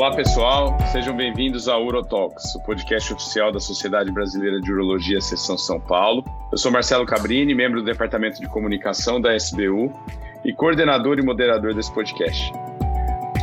Olá 0.00 0.16
pessoal, 0.16 0.78
sejam 0.92 1.14
bem-vindos 1.14 1.68
ao 1.68 1.84
Urotalks, 1.84 2.54
o 2.54 2.62
podcast 2.62 3.12
oficial 3.12 3.52
da 3.52 3.60
Sociedade 3.60 4.10
Brasileira 4.10 4.58
de 4.58 4.72
Urologia 4.72 5.20
Seção 5.20 5.58
São 5.58 5.78
Paulo. 5.78 6.24
Eu 6.50 6.56
sou 6.56 6.72
Marcelo 6.72 7.04
Cabrini, 7.04 7.54
membro 7.54 7.80
do 7.80 7.84
Departamento 7.84 8.40
de 8.40 8.48
Comunicação 8.48 9.20
da 9.20 9.36
SBU 9.36 9.92
e 10.42 10.54
coordenador 10.54 11.18
e 11.18 11.22
moderador 11.22 11.74
desse 11.74 11.92
podcast. 11.92 12.50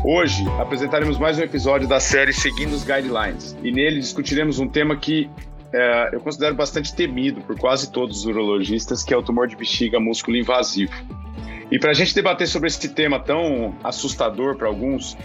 Hoje 0.04 0.44
apresentaremos 0.60 1.20
mais 1.20 1.38
um 1.38 1.44
episódio 1.44 1.88
da 1.88 2.00
série 2.00 2.34
Seguindo 2.34 2.74
os 2.74 2.84
Guidelines 2.84 3.56
e 3.62 3.72
nele 3.72 4.00
discutiremos 4.00 4.58
um 4.58 4.68
tema 4.68 4.98
que 4.98 5.30
é, 5.72 6.10
eu 6.12 6.22
considero 6.22 6.56
bastante 6.56 6.92
temido 6.96 7.40
por 7.42 7.56
quase 7.56 7.92
todos 7.92 8.22
os 8.22 8.26
urologistas, 8.26 9.04
que 9.04 9.14
é 9.14 9.18
o 9.18 9.22
tumor 9.22 9.48
de 9.48 9.56
bexiga 9.56 10.00
músculo 10.00 10.36
invasivo. 10.36 10.92
E 11.70 11.78
para 11.78 11.92
a 11.92 11.94
gente 11.94 12.16
debater 12.16 12.48
sobre 12.48 12.66
esse 12.66 12.90
tema 12.90 13.20
tão 13.20 13.76
assustador 13.84 14.58
para 14.58 14.68
alguns, 14.68 15.16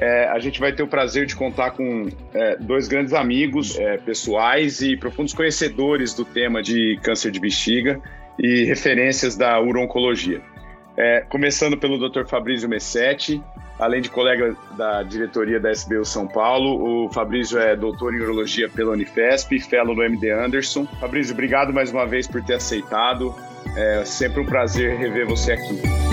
é, 0.00 0.28
a 0.28 0.38
gente 0.38 0.60
vai 0.60 0.72
ter 0.72 0.82
o 0.82 0.86
prazer 0.86 1.26
de 1.26 1.34
contar 1.34 1.72
com 1.72 2.08
é, 2.32 2.56
dois 2.56 2.86
grandes 2.86 3.12
amigos 3.12 3.78
é, 3.78 3.96
pessoais 3.96 4.80
e 4.80 4.96
profundos 4.96 5.34
conhecedores 5.34 6.14
do 6.14 6.24
tema 6.24 6.62
de 6.62 6.98
câncer 7.02 7.30
de 7.30 7.40
bexiga 7.40 8.00
e 8.38 8.64
referências 8.64 9.36
da 9.36 9.60
urologia. 9.60 10.40
É, 10.96 11.20
começando 11.28 11.76
pelo 11.76 11.98
Dr. 11.98 12.26
Fabrício 12.26 12.68
Messetti, 12.68 13.42
além 13.78 14.00
de 14.00 14.10
colega 14.10 14.56
da 14.76 15.02
diretoria 15.02 15.58
da 15.58 15.70
SBU 15.70 16.04
São 16.04 16.26
Paulo, 16.26 17.06
o 17.06 17.12
Fabrício 17.12 17.58
é 17.58 17.74
doutor 17.74 18.14
em 18.14 18.20
urologia 18.20 18.68
pela 18.68 18.92
Unifesp, 18.92 19.58
fellow 19.60 19.94
no 19.94 20.02
MD 20.02 20.30
Anderson. 20.30 20.86
Fabrício, 21.00 21.32
obrigado 21.32 21.72
mais 21.72 21.90
uma 21.90 22.06
vez 22.06 22.26
por 22.26 22.42
ter 22.44 22.54
aceitado. 22.54 23.34
É 23.76 24.04
sempre 24.04 24.40
um 24.40 24.46
prazer 24.46 24.96
rever 24.96 25.26
você 25.26 25.52
aqui. 25.52 26.07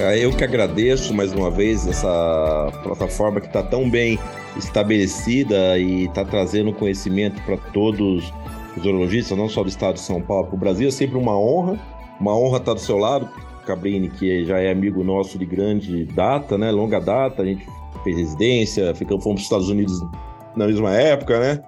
É, 0.00 0.24
eu 0.24 0.30
que 0.30 0.44
agradeço 0.44 1.12
mais 1.12 1.32
uma 1.32 1.50
vez 1.50 1.84
essa 1.84 2.72
plataforma 2.84 3.40
que 3.40 3.48
está 3.48 3.64
tão 3.64 3.90
bem 3.90 4.16
estabelecida 4.56 5.76
e 5.76 6.04
está 6.04 6.24
trazendo 6.24 6.72
conhecimento 6.72 7.42
para 7.42 7.56
todos 7.72 8.32
os 8.76 8.84
urologistas, 8.84 9.36
não 9.36 9.48
só 9.48 9.64
do 9.64 9.68
estado 9.68 9.94
de 9.94 10.00
São 10.00 10.22
Paulo, 10.22 10.46
para 10.46 10.54
o 10.54 10.58
Brasil. 10.58 10.86
É 10.86 10.90
sempre 10.92 11.18
uma 11.18 11.36
honra, 11.36 11.80
uma 12.20 12.36
honra 12.36 12.58
estar 12.58 12.74
do 12.74 12.80
seu 12.80 12.96
lado, 12.96 13.28
Cabrini, 13.66 14.08
que 14.08 14.44
já 14.44 14.60
é 14.60 14.70
amigo 14.70 15.02
nosso 15.02 15.36
de 15.36 15.44
grande 15.44 16.04
data, 16.04 16.56
né? 16.56 16.70
Longa 16.70 17.00
data, 17.00 17.42
a 17.42 17.44
gente 17.44 17.66
fez 18.04 18.16
residência, 18.16 18.94
ficamos, 18.94 19.24
fomos 19.24 19.40
para 19.48 19.58
os 19.58 19.64
Estados 19.64 19.68
Unidos 19.68 20.00
na 20.54 20.66
mesma 20.66 20.94
época, 20.94 21.40
né? 21.40 21.60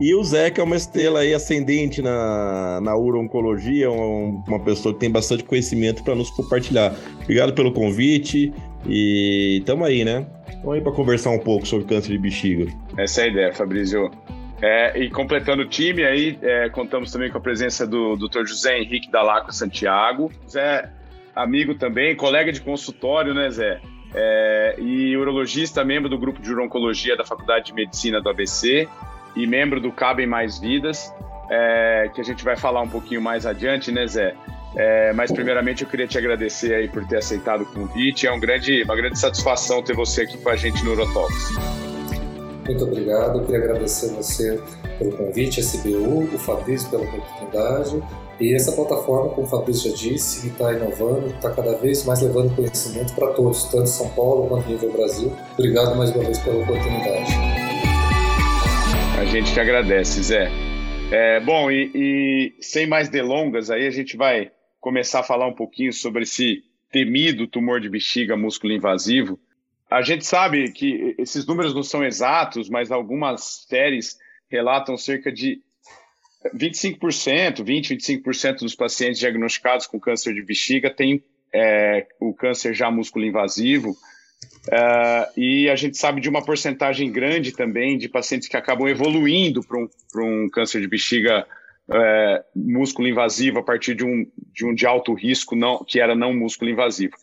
E 0.00 0.14
o 0.14 0.22
Zé, 0.22 0.48
que 0.50 0.60
é 0.60 0.64
uma 0.64 0.76
estrela 0.76 1.20
aí 1.20 1.34
ascendente 1.34 2.00
na, 2.00 2.80
na 2.80 2.96
uro-oncologia, 2.96 3.90
um, 3.90 4.42
uma 4.46 4.60
pessoa 4.60 4.94
que 4.94 5.00
tem 5.00 5.10
bastante 5.10 5.42
conhecimento 5.42 6.04
para 6.04 6.14
nos 6.14 6.30
compartilhar. 6.30 6.94
Obrigado 7.22 7.52
pelo 7.52 7.72
convite 7.72 8.52
e 8.86 9.58
estamos 9.58 9.88
aí, 9.88 10.04
né? 10.04 10.24
Estamos 10.46 10.74
aí 10.74 10.80
para 10.80 10.92
conversar 10.92 11.30
um 11.30 11.38
pouco 11.40 11.66
sobre 11.66 11.86
câncer 11.86 12.12
de 12.12 12.18
bexiga. 12.18 12.66
Essa 12.96 13.22
é 13.22 13.24
a 13.24 13.26
ideia, 13.28 13.52
Fabrício. 13.52 14.08
É, 14.62 15.00
e 15.00 15.10
completando 15.10 15.62
o 15.62 15.68
time, 15.68 16.04
aí 16.04 16.38
é, 16.42 16.68
contamos 16.68 17.10
também 17.10 17.30
com 17.30 17.38
a 17.38 17.40
presença 17.40 17.84
do 17.84 18.16
Dr. 18.16 18.44
José 18.44 18.78
Henrique 18.78 19.10
Dalaco 19.10 19.52
Santiago. 19.52 20.30
Zé, 20.48 20.90
amigo 21.34 21.74
também, 21.74 22.14
colega 22.14 22.52
de 22.52 22.60
consultório, 22.60 23.34
né, 23.34 23.50
Zé? 23.50 23.80
É, 24.14 24.76
e 24.78 25.16
urologista, 25.16 25.84
membro 25.84 26.08
do 26.08 26.16
grupo 26.16 26.40
de 26.40 26.52
urologia 26.52 27.16
da 27.16 27.24
Faculdade 27.24 27.66
de 27.66 27.74
Medicina 27.74 28.20
do 28.20 28.28
ABC 28.28 28.88
e 29.38 29.46
membro 29.46 29.80
do 29.80 29.92
Cabem 29.92 30.26
Mais 30.26 30.58
Vidas, 30.58 31.14
é, 31.50 32.10
que 32.14 32.20
a 32.20 32.24
gente 32.24 32.44
vai 32.44 32.56
falar 32.56 32.82
um 32.82 32.88
pouquinho 32.88 33.22
mais 33.22 33.46
adiante, 33.46 33.92
né, 33.92 34.06
Zé? 34.06 34.34
É, 34.76 35.12
mas 35.12 35.32
primeiramente 35.32 35.82
eu 35.82 35.88
queria 35.88 36.06
te 36.06 36.18
agradecer 36.18 36.74
aí 36.74 36.88
por 36.88 37.06
ter 37.06 37.16
aceitado 37.16 37.62
o 37.62 37.66
convite. 37.66 38.26
É 38.26 38.32
um 38.32 38.38
grande, 38.38 38.82
uma 38.82 38.96
grande 38.96 39.18
satisfação 39.18 39.82
ter 39.82 39.94
você 39.94 40.22
aqui 40.22 40.36
com 40.36 40.50
a 40.50 40.56
gente 40.56 40.84
no 40.84 40.92
Urotalks. 40.92 41.54
Muito 42.66 42.84
obrigado. 42.84 43.38
Eu 43.38 43.44
queria 43.44 43.60
agradecer 43.60 44.12
você 44.14 44.60
pelo 44.98 45.12
convite, 45.12 45.60
a 45.60 45.62
SBU, 45.62 46.34
o 46.34 46.38
Fabrício 46.38 46.90
pela 46.90 47.04
oportunidade 47.04 48.02
e 48.40 48.54
essa 48.54 48.70
plataforma, 48.72 49.30
como 49.30 49.46
o 49.46 49.50
Fabrício 49.50 49.90
já 49.90 49.96
disse, 49.96 50.46
está 50.46 50.72
inovando, 50.72 51.26
está 51.26 51.50
cada 51.50 51.76
vez 51.76 52.04
mais 52.04 52.20
levando 52.20 52.54
conhecimento 52.54 53.12
para 53.14 53.28
todos, 53.28 53.64
tanto 53.64 53.88
São 53.88 54.08
Paulo 54.10 54.46
quanto 54.48 54.68
nível 54.68 54.92
Brasil. 54.92 55.32
Obrigado 55.54 55.96
mais 55.96 56.10
uma 56.14 56.22
vez 56.22 56.38
pela 56.38 56.62
oportunidade. 56.62 57.57
A 59.18 59.24
gente 59.24 59.52
que 59.52 59.58
agradece, 59.58 60.22
Zé. 60.22 60.48
É, 61.10 61.40
bom, 61.40 61.68
e, 61.72 61.90
e, 61.92 62.62
sem 62.62 62.86
mais 62.86 63.08
delongas, 63.08 63.68
aí 63.68 63.84
a 63.84 63.90
gente 63.90 64.16
vai 64.16 64.52
começar 64.78 65.20
a 65.20 65.24
falar 65.24 65.48
um 65.48 65.54
pouquinho 65.54 65.92
sobre 65.92 66.22
esse 66.22 66.62
temido 66.92 67.48
tumor 67.48 67.80
de 67.80 67.88
bexiga 67.88 68.36
músculo 68.36 68.72
invasivo. 68.72 69.36
A 69.90 70.02
gente 70.02 70.24
sabe 70.24 70.70
que 70.70 71.16
esses 71.18 71.44
números 71.44 71.74
não 71.74 71.82
são 71.82 72.04
exatos, 72.04 72.70
mas 72.70 72.92
algumas 72.92 73.66
séries 73.68 74.16
relatam 74.48 74.96
cerca 74.96 75.32
de 75.32 75.60
25%, 76.54 77.64
20, 77.64 77.96
25% 77.96 78.58
dos 78.60 78.76
pacientes 78.76 79.18
diagnosticados 79.18 79.88
com 79.88 79.98
câncer 79.98 80.32
de 80.32 80.42
bexiga 80.42 80.90
têm 80.90 81.24
é, 81.52 82.06
o 82.20 82.32
câncer 82.32 82.72
já 82.72 82.88
músculo 82.88 83.24
invasivo. 83.24 83.96
Uh, 84.68 85.40
e 85.40 85.70
a 85.70 85.76
gente 85.76 85.96
sabe 85.96 86.20
de 86.20 86.28
uma 86.28 86.44
porcentagem 86.44 87.10
grande 87.10 87.52
também 87.52 87.96
de 87.96 88.08
pacientes 88.08 88.48
que 88.48 88.56
acabam 88.56 88.86
evoluindo 88.86 89.62
para 89.62 89.78
um, 89.78 89.88
um 90.16 90.48
câncer 90.50 90.80
de 90.80 90.86
bexiga 90.86 91.46
uh, 91.88 92.44
músculo 92.54 93.08
invasivo 93.08 93.58
a 93.58 93.62
partir 93.62 93.94
de 93.94 94.04
um, 94.04 94.26
de 94.52 94.66
um 94.66 94.74
de 94.74 94.86
alto 94.86 95.14
risco 95.14 95.56
não, 95.56 95.82
que 95.82 95.98
era 96.00 96.14
não 96.14 96.34
músculo 96.34 96.70
invasivo. 96.70 97.14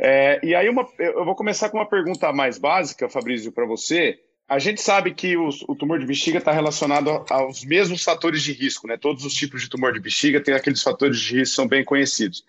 Uh, 0.00 0.46
e 0.46 0.54
aí 0.54 0.68
uma, 0.70 0.88
eu 0.98 1.24
vou 1.24 1.34
começar 1.34 1.68
com 1.68 1.76
uma 1.76 1.88
pergunta 1.88 2.32
mais 2.32 2.56
básica, 2.56 3.08
Fabrício, 3.10 3.52
para 3.52 3.66
você. 3.66 4.18
A 4.48 4.58
gente 4.58 4.80
sabe 4.80 5.12
que 5.12 5.36
os, 5.36 5.62
o 5.68 5.76
tumor 5.76 5.98
de 5.98 6.06
bexiga 6.06 6.38
está 6.38 6.50
relacionado 6.50 7.24
aos 7.28 7.62
mesmos 7.64 8.02
fatores 8.02 8.42
de 8.42 8.52
risco, 8.52 8.88
né? 8.88 8.96
Todos 8.96 9.24
os 9.24 9.34
tipos 9.34 9.62
de 9.62 9.68
tumor 9.68 9.92
de 9.92 10.00
bexiga 10.00 10.40
têm 10.40 10.54
aqueles 10.54 10.82
fatores 10.82 11.20
de 11.20 11.36
risco 11.36 11.52
que 11.52 11.56
são 11.56 11.68
bem 11.68 11.84
conhecidos. 11.84 12.42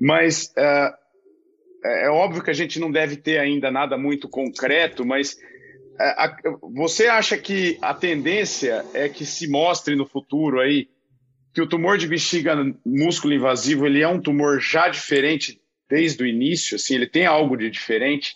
Mas 0.00 0.52
uh, 0.56 0.92
é, 1.84 2.06
é 2.06 2.10
óbvio 2.10 2.42
que 2.42 2.50
a 2.50 2.54
gente 2.54 2.78
não 2.78 2.90
deve 2.90 3.16
ter 3.16 3.38
ainda 3.38 3.70
nada 3.70 3.96
muito 3.96 4.28
concreto, 4.28 5.04
mas 5.04 5.36
é, 6.00 6.30
você 6.74 7.06
acha 7.06 7.36
que 7.36 7.78
a 7.82 7.92
tendência 7.92 8.84
é 8.94 9.08
que 9.08 9.26
se 9.26 9.48
mostre 9.48 9.96
no 9.96 10.06
futuro 10.06 10.60
aí 10.60 10.88
que 11.54 11.62
o 11.62 11.68
tumor 11.68 11.98
de 11.98 12.06
bexiga 12.06 12.54
músculo 12.84 13.34
invasivo 13.34 13.86
ele 13.86 14.02
é 14.02 14.08
um 14.08 14.20
tumor 14.20 14.60
já 14.60 14.88
diferente 14.88 15.60
desde 15.88 16.22
o 16.22 16.26
início, 16.26 16.76
assim, 16.76 16.94
ele 16.94 17.06
tem 17.06 17.24
algo 17.26 17.56
de 17.56 17.70
diferente? 17.70 18.34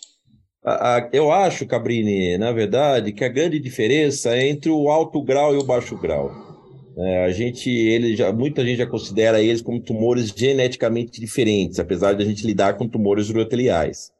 Eu 1.11 1.31
acho, 1.31 1.67
Cabrini, 1.67 2.37
na 2.37 2.51
verdade, 2.51 3.11
que 3.11 3.23
a 3.23 3.29
grande 3.29 3.59
diferença 3.59 4.35
é 4.35 4.47
entre 4.47 4.71
o 4.71 4.89
alto 4.89 5.21
grau 5.21 5.53
e 5.53 5.57
o 5.57 5.63
baixo 5.63 5.95
grau. 5.97 6.42
É, 6.95 7.25
a 7.25 7.31
gente, 7.31 7.69
ele 7.69 8.15
já, 8.15 8.31
muita 8.31 8.63
gente 8.63 8.77
já 8.77 8.87
considera 8.87 9.41
eles 9.41 9.61
como 9.61 9.81
tumores 9.81 10.29
geneticamente 10.29 11.19
diferentes, 11.19 11.79
apesar 11.79 12.13
de 12.13 12.23
a 12.23 12.25
gente 12.25 12.45
lidar 12.45 12.77
com 12.77 12.87
tumores 12.87 13.29
uroteliais. 13.29 14.11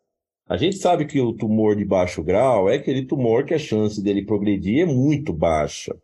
A 0.48 0.58
gente 0.58 0.78
sabe 0.78 1.06
que 1.06 1.22
o 1.22 1.34
tumor 1.34 1.76
de 1.76 1.86
baixo 1.86 2.24
grau 2.24 2.70
é 2.70 2.76
aquele 2.76 3.06
tumor 3.06 3.46
que 3.46 3.54
a 3.54 3.60
chance 3.60 4.02
dele 4.02 4.26
progredir 4.26 4.82
é 4.82 4.86
muito 4.86 5.32
baixa. 5.32 5.96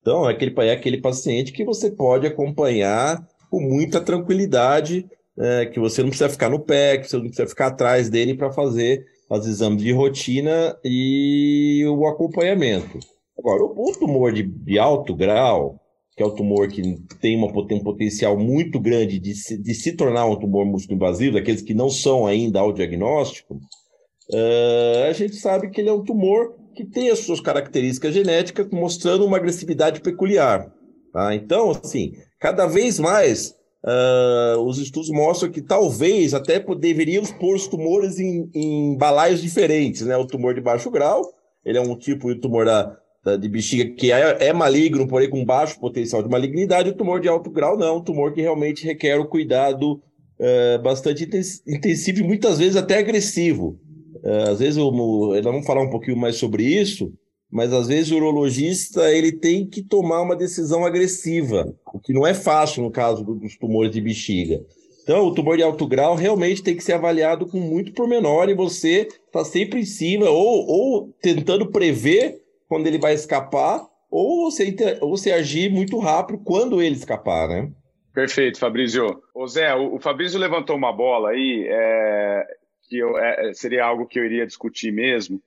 Então, 0.00 0.28
é 0.28 0.32
aquele, 0.32 0.54
é 0.58 0.72
aquele 0.72 1.00
paciente 1.00 1.52
que 1.52 1.64
você 1.64 1.90
pode 1.90 2.26
acompanhar 2.26 3.26
com 3.50 3.60
muita 3.60 4.00
tranquilidade, 4.00 5.06
é, 5.38 5.66
que 5.66 5.80
você 5.80 6.02
não 6.02 6.10
precisa 6.10 6.30
ficar 6.30 6.48
no 6.48 6.60
pé, 6.60 6.98
que 6.98 7.08
você 7.08 7.16
não 7.16 7.24
precisa 7.24 7.48
ficar 7.48 7.68
atrás 7.68 8.08
dele 8.08 8.34
para 8.34 8.52
fazer 8.52 9.04
os 9.30 9.46
exames 9.46 9.82
de 9.82 9.92
rotina 9.92 10.76
e 10.84 11.84
o 11.88 12.06
acompanhamento. 12.06 12.98
Agora, 13.38 13.64
o 13.64 13.92
tumor 13.98 14.32
de, 14.32 14.42
de 14.42 14.78
alto 14.78 15.14
grau, 15.14 15.80
que 16.16 16.22
é 16.22 16.26
o 16.26 16.30
tumor 16.30 16.68
que 16.68 16.82
tem, 17.20 17.36
uma, 17.36 17.66
tem 17.66 17.78
um 17.78 17.82
potencial 17.82 18.38
muito 18.38 18.78
grande 18.78 19.18
de 19.18 19.34
se, 19.34 19.60
de 19.60 19.74
se 19.74 19.92
tornar 19.92 20.26
um 20.26 20.36
tumor 20.36 20.64
músculo 20.64 20.96
invasivo, 20.96 21.34
daqueles 21.34 21.62
que 21.62 21.74
não 21.74 21.90
são 21.90 22.26
ainda 22.26 22.60
ao 22.60 22.72
diagnóstico, 22.72 23.54
uh, 23.54 25.08
a 25.08 25.12
gente 25.12 25.34
sabe 25.36 25.70
que 25.70 25.80
ele 25.80 25.88
é 25.88 25.92
um 25.92 26.04
tumor 26.04 26.54
que 26.74 26.84
tem 26.84 27.10
as 27.10 27.20
suas 27.20 27.40
características 27.40 28.14
genéticas, 28.14 28.68
mostrando 28.70 29.24
uma 29.24 29.36
agressividade 29.36 30.00
peculiar. 30.00 30.72
Tá? 31.12 31.34
Então, 31.34 31.70
assim, 31.70 32.12
cada 32.40 32.66
vez 32.66 32.98
mais 32.98 33.54
uh, 33.84 34.60
os 34.60 34.78
estudos 34.78 35.10
mostram 35.10 35.50
que 35.50 35.62
talvez 35.62 36.34
até 36.34 36.58
deveríamos 36.58 37.30
pôr 37.32 37.54
os 37.54 37.66
tumores 37.66 38.18
em, 38.18 38.50
em 38.54 38.96
balaios 38.96 39.40
diferentes, 39.40 40.02
né? 40.02 40.16
O 40.16 40.26
tumor 40.26 40.54
de 40.54 40.60
baixo 40.60 40.90
grau, 40.90 41.22
ele 41.64 41.78
é 41.78 41.80
um 41.80 41.96
tipo 41.96 42.32
de 42.34 42.40
tumor 42.40 42.64
da, 42.64 42.96
de 43.38 43.48
bexiga 43.48 43.86
que 43.94 44.12
é, 44.12 44.48
é, 44.48 44.52
maligno, 44.52 45.08
porém 45.08 45.30
com 45.30 45.44
baixo 45.44 45.80
potencial 45.80 46.22
de 46.22 46.28
malignidade, 46.28 46.90
o 46.90 46.94
tumor 46.94 47.20
de 47.20 47.28
alto 47.28 47.50
grau 47.50 47.76
não, 47.76 47.96
um 47.96 48.02
tumor 48.02 48.32
que 48.32 48.42
realmente 48.42 48.84
requer 48.84 49.18
o 49.18 49.26
cuidado 49.26 50.00
é, 50.38 50.78
bastante 50.78 51.28
intensivo 51.66 52.20
e 52.20 52.22
muitas 52.22 52.58
vezes 52.58 52.76
até 52.76 52.98
agressivo. 52.98 53.78
É, 54.22 54.50
às 54.50 54.58
vezes, 54.58 54.76
nós 54.76 55.42
vamos 55.42 55.66
falar 55.66 55.82
um 55.82 55.90
pouquinho 55.90 56.16
mais 56.16 56.36
sobre 56.36 56.64
isso, 56.64 57.12
mas 57.50 57.72
às 57.72 57.88
vezes 57.88 58.10
o 58.10 58.16
urologista 58.16 59.10
ele 59.12 59.32
tem 59.32 59.66
que 59.66 59.82
tomar 59.82 60.22
uma 60.22 60.36
decisão 60.36 60.84
agressiva, 60.84 61.72
o 61.92 62.00
que 62.00 62.12
não 62.12 62.26
é 62.26 62.34
fácil 62.34 62.82
no 62.82 62.90
caso 62.90 63.24
dos 63.24 63.56
tumores 63.56 63.92
de 63.92 64.00
bexiga. 64.00 64.60
Então, 65.02 65.26
o 65.26 65.34
tumor 65.34 65.56
de 65.56 65.62
alto 65.62 65.86
grau 65.86 66.14
realmente 66.14 66.62
tem 66.62 66.74
que 66.74 66.82
ser 66.82 66.94
avaliado 66.94 67.46
com 67.46 67.60
muito 67.60 67.92
pormenor 67.92 68.48
e 68.48 68.54
você 68.54 69.06
está 69.26 69.44
sempre 69.44 69.80
em 69.80 69.84
cima, 69.84 70.28
ou, 70.30 70.66
ou 70.66 71.14
tentando 71.20 71.70
prever 71.70 72.40
quando 72.74 72.88
ele 72.88 72.98
vai 72.98 73.14
escapar, 73.14 73.86
ou 74.10 74.50
você, 74.50 74.74
ou 75.00 75.16
você 75.16 75.30
agir 75.30 75.70
muito 75.70 75.96
rápido 75.96 76.42
quando 76.42 76.82
ele 76.82 76.96
escapar, 76.96 77.46
né? 77.46 77.70
Perfeito, 78.12 78.58
Fabrício. 78.58 79.22
Ô 79.32 79.46
Zé, 79.46 79.72
o, 79.76 79.94
o 79.94 80.00
Fabrício 80.00 80.40
levantou 80.40 80.74
uma 80.74 80.92
bola 80.92 81.30
aí, 81.30 81.68
é, 81.70 82.44
que 82.88 82.98
eu, 82.98 83.16
é, 83.16 83.54
seria 83.54 83.84
algo 83.84 84.08
que 84.08 84.18
eu 84.18 84.24
iria 84.24 84.44
discutir 84.44 84.90
mesmo, 84.90 85.40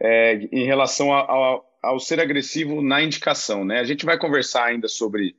é, 0.00 0.36
em 0.50 0.64
relação 0.64 1.12
ao, 1.12 1.62
ao 1.82 2.00
ser 2.00 2.18
agressivo 2.18 2.80
na 2.80 3.02
indicação, 3.02 3.62
né? 3.62 3.78
A 3.78 3.84
gente 3.84 4.06
vai 4.06 4.18
conversar 4.18 4.64
ainda 4.64 4.88
sobre 4.88 5.36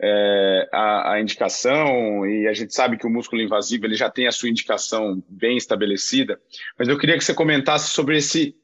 é, 0.00 0.68
a, 0.72 1.14
a, 1.14 1.20
indicação 1.20 2.24
e 2.24 2.46
a 2.46 2.52
gente 2.52 2.72
sabe 2.72 2.96
que 2.96 3.08
o 3.08 3.10
músculo 3.10 3.42
invasivo 3.42 3.86
ele 3.86 3.96
já 3.96 4.08
tem 4.08 4.28
a 4.28 4.32
sua 4.32 4.48
indicação 4.48 5.20
bem 5.28 5.56
estabelecida, 5.56 6.40
mas 6.78 6.86
eu 6.86 6.96
queria 6.96 7.18
que 7.18 7.24
você 7.24 7.34
comentasse 7.34 7.90
sobre 7.90 8.18
esse, 8.18 8.54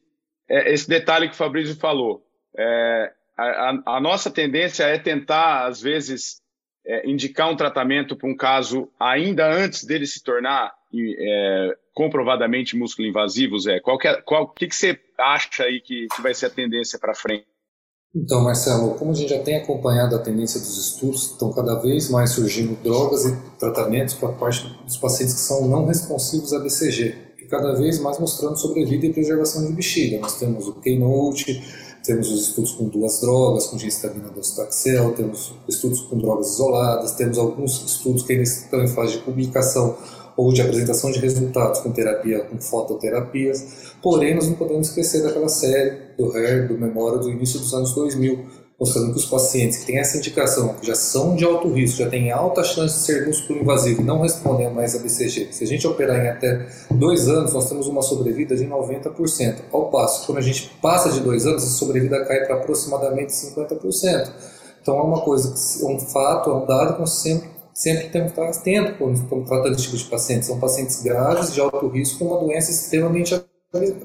é, 0.48 0.72
esse 0.72 0.88
detalhe 0.88 1.28
que 1.28 1.34
o 1.34 1.38
Fabrício 1.38 1.76
falou. 1.76 2.22
É, 2.56 3.12
a, 3.36 3.96
a, 3.96 4.00
nossa 4.00 4.30
tendência 4.30 4.84
é 4.84 4.98
tentar, 4.98 5.66
às 5.66 5.80
vezes, 5.80 6.40
é, 6.86 7.08
indicar 7.08 7.50
um 7.50 7.56
tratamento 7.56 8.16
para 8.16 8.28
um 8.28 8.36
caso 8.36 8.90
ainda 8.98 9.50
antes 9.50 9.84
dele 9.84 10.06
se 10.06 10.22
tornar 10.22 10.72
é, 10.94 11.76
comprovadamente 11.94 12.76
músculo 12.76 13.08
invasivo, 13.08 13.58
Zé. 13.58 13.80
Qual 13.80 13.98
que, 13.98 14.08
é, 14.08 14.20
qual, 14.22 14.48
que, 14.48 14.66
que 14.66 14.74
você 14.74 14.98
acha 15.18 15.64
aí 15.64 15.80
que, 15.80 16.06
que 16.14 16.22
vai 16.22 16.34
ser 16.34 16.46
a 16.46 16.50
tendência 16.50 16.98
para 16.98 17.14
frente? 17.14 17.46
Então, 18.14 18.44
Marcelo, 18.44 18.94
como 18.96 19.12
a 19.12 19.14
gente 19.14 19.30
já 19.30 19.42
tem 19.42 19.56
acompanhado 19.56 20.14
a 20.14 20.18
tendência 20.18 20.60
dos 20.60 20.76
estudos, 20.76 21.30
estão 21.30 21.50
cada 21.50 21.76
vez 21.76 22.10
mais 22.10 22.30
surgindo 22.30 22.76
drogas 22.82 23.24
e 23.24 23.34
tratamentos 23.58 24.12
para 24.14 24.32
parte 24.32 24.68
dos 24.84 24.98
pacientes 24.98 25.34
que 25.34 25.40
são 25.40 25.66
não 25.66 25.86
responsivos 25.86 26.52
a 26.52 26.58
BCG, 26.58 27.16
cada 27.52 27.74
vez 27.74 28.00
mais 28.00 28.18
mostrando 28.18 28.56
sobrevida 28.56 29.04
e 29.04 29.12
preservação 29.12 29.66
de 29.66 29.74
bexiga. 29.74 30.18
Nós 30.18 30.38
temos 30.38 30.66
o 30.66 30.72
Keynote, 30.72 31.62
temos 32.02 32.32
os 32.32 32.48
estudos 32.48 32.72
com 32.72 32.88
duas 32.88 33.20
drogas, 33.20 33.66
com 33.66 33.78
gestamina 33.78 34.30
docetaxel, 34.30 35.12
temos 35.12 35.52
estudos 35.68 36.00
com 36.00 36.16
drogas 36.16 36.54
isoladas, 36.54 37.12
temos 37.12 37.36
alguns 37.36 37.84
estudos 37.84 38.22
que 38.22 38.32
ainda 38.32 38.44
estão 38.44 38.82
em 38.82 38.88
fase 38.88 39.18
de 39.18 39.18
publicação 39.18 39.98
ou 40.34 40.50
de 40.50 40.62
apresentação 40.62 41.10
de 41.10 41.18
resultados 41.18 41.80
com 41.80 41.92
terapia, 41.92 42.40
com 42.40 42.58
fototerapias. 42.58 43.92
Porém, 44.00 44.34
nós 44.34 44.48
não 44.48 44.54
podemos 44.54 44.88
esquecer 44.88 45.22
daquela 45.22 45.50
série 45.50 46.16
do 46.16 46.34
HER, 46.34 46.68
do 46.68 46.78
Memória 46.78 47.18
do 47.18 47.30
início 47.30 47.60
dos 47.60 47.74
anos 47.74 47.94
2000, 47.94 48.46
mostrando 48.82 49.12
que 49.12 49.18
os 49.18 49.26
pacientes 49.26 49.78
que 49.78 49.86
têm 49.86 49.98
essa 50.00 50.16
indicação, 50.16 50.74
que 50.74 50.84
já 50.84 50.96
são 50.96 51.36
de 51.36 51.44
alto 51.44 51.72
risco, 51.72 51.98
já 51.98 52.10
têm 52.10 52.32
alta 52.32 52.64
chance 52.64 52.98
de 52.98 53.04
ser 53.04 53.26
músculo 53.28 53.60
invasivo 53.60 54.02
não 54.02 54.22
respondem 54.22 54.68
mais 54.70 54.96
a 54.96 54.98
BCG, 54.98 55.52
se 55.52 55.62
a 55.62 55.66
gente 55.68 55.86
operar 55.86 56.18
em 56.18 56.28
até 56.28 56.66
dois 56.90 57.28
anos, 57.28 57.52
nós 57.52 57.68
temos 57.68 57.86
uma 57.86 58.02
sobrevida 58.02 58.56
de 58.56 58.66
90%. 58.66 59.58
Ao 59.70 59.88
passo, 59.88 60.26
quando 60.26 60.38
a 60.38 60.40
gente 60.40 60.68
passa 60.82 61.12
de 61.12 61.20
dois 61.20 61.46
anos, 61.46 61.62
a 61.62 61.66
sobrevida 61.66 62.24
cai 62.24 62.44
para 62.44 62.56
aproximadamente 62.56 63.32
50%. 63.32 64.32
Então 64.82 64.98
é 64.98 65.02
uma 65.02 65.20
coisa, 65.20 65.54
é 65.80 65.86
um 65.86 66.00
fato, 66.00 66.50
é 66.50 66.54
um 66.54 66.66
dado 66.66 66.94
que 66.94 67.00
nós 67.00 67.22
sempre 67.22 67.52
sempre 67.72 68.08
temos 68.08 68.32
que 68.32 68.40
estar 68.40 68.50
atento 68.50 68.98
quando 68.98 69.14
estamos 69.14 69.48
tratando 69.48 69.74
esse 69.74 69.84
tipo 69.84 69.96
de 69.96 70.04
pacientes. 70.04 70.48
São 70.48 70.58
pacientes 70.58 71.00
graves, 71.02 71.54
de 71.54 71.60
alto 71.60 71.86
risco, 71.86 72.18
com 72.18 72.24
uma 72.26 72.40
doença 72.40 72.70
extremamente 72.70 73.40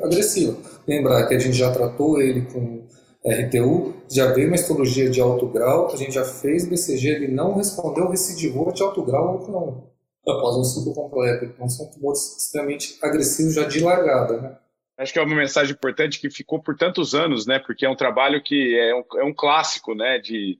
agressiva. 0.03 0.55
Lembrar 0.87 1.25
que 1.27 1.33
a 1.33 1.39
gente 1.39 1.57
já 1.57 1.71
tratou 1.71 2.21
ele 2.21 2.41
com 2.41 2.83
RTU, 3.25 3.93
já 4.09 4.31
veio 4.31 4.47
uma 4.47 4.55
histologia 4.55 5.09
de 5.09 5.19
alto 5.19 5.47
grau, 5.47 5.91
a 5.91 5.95
gente 5.95 6.13
já 6.13 6.23
fez 6.23 6.67
BCG, 6.67 7.09
ele 7.09 7.27
não 7.27 7.55
respondeu, 7.55 8.09
recidivou 8.09 8.71
de 8.71 8.81
alto 8.81 9.03
grau 9.03 9.41
ou 9.41 9.51
não, 9.51 10.33
após 10.33 10.55
um 10.55 10.63
ciclo 10.63 10.93
completo. 10.93 11.45
Então 11.45 11.67
são 11.67 11.89
tumores 11.91 12.37
extremamente 12.37 12.97
agressivos 13.01 13.53
já 13.53 13.63
de 13.63 13.79
largada, 13.79 14.41
né? 14.41 14.57
Acho 14.97 15.13
que 15.13 15.19
é 15.19 15.21
uma 15.21 15.35
mensagem 15.35 15.73
importante 15.73 16.19
que 16.19 16.29
ficou 16.29 16.61
por 16.61 16.75
tantos 16.75 17.13
anos, 17.13 17.45
né? 17.45 17.59
Porque 17.59 17.85
é 17.85 17.89
um 17.89 17.95
trabalho 17.95 18.41
que 18.41 18.75
é 18.79 18.95
um, 18.95 19.19
é 19.19 19.23
um 19.23 19.33
clássico, 19.33 19.93
né? 19.93 20.17
De, 20.17 20.57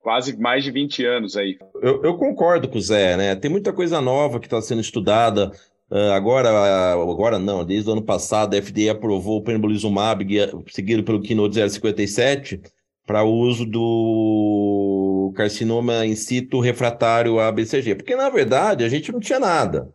quase 0.00 0.36
mais 0.36 0.64
de 0.64 0.70
20 0.70 1.04
anos 1.04 1.36
aí. 1.36 1.58
Eu, 1.82 2.02
eu 2.02 2.16
concordo 2.16 2.68
com 2.68 2.78
o 2.78 2.80
Zé, 2.80 3.16
né? 3.16 3.36
Tem 3.36 3.50
muita 3.50 3.72
coisa 3.72 4.00
nova 4.00 4.40
que 4.40 4.46
está 4.46 4.60
sendo 4.60 4.80
estudada. 4.80 5.52
Uh, 5.90 6.12
agora, 6.12 6.50
agora 6.92 7.38
não, 7.38 7.64
desde 7.64 7.88
o 7.88 7.92
ano 7.92 8.02
passado 8.02 8.54
a 8.54 8.62
FDA 8.62 8.92
aprovou 8.92 9.38
o 9.38 9.42
pembrolizumab, 9.42 10.24
seguido 10.70 11.02
pelo 11.02 11.22
Keynote 11.22 11.70
057, 11.70 12.60
para 13.06 13.24
uso 13.24 13.64
do 13.64 15.32
carcinoma 15.34 16.04
in 16.04 16.14
situ 16.14 16.60
refratário 16.60 17.40
a 17.40 17.50
BCG. 17.50 17.94
Porque, 17.94 18.14
na 18.14 18.28
verdade, 18.28 18.84
a 18.84 18.88
gente 18.88 19.10
não 19.10 19.18
tinha 19.18 19.40
nada. 19.40 19.92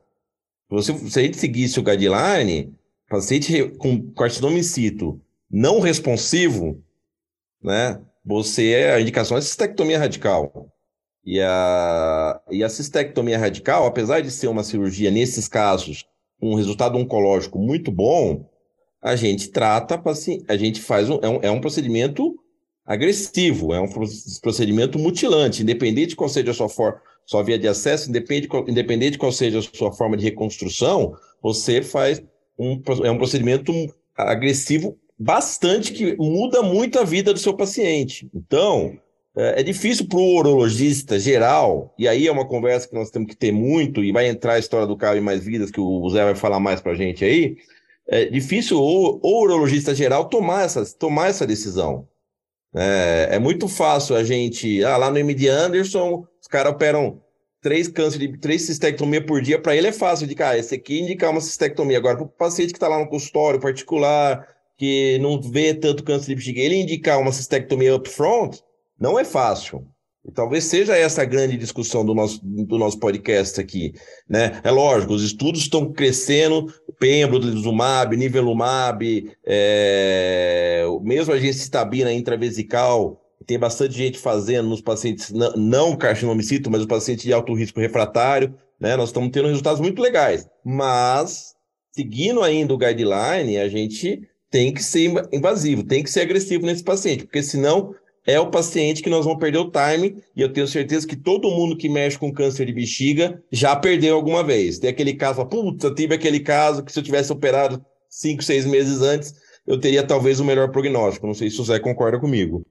Se, 0.82 1.12
se 1.12 1.20
a 1.20 1.24
gente 1.24 1.38
seguisse 1.38 1.80
o 1.80 1.84
guideline, 1.84 2.74
paciente 3.08 3.70
com 3.78 4.12
carcinoma 4.14 4.58
in 4.58 4.64
situ 4.64 5.22
não 5.54 5.80
responsivo, 5.80 6.84
né? 7.62 8.02
você 8.26 8.92
a 8.96 9.00
indicação 9.00 9.38
é 9.38 9.42
cistectomia 9.42 10.00
radical. 10.00 10.73
E 11.26 11.40
a, 11.40 12.42
e 12.52 12.64
a 12.64 12.70
cistectomia 12.70 13.38
radical, 13.38 13.86
apesar 13.86 14.22
de 14.22 14.30
ser 14.30 14.48
uma 14.48 14.64
cirurgia, 14.64 15.10
nesses 15.10 15.48
casos, 15.48 16.06
um 16.42 16.56
resultado 16.56 16.98
oncológico 16.98 17.58
muito 17.58 17.92
bom, 17.92 18.46
a 19.02 19.16
gente 19.16 19.50
trata, 19.50 20.02
a 20.48 20.58
gente 20.58 20.82
faz 20.82 21.10
um, 21.10 21.20
é, 21.22 21.30
um, 21.30 21.40
é 21.44 21.52
um 21.52 21.62
procedimento 21.62 22.36
agressivo, 22.86 23.74
é 23.74 23.80
um 23.80 23.88
procedimento 24.42 25.00
mutilante, 25.00 25.62
independente 25.62 26.10
de 26.10 26.16
qual 26.16 26.30
seja 26.30 26.52
a 26.52 26.54
sua, 26.54 26.70
for, 26.70 27.02
sua 27.26 27.42
via 27.44 27.58
de 27.58 27.68
acesso, 27.68 28.10
independente, 28.10 28.50
independente 28.68 29.12
de 29.14 29.18
qual 29.18 29.32
seja 29.32 29.60
a 29.60 29.62
sua 29.62 29.94
forma 29.94 30.18
de 30.18 30.24
reconstrução, 30.24 31.16
você 31.42 31.82
faz 31.82 32.22
um, 32.60 32.82
é 33.04 33.12
um 33.12 33.18
procedimento 33.18 33.72
agressivo 34.16 34.98
bastante 35.18 35.94
que 35.94 36.16
muda 36.18 36.62
muito 36.62 37.00
a 37.00 37.04
vida 37.04 37.34
do 37.34 37.40
seu 37.40 37.56
paciente. 37.56 38.30
Então, 38.34 38.98
é, 39.36 39.62
é 39.62 39.64
difícil 39.64 40.08
para 40.08 40.18
o 40.18 40.36
urologista 40.38 41.20
geral, 41.20 41.94
e 41.98 42.08
aí 42.08 42.28
é 42.28 42.32
uma 42.32 42.48
conversa 42.48 42.88
que 42.88 42.96
nós 42.96 43.10
temos 43.10 43.30
que 43.30 43.36
ter 43.36 43.52
muito, 43.52 44.04
e 44.04 44.12
vai 44.12 44.28
entrar 44.28 44.54
a 44.54 44.60
história 44.60 44.88
do 44.88 44.98
carro 44.98 45.18
e 45.18 45.22
mais 45.22 45.46
vidas, 45.46 45.72
que 45.72 45.80
o 45.80 46.10
Zé 46.10 46.24
vai 46.24 46.36
falar 46.36 46.60
mais 46.60 46.82
para 46.82 46.92
a 46.92 46.96
gente 46.96 47.26
aí. 47.26 47.58
É 48.08 48.26
difícil 48.26 48.80
o, 48.80 49.20
o 49.24 49.44
urologista 49.44 49.96
geral 49.96 50.26
tomar 50.26 50.66
essa, 50.66 50.86
tomar 50.98 51.30
essa 51.30 51.48
decisão. 51.48 52.08
É, 52.76 53.30
é 53.34 53.40
muito 53.40 53.68
fácil 53.68 54.16
a 54.16 54.24
gente. 54.24 54.84
Ah, 54.84 54.98
lá 54.98 55.10
no 55.12 55.18
MD 55.18 55.48
Anderson, 55.48 56.26
os 56.42 56.48
caras 56.48 56.74
operam 56.74 57.22
três 57.62 57.88
câncer 57.88 58.20
de 58.20 58.38
três 58.38 58.64
cistectomia 58.64 59.26
por 59.26 59.42
dia. 59.42 59.60
Para 59.60 59.76
ele 59.76 59.88
é 59.88 59.92
fácil 59.92 60.28
de, 60.28 60.36
cara, 60.36 60.58
esse 60.58 60.76
aqui 60.76 61.00
indicar 61.00 61.32
uma 61.32 61.42
cistectomia. 61.42 61.98
Agora, 61.98 62.18
para 62.18 62.26
o 62.26 62.30
paciente 62.30 62.74
que 62.74 62.78
está 62.78 62.88
lá 62.88 63.00
no 63.00 63.08
consultório 63.08 63.60
particular, 63.60 64.46
que 64.78 65.18
não 65.20 65.42
vê 65.42 65.74
tanto 65.74 66.04
câncer 66.04 66.28
de 66.28 66.36
bexiga, 66.36 66.62
ele 66.62 66.76
indicar 66.76 67.20
uma 67.20 67.32
cistectomia 67.32 67.96
upfront, 67.96 68.62
não 69.04 69.20
é 69.20 69.26
fácil. 69.26 69.86
E 70.26 70.32
talvez 70.32 70.64
seja 70.64 70.96
essa 70.96 71.24
a 71.24 71.26
grande 71.26 71.58
discussão 71.58 72.06
do 72.06 72.16
nosso, 72.16 72.40
do 72.42 72.78
nosso 72.78 72.98
podcast 72.98 73.60
aqui. 73.60 73.92
Né? 74.30 74.62
É 74.64 74.72
lógico, 74.72 75.14
os 75.14 75.22
estudos 75.22 75.64
estão 75.64 75.92
crescendo, 75.92 76.74
pembrolizumab, 76.98 78.16
nivelumab, 78.16 79.30
é, 79.46 80.86
mesmo 81.02 81.34
a 81.34 81.38
gencitabina 81.38 82.14
intravesical, 82.14 83.20
tem 83.46 83.60
bastante 83.60 83.94
gente 83.94 84.18
fazendo 84.18 84.70
nos 84.70 84.80
pacientes 84.80 85.32
não, 85.32 85.52
não 85.58 85.96
carcinomicito, 85.98 86.72
mas 86.72 86.80
os 86.80 86.88
pacientes 86.88 87.26
de 87.26 87.34
alto 87.34 87.54
risco 87.54 87.82
refratário, 87.82 88.56
né? 88.80 88.96
Nós 88.96 89.10
estamos 89.10 89.32
tendo 89.32 89.50
resultados 89.50 89.82
muito 89.82 90.02
legais. 90.02 90.48
Mas, 90.64 91.54
seguindo 91.92 92.42
ainda 92.42 92.74
o 92.74 92.78
guideline, 92.78 93.58
a 93.58 93.68
gente 93.68 94.22
tem 94.50 94.74
que 94.74 94.82
ser 94.82 95.12
invasivo, 95.34 95.84
tem 95.84 96.02
que 96.02 96.10
ser 96.10 96.22
agressivo 96.22 96.66
nesse 96.66 96.86
paciente, 96.86 97.26
porque 97.26 97.44
senão 97.44 97.94
é 98.26 98.40
o 98.40 98.50
paciente 98.50 99.02
que 99.02 99.10
nós 99.10 99.26
vamos 99.26 99.40
perder 99.40 99.60
o 99.60 99.72
time, 99.72 100.24
e 100.36 100.42
eu 100.42 100.52
tenho 100.52 100.68
certeza 100.68 101.08
que 101.08 101.16
todo 101.16 101.50
mundo 101.50 101.78
que 101.78 101.90
mexe 101.90 102.18
com 102.18 102.32
câncer 102.32 102.66
de 102.66 102.74
bexiga 102.74 103.44
já 103.52 103.76
perdeu 103.76 104.16
alguma 104.16 104.44
vez. 104.44 104.80
Tem 104.80 104.90
aquele 104.90 105.14
caso, 105.14 105.46
puta, 105.46 105.94
tive 105.94 106.16
aquele 106.16 106.40
caso 106.40 106.84
que 106.84 106.92
se 106.92 107.00
eu 107.00 107.04
tivesse 107.04 107.32
operado 107.32 107.84
cinco, 108.10 108.44
seis 108.44 108.66
meses 108.66 109.02
antes, 109.02 109.34
eu 109.66 109.80
teria 109.80 110.06
talvez 110.06 110.40
o 110.40 110.46
melhor 110.46 110.72
prognóstico. 110.72 111.28
Não 111.28 111.34
sei 111.34 111.50
se 111.50 111.60
o 111.60 111.64
Zé 111.64 111.80
concorda 111.80 112.20
comigo. 112.20 112.66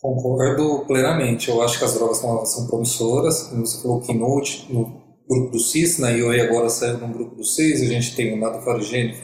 Concordo 0.00 0.84
plenamente. 0.86 1.48
Eu 1.48 1.62
acho 1.62 1.78
que 1.78 1.84
as 1.84 1.94
drogas 1.94 2.18
são 2.18 2.66
promissoras. 2.66 3.44
Como 3.44 3.66
você 3.66 3.80
falou, 3.80 4.00
Keynote, 4.00 4.66
no 4.70 5.03
grupo 5.28 5.52
do 5.52 5.58
CIS, 5.58 5.98
na 5.98 6.10
IOE 6.10 6.40
agora 6.40 6.68
saiu 6.68 6.98
no 6.98 7.08
grupo 7.08 7.36
do 7.36 7.44
6, 7.44 7.82
a 7.82 7.86
gente 7.86 8.14
tem 8.14 8.34
o 8.34 8.36
Natofarigene, 8.36 9.14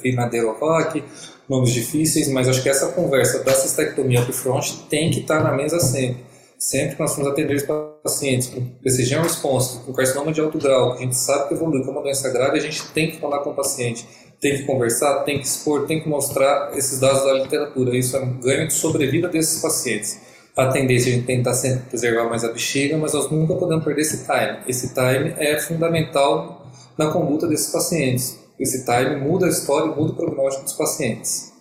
Finaderovac, 0.00 1.02
nomes 1.48 1.70
difíceis, 1.70 2.28
mas 2.28 2.48
acho 2.48 2.62
que 2.62 2.68
essa 2.68 2.88
conversa 2.88 3.42
da 3.44 3.52
cistectomia 3.52 4.22
upfront 4.22 4.84
tem 4.88 5.10
que 5.10 5.20
estar 5.20 5.42
na 5.42 5.52
mesa 5.52 5.78
sempre. 5.78 6.24
Sempre 6.58 6.96
que 6.96 7.02
nós 7.02 7.14
formos 7.14 7.30
atender 7.30 7.54
os 7.56 7.64
pacientes 8.02 8.48
com 8.48 8.64
PCG 8.82 9.16
response, 9.16 9.80
com 9.84 9.92
carcinoma 9.92 10.32
de 10.32 10.40
alto 10.40 10.58
grau, 10.58 10.92
que 10.92 11.02
a 11.02 11.04
gente 11.04 11.16
sabe 11.16 11.48
que 11.48 11.54
evolui 11.54 11.80
como 11.80 11.98
uma 11.98 12.02
doença 12.02 12.30
grave, 12.30 12.58
a 12.58 12.62
gente 12.62 12.82
tem 12.92 13.10
que 13.10 13.20
falar 13.20 13.40
com 13.40 13.50
o 13.50 13.54
paciente, 13.54 14.06
tem 14.40 14.58
que 14.58 14.64
conversar, 14.64 15.24
tem 15.24 15.38
que 15.38 15.46
expor, 15.46 15.86
tem 15.86 16.02
que 16.02 16.08
mostrar 16.08 16.72
esses 16.76 16.98
dados 17.00 17.24
da 17.24 17.32
literatura. 17.34 17.96
Isso 17.96 18.16
é 18.16 18.20
um 18.20 18.40
ganho 18.40 18.66
de 18.66 18.72
sobrevida 18.72 19.28
desses 19.28 19.60
pacientes. 19.60 20.18
A 20.56 20.68
tendência 20.68 21.10
é 21.10 21.12
a 21.12 21.16
gente 21.16 21.26
tentar 21.26 21.54
sempre 21.54 21.88
preservar 21.88 22.28
mais 22.28 22.44
a 22.44 22.52
bexiga, 22.52 22.96
mas 22.96 23.12
nós 23.12 23.30
nunca 23.30 23.54
podemos 23.54 23.84
perder 23.84 24.02
esse 24.02 24.24
time. 24.24 24.58
Esse 24.68 24.94
time 24.94 25.34
é 25.36 25.58
fundamental 25.58 26.70
na 26.96 27.10
conduta 27.10 27.46
desses 27.46 27.72
pacientes. 27.72 28.40
Esse 28.58 28.84
time 28.84 29.16
muda 29.16 29.46
a 29.46 29.48
história, 29.48 29.86
muda 29.86 30.12
o 30.12 30.16
prognóstico 30.16 30.64
dos 30.64 30.74
pacientes. 30.74 31.52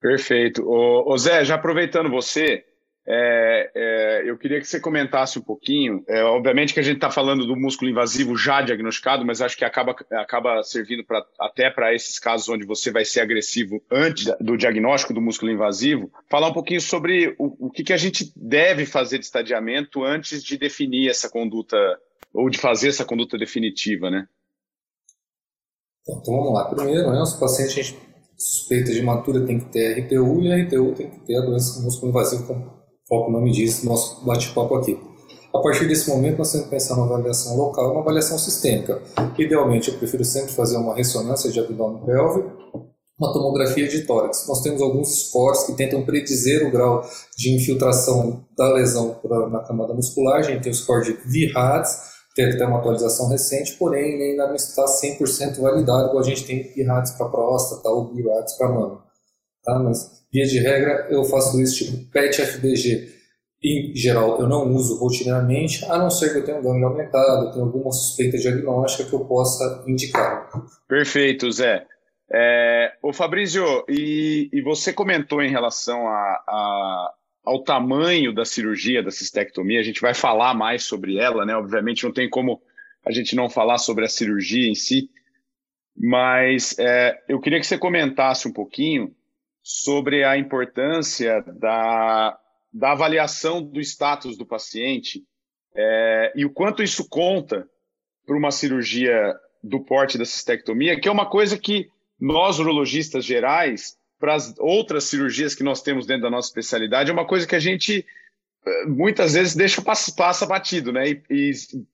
Perfeito. 0.00 0.68
Ô, 0.68 1.12
ô 1.12 1.16
Zé, 1.16 1.44
já 1.44 1.54
aproveitando 1.54 2.10
você, 2.10 2.64
é, 3.06 3.70
é, 3.74 4.30
eu 4.30 4.38
queria 4.38 4.60
que 4.60 4.66
você 4.66 4.80
comentasse 4.80 5.38
um 5.38 5.42
pouquinho. 5.42 6.02
É, 6.08 6.22
obviamente 6.24 6.72
que 6.72 6.80
a 6.80 6.82
gente 6.82 6.96
está 6.96 7.10
falando 7.10 7.46
do 7.46 7.54
músculo 7.54 7.90
invasivo 7.90 8.36
já 8.36 8.62
diagnosticado, 8.62 9.24
mas 9.24 9.42
acho 9.42 9.56
que 9.56 9.64
acaba, 9.64 9.94
acaba 10.12 10.62
servindo 10.62 11.04
pra, 11.04 11.24
até 11.38 11.70
para 11.70 11.94
esses 11.94 12.18
casos 12.18 12.48
onde 12.48 12.64
você 12.64 12.90
vai 12.90 13.04
ser 13.04 13.20
agressivo 13.20 13.82
antes 13.90 14.32
do 14.40 14.56
diagnóstico 14.56 15.12
do 15.12 15.20
músculo 15.20 15.52
invasivo. 15.52 16.10
Falar 16.30 16.48
um 16.48 16.54
pouquinho 16.54 16.80
sobre 16.80 17.34
o, 17.38 17.66
o 17.66 17.70
que, 17.70 17.84
que 17.84 17.92
a 17.92 17.98
gente 17.98 18.32
deve 18.34 18.86
fazer 18.86 19.18
de 19.18 19.26
estadiamento 19.26 20.02
antes 20.02 20.42
de 20.42 20.56
definir 20.56 21.10
essa 21.10 21.28
conduta 21.28 21.76
ou 22.32 22.48
de 22.48 22.58
fazer 22.58 22.88
essa 22.88 23.04
conduta 23.04 23.36
definitiva, 23.36 24.10
né? 24.10 24.26
Então 26.08 26.36
vamos 26.36 26.54
lá. 26.54 26.64
Primeiro, 26.68 27.10
né, 27.12 27.20
os 27.20 27.34
pacientes 27.34 27.94
suspeita 28.36 28.92
de 28.92 29.02
matura 29.02 29.46
tem 29.46 29.60
que 29.60 29.66
ter 29.66 30.00
RTU 30.00 30.42
e 30.42 30.52
a 30.52 30.56
RTU 30.64 30.92
tem 30.94 31.08
que 31.08 31.20
ter 31.20 31.36
a 31.36 31.42
doença 31.42 31.80
músculo 31.80 32.10
invasivo 32.10 32.46
o 33.10 33.30
nome 33.30 33.52
diz 33.52 33.82
nosso 33.82 34.24
bate-papo 34.24 34.74
aqui. 34.76 34.98
A 35.54 35.60
partir 35.60 35.86
desse 35.86 36.08
momento, 36.08 36.38
nós 36.38 36.50
temos 36.50 36.66
que 36.66 36.70
pensar 36.70 36.96
numa 36.96 37.06
avaliação 37.06 37.56
local 37.56 37.88
e 37.88 37.92
uma 37.92 38.00
avaliação 38.00 38.38
sistêmica. 38.38 39.00
Idealmente, 39.38 39.90
eu 39.90 39.98
prefiro 39.98 40.24
sempre 40.24 40.52
fazer 40.52 40.76
uma 40.76 40.94
ressonância 40.94 41.50
de 41.50 41.60
abdômen 41.60 42.04
pélvico, 42.04 42.50
uma 43.18 43.32
tomografia 43.32 43.86
de 43.86 44.04
tórax. 44.04 44.48
Nós 44.48 44.60
temos 44.62 44.82
alguns 44.82 45.28
scores 45.28 45.62
que 45.64 45.74
tentam 45.74 46.04
predizer 46.04 46.66
o 46.66 46.72
grau 46.72 47.04
de 47.36 47.54
infiltração 47.54 48.44
da 48.56 48.72
lesão 48.72 49.20
na 49.50 49.60
camada 49.60 49.94
muscular. 49.94 50.38
A 50.40 50.42
gente 50.42 50.62
tem 50.62 50.72
o 50.72 50.74
score 50.74 51.04
de 51.04 51.12
VRADS, 51.12 52.14
teve 52.34 52.56
até 52.56 52.66
uma 52.66 52.78
atualização 52.78 53.28
recente, 53.28 53.74
porém 53.74 54.30
ainda 54.30 54.48
não 54.48 54.56
está 54.56 54.84
100% 54.86 55.60
validado, 55.60 56.08
igual 56.08 56.18
a 56.18 56.26
gente 56.26 56.44
tem 56.44 56.72
VRADS 56.74 57.12
para 57.12 57.28
próstata 57.28 57.88
ou 57.90 58.12
VRADS 58.12 58.54
para 58.58 58.68
mama. 58.68 59.04
Tá? 59.62 59.78
Mas 59.78 60.23
Via 60.34 60.46
de 60.46 60.58
regra, 60.58 61.06
eu 61.10 61.22
faço 61.24 61.62
isso 61.62 61.84
tipo 61.84 62.10
PET-FDG. 62.10 63.14
Em 63.62 63.94
geral, 63.94 64.40
eu 64.40 64.48
não 64.48 64.74
uso 64.74 64.98
rotineiramente, 64.98 65.84
a 65.84 65.96
não 65.96 66.10
ser 66.10 66.32
que 66.32 66.38
eu 66.38 66.44
tenha 66.44 66.58
um 66.58 66.62
ganglio 66.62 66.88
aumentado, 66.88 67.52
tenha 67.52 67.64
alguma 67.64 67.92
suspeita 67.92 68.36
diagnóstica 68.36 69.08
que 69.08 69.14
eu 69.14 69.24
possa 69.26 69.84
indicar. 69.86 70.50
Perfeito, 70.88 71.50
Zé. 71.52 71.86
É, 72.32 72.94
ô 73.00 73.12
Fabrício, 73.12 73.62
e, 73.88 74.50
e, 74.52 74.60
você 74.60 74.92
comentou 74.92 75.40
em 75.40 75.50
relação 75.50 76.08
a, 76.08 76.42
a, 76.48 77.14
ao 77.44 77.62
tamanho 77.62 78.34
da 78.34 78.44
cirurgia 78.44 79.04
da 79.04 79.12
cistectomia, 79.12 79.78
a 79.78 79.84
gente 79.84 80.00
vai 80.00 80.14
falar 80.14 80.52
mais 80.52 80.82
sobre 80.82 81.16
ela, 81.16 81.46
né? 81.46 81.54
Obviamente 81.54 82.02
não 82.02 82.12
tem 82.12 82.28
como 82.28 82.60
a 83.06 83.12
gente 83.12 83.36
não 83.36 83.48
falar 83.48 83.78
sobre 83.78 84.04
a 84.04 84.08
cirurgia 84.08 84.68
em 84.68 84.74
si, 84.74 85.08
mas 85.96 86.76
é, 86.76 87.22
eu 87.28 87.40
queria 87.40 87.60
que 87.60 87.66
você 87.66 87.78
comentasse 87.78 88.48
um 88.48 88.52
pouquinho 88.52 89.14
sobre 89.64 90.22
a 90.22 90.36
importância 90.36 91.42
da, 91.58 92.38
da 92.70 92.92
avaliação 92.92 93.62
do 93.62 93.80
status 93.80 94.36
do 94.36 94.44
paciente 94.44 95.24
é, 95.74 96.32
e 96.36 96.44
o 96.44 96.50
quanto 96.50 96.82
isso 96.82 97.08
conta 97.08 97.66
para 98.26 98.36
uma 98.36 98.50
cirurgia 98.50 99.34
do 99.62 99.80
porte 99.80 100.18
da 100.18 100.26
cistectomia, 100.26 101.00
que 101.00 101.08
é 101.08 101.12
uma 101.12 101.24
coisa 101.24 101.58
que 101.58 101.88
nós, 102.20 102.58
urologistas 102.58 103.24
gerais, 103.24 103.96
para 104.20 104.34
as 104.34 104.54
outras 104.58 105.04
cirurgias 105.04 105.54
que 105.54 105.64
nós 105.64 105.80
temos 105.80 106.06
dentro 106.06 106.24
da 106.24 106.30
nossa 106.30 106.48
especialidade, 106.48 107.10
é 107.10 107.12
uma 107.12 107.26
coisa 107.26 107.46
que 107.46 107.56
a 107.56 107.60
gente 107.60 108.06
é, 108.66 108.86
muitas 108.86 109.32
vezes 109.32 109.56
deixa 109.56 109.80
passa, 109.80 110.14
passa 110.14 110.46
batido, 110.46 110.92
né? 110.92 111.08
E, 111.08 111.22
e, 111.30 111.50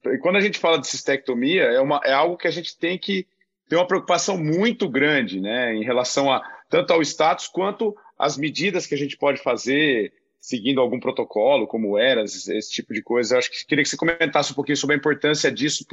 e, 0.06 0.18
quando 0.18 0.36
a 0.36 0.40
gente 0.40 0.58
fala 0.58 0.78
de 0.78 0.88
cistectomia, 0.88 1.62
é, 1.62 1.80
uma, 1.80 2.00
é 2.04 2.12
algo 2.12 2.36
que 2.36 2.48
a 2.48 2.50
gente 2.50 2.76
tem 2.76 2.98
que 2.98 3.26
ter 3.68 3.76
uma 3.76 3.86
preocupação 3.86 4.36
muito 4.36 4.88
grande, 4.88 5.40
né? 5.40 5.74
Em 5.74 5.84
relação 5.84 6.30
a 6.30 6.42
tanto 6.70 6.92
ao 6.92 7.02
status 7.02 7.48
quanto 7.48 7.94
às 8.18 8.38
medidas 8.38 8.86
que 8.86 8.94
a 8.94 8.98
gente 8.98 9.18
pode 9.18 9.42
fazer 9.42 10.12
seguindo 10.40 10.80
algum 10.80 10.98
protocolo, 10.98 11.66
como 11.66 11.98
ERAS, 11.98 12.48
esse 12.48 12.70
tipo 12.70 12.94
de 12.94 13.02
coisa. 13.02 13.34
Eu 13.34 13.38
acho 13.40 13.50
que 13.50 13.66
queria 13.66 13.84
que 13.84 13.90
você 13.90 13.96
comentasse 13.96 14.52
um 14.52 14.54
pouquinho 14.54 14.76
sobre 14.76 14.96
a 14.96 14.98
importância 14.98 15.52
disso 15.52 15.84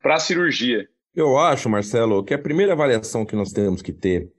para 0.00 0.14
a 0.14 0.20
cirurgia. 0.20 0.88
Eu 1.14 1.36
acho, 1.36 1.68
Marcelo, 1.68 2.22
que 2.22 2.32
a 2.32 2.38
primeira 2.38 2.74
avaliação 2.74 3.26
que 3.26 3.34
nós 3.34 3.50
temos 3.50 3.82
que 3.82 3.92
ter 3.92 4.30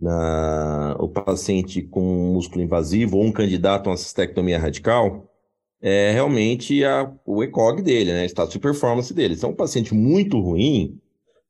na 0.00 0.96
o 1.00 1.08
paciente 1.08 1.82
com 1.82 2.32
músculo 2.32 2.62
invasivo 2.62 3.16
ou 3.16 3.24
um 3.24 3.32
candidato 3.32 3.88
a 3.88 3.90
uma 3.90 3.96
cistectomia 3.96 4.58
radical 4.58 5.28
é 5.80 6.12
realmente 6.12 6.84
a, 6.84 7.12
o 7.26 7.42
ECOG 7.42 7.82
dele, 7.82 8.12
né? 8.12 8.24
Status 8.26 8.52
de 8.52 8.60
performance 8.60 9.12
dele. 9.12 9.34
Se 9.34 9.44
é 9.44 9.48
um 9.48 9.54
paciente 9.54 9.92
muito 9.92 10.38
ruim, 10.38 11.00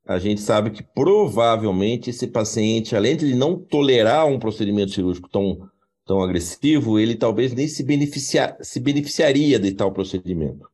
a 0.07 0.19
gente 0.19 0.41
sabe 0.41 0.71
que 0.71 0.83
provavelmente 0.83 2.11
esse 2.11 2.27
paciente, 2.27 2.97
além 2.97 3.17
de 3.17 3.35
não 3.35 3.57
tolerar 3.57 4.27
um 4.27 4.39
procedimento 4.39 4.93
cirúrgico 4.93 5.29
tão, 5.29 5.69
tão 6.05 6.23
agressivo, 6.23 6.99
ele 6.99 7.15
talvez 7.15 7.53
nem 7.53 7.69
se, 7.69 7.83
beneficiar, 7.83 8.57
se 8.61 8.81
beneficiaria 8.81 9.59
de 9.59 9.73
tal 9.73 9.93
procedimento. 9.93 10.69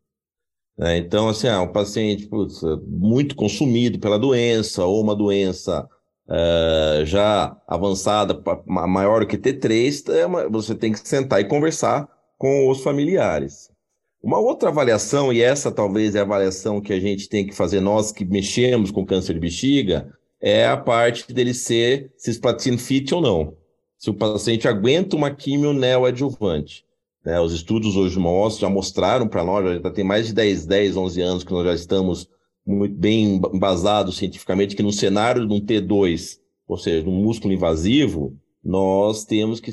É, 0.81 0.97
então, 0.97 1.29
assim, 1.29 1.49
ah, 1.49 1.61
um 1.61 1.73
paciente 1.73 2.27
putz, 2.29 2.61
muito 2.87 3.35
consumido 3.35 3.99
pela 3.99 4.19
doença, 4.19 4.85
ou 4.85 5.03
uma 5.03 5.15
doença 5.15 5.89
uh, 6.29 7.05
já 7.05 7.57
avançada, 7.67 8.41
maior 8.67 9.27
que 9.27 9.37
T3, 9.37 10.09
é 10.13 10.49
você 10.49 10.75
tem 10.75 10.93
que 10.93 11.07
sentar 11.07 11.41
e 11.41 11.49
conversar 11.49 12.09
com 12.39 12.71
os 12.71 12.81
familiares. 12.81 13.71
Uma 14.23 14.39
outra 14.39 14.69
avaliação, 14.69 15.33
e 15.33 15.41
essa 15.41 15.71
talvez 15.71 16.15
é 16.15 16.19
a 16.19 16.23
avaliação 16.23 16.81
que 16.81 16.93
a 16.93 16.99
gente 16.99 17.29
tem 17.29 17.47
que 17.47 17.55
fazer 17.55 17.81
nós 17.81 18.11
que 18.11 18.25
mexemos 18.25 18.91
com 18.91 19.07
câncer 19.07 19.35
de 19.35 19.41
bexiga, 19.41 20.13
é 20.41 20.67
a 20.67 20.77
parte 20.77 21.33
dele 21.33 21.55
ser 21.55 22.13
cisplatina 22.17 22.79
fit 22.79 23.15
ou 23.15 23.21
não. 23.21 23.57
Se 23.97 24.11
o 24.11 24.15
paciente 24.15 24.69
aguenta 24.69 25.17
uma 25.17 25.31
quimio 25.31 25.73
neoadjuvante. 25.73 26.85
Né? 27.25 27.41
Os 27.41 27.53
estudos 27.53 27.97
hoje 27.97 28.19
mostram, 28.19 28.69
já 28.69 28.75
mostraram 28.75 29.29
para 29.29 29.45
nós, 29.45 29.83
já 29.83 29.91
tem 29.91 30.05
mais 30.05 30.27
de 30.29 30.35
10, 30.35 30.67
10, 30.67 30.97
11 30.97 31.21
anos 31.21 31.45
que 31.45 31.53
nós 31.53 31.65
já 31.65 31.75
estamos 31.75 32.29
muito 32.67 32.97
bem 32.97 33.41
embasados 33.53 34.17
cientificamente 34.17 34.77
que 34.77 34.83
no 34.83 34.93
cenário 34.93 35.47
de 35.47 35.53
um 35.55 35.61
T2, 35.61 36.39
ou 36.67 36.77
seja, 36.77 37.03
de 37.03 37.09
um 37.09 37.23
músculo 37.23 37.55
invasivo, 37.55 38.37
nós 38.63 39.25
temos 39.25 39.59
que, 39.59 39.73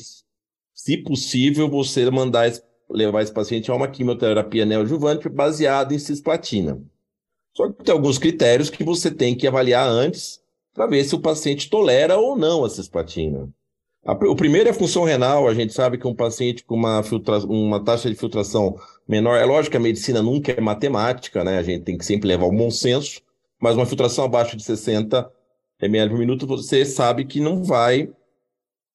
se 0.74 0.98
possível, 0.98 1.70
você 1.70 2.10
mandar 2.10 2.52
levar 2.89 3.22
esse 3.22 3.34
paciente 3.34 3.72
a 3.72 3.75
uma 3.75 3.88
quimioterapia 3.88 4.65
neoadjuvante 4.65 5.27
baseada 5.30 5.94
em 5.94 6.00
cisplatina. 6.00 6.82
Só 7.54 7.72
que 7.72 7.84
tem 7.84 7.94
alguns 7.94 8.18
critérios 8.18 8.70
que 8.70 8.84
você 8.84 9.10
tem 9.10 9.36
que 9.36 9.48
avaliar 9.48 9.88
antes 9.88 10.42
para 10.74 10.88
ver 10.88 11.04
se 11.06 11.15
o 11.15 11.22
paciente 11.22 11.70
tolera 11.70 12.18
ou 12.18 12.38
não 12.38 12.65
a 12.65 12.70
cisplatina. 12.70 13.50
O 14.06 14.36
primeiro 14.36 14.70
é 14.70 14.72
a 14.72 14.75
função 14.75 15.04
renal. 15.04 15.48
A 15.48 15.54
gente 15.54 15.74
sabe 15.74 15.98
que 15.98 16.08
um 16.08 16.13
paciente 16.13 16.63
com 16.63 16.75
uma, 16.75 17.01
filtra... 17.01 17.39
uma 17.39 17.84
taxa 17.84 18.08
de 18.10 18.15
filtração 18.15 18.77
menor, 19.08 19.36
é 19.36 19.46
lógico 19.46 19.72
que 19.72 19.77
a 19.77 19.80
medicina 19.80 20.22
nunca 20.22 20.51
é 20.51 20.62
matemática, 20.62 21.44
né? 21.44 21.58
A 21.58 21.63
gente 21.63 21.84
tem 21.84 21.98
que 21.98 22.06
sempre 22.06 22.27
levar 22.27 22.46
o 22.46 22.51
bom 22.51 22.70
senso, 22.70 23.22
mas 23.60 23.75
uma 23.75 23.86
filtração 23.86 24.25
abaixo 24.25 24.56
de 24.56 24.63
60 24.63 25.27
ml 25.82 26.12
por 26.12 26.20
minuto, 26.20 26.46
você 26.46 26.86
sabe 26.86 27.25
que 27.25 27.39
não 27.39 27.63
vai 27.63 28.12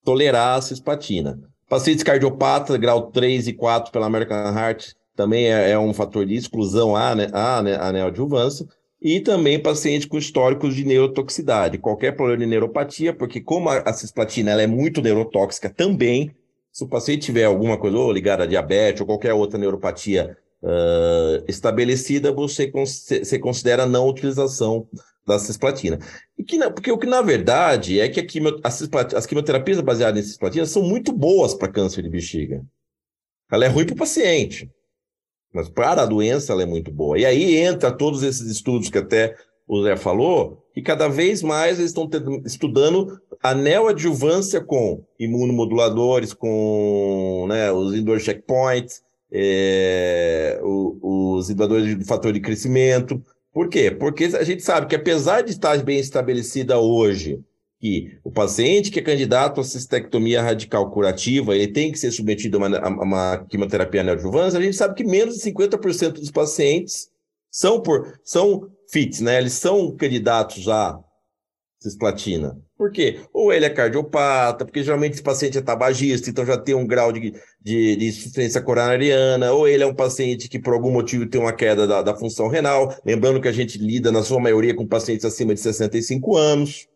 tolerar 0.04 0.58
a 0.58 0.62
cisplatina. 0.62 1.49
Pacientes 1.70 2.02
cardiopatas, 2.02 2.76
grau 2.78 3.12
3 3.12 3.46
e 3.46 3.52
4 3.52 3.92
pela 3.92 4.06
American 4.06 4.36
Heart, 4.36 4.90
também 5.14 5.44
é, 5.52 5.70
é 5.70 5.78
um 5.78 5.94
fator 5.94 6.26
de 6.26 6.34
exclusão 6.34 6.96
à, 6.96 7.14
né, 7.14 7.28
à, 7.32 7.62
né, 7.62 7.76
à 7.76 7.92
neoadjuvância. 7.92 8.66
E 9.00 9.20
também 9.20 9.56
paciente 9.56 10.08
com 10.08 10.18
históricos 10.18 10.74
de 10.74 10.84
neurotoxicidade, 10.84 11.78
qualquer 11.78 12.16
problema 12.16 12.40
de 12.40 12.46
neuropatia, 12.46 13.14
porque 13.14 13.40
como 13.40 13.68
a, 13.68 13.78
a 13.78 13.92
cisplatina 13.92 14.50
ela 14.50 14.62
é 14.62 14.66
muito 14.66 15.00
neurotóxica 15.00 15.70
também, 15.70 16.34
se 16.72 16.82
o 16.82 16.88
paciente 16.88 17.26
tiver 17.26 17.44
alguma 17.44 17.78
coisa 17.78 17.96
ou 17.96 18.12
ligada 18.12 18.42
a 18.42 18.46
diabetes 18.46 19.00
ou 19.00 19.06
qualquer 19.06 19.32
outra 19.32 19.56
neuropatia 19.56 20.36
uh, 20.64 21.44
estabelecida, 21.46 22.32
você, 22.32 22.68
você 22.68 23.38
considera 23.38 23.86
não 23.86 24.08
utilização 24.08 24.88
da 25.30 25.38
cisplatina. 25.38 25.98
E 26.36 26.44
que, 26.44 26.58
porque 26.70 26.90
o 26.90 26.98
que 26.98 27.06
na 27.06 27.22
verdade 27.22 28.00
é 28.00 28.08
que 28.08 28.22
quimio, 28.22 28.60
as 28.62 29.26
quimioterapias 29.26 29.80
baseadas 29.80 30.24
em 30.24 30.28
cisplatina 30.28 30.66
são 30.66 30.82
muito 30.82 31.12
boas 31.12 31.54
para 31.54 31.68
câncer 31.68 32.02
de 32.02 32.10
bexiga. 32.10 32.64
Ela 33.50 33.64
é 33.64 33.68
ruim 33.68 33.86
para 33.86 33.94
o 33.94 33.98
paciente, 33.98 34.70
mas 35.52 35.68
para 35.68 36.02
a 36.02 36.06
doença 36.06 36.52
ela 36.52 36.62
é 36.62 36.66
muito 36.66 36.90
boa. 36.90 37.18
E 37.18 37.24
aí 37.24 37.56
entra 37.56 37.90
todos 37.90 38.22
esses 38.22 38.48
estudos 38.48 38.88
que 38.88 38.98
até 38.98 39.36
o 39.66 39.82
Zé 39.82 39.96
falou, 39.96 40.64
que 40.74 40.82
cada 40.82 41.08
vez 41.08 41.42
mais 41.42 41.78
eles 41.78 41.90
estão 41.90 42.08
estudando 42.44 43.20
a 43.42 43.54
neoadjuvância 43.54 44.60
com 44.60 45.04
imunomoduladores, 45.18 46.34
com 46.34 47.46
né, 47.48 47.70
os 47.70 47.94
indoor 47.94 48.18
checkpoints, 48.18 49.02
é, 49.32 50.60
os 50.62 51.48
inibidores 51.48 51.98
de 51.98 52.04
fator 52.04 52.32
de 52.32 52.40
crescimento, 52.40 53.24
por 53.52 53.68
quê? 53.68 53.90
Porque 53.90 54.24
a 54.24 54.44
gente 54.44 54.62
sabe 54.62 54.86
que 54.86 54.94
apesar 54.94 55.42
de 55.42 55.50
estar 55.50 55.76
bem 55.82 55.98
estabelecida 55.98 56.78
hoje 56.78 57.42
que 57.80 58.18
o 58.22 58.30
paciente 58.30 58.90
que 58.90 58.98
é 58.98 59.02
candidato 59.02 59.60
a 59.60 59.64
cistectomia 59.64 60.42
radical 60.42 60.90
curativa, 60.90 61.54
ele 61.54 61.68
tem 61.68 61.90
que 61.90 61.98
ser 61.98 62.10
submetido 62.12 62.58
a 62.58 62.66
uma, 62.66 62.78
a 62.78 62.88
uma 62.88 63.46
quimioterapia 63.48 64.02
neoadjuvância, 64.02 64.58
a 64.58 64.62
gente 64.62 64.76
sabe 64.76 64.94
que 64.94 65.02
menos 65.02 65.36
de 65.36 65.50
50% 65.50 66.12
dos 66.12 66.30
pacientes 66.30 67.08
são, 67.50 67.80
por, 67.80 68.20
são 68.22 68.68
FITs, 68.90 69.20
né? 69.20 69.38
Eles 69.38 69.54
são 69.54 69.96
candidatos 69.96 70.68
a 70.68 71.00
cisplatina. 71.80 72.56
Por 72.76 72.92
quê? 72.92 73.20
Ou 73.32 73.52
ele 73.52 73.64
é 73.64 73.70
cardiopata, 73.70 74.64
porque 74.64 74.82
geralmente 74.82 75.14
esse 75.14 75.22
paciente 75.22 75.56
é 75.56 75.62
tabagista, 75.62 76.28
então 76.28 76.44
já 76.44 76.58
tem 76.58 76.74
um 76.74 76.86
grau 76.86 77.10
de, 77.10 77.32
de, 77.60 77.96
de 77.96 78.06
insuficiência 78.06 78.60
coronariana, 78.60 79.52
ou 79.52 79.66
ele 79.66 79.82
é 79.82 79.86
um 79.86 79.94
paciente 79.94 80.48
que 80.48 80.58
por 80.58 80.74
algum 80.74 80.90
motivo 80.90 81.26
tem 81.26 81.40
uma 81.40 81.52
queda 81.52 81.86
da, 81.86 82.02
da 82.02 82.14
função 82.14 82.48
renal, 82.48 82.94
lembrando 83.04 83.40
que 83.40 83.48
a 83.48 83.52
gente 83.52 83.78
lida 83.78 84.12
na 84.12 84.22
sua 84.22 84.38
maioria 84.38 84.74
com 84.74 84.86
pacientes 84.86 85.24
acima 85.24 85.54
de 85.54 85.60
65 85.60 86.36
anos, 86.36 86.86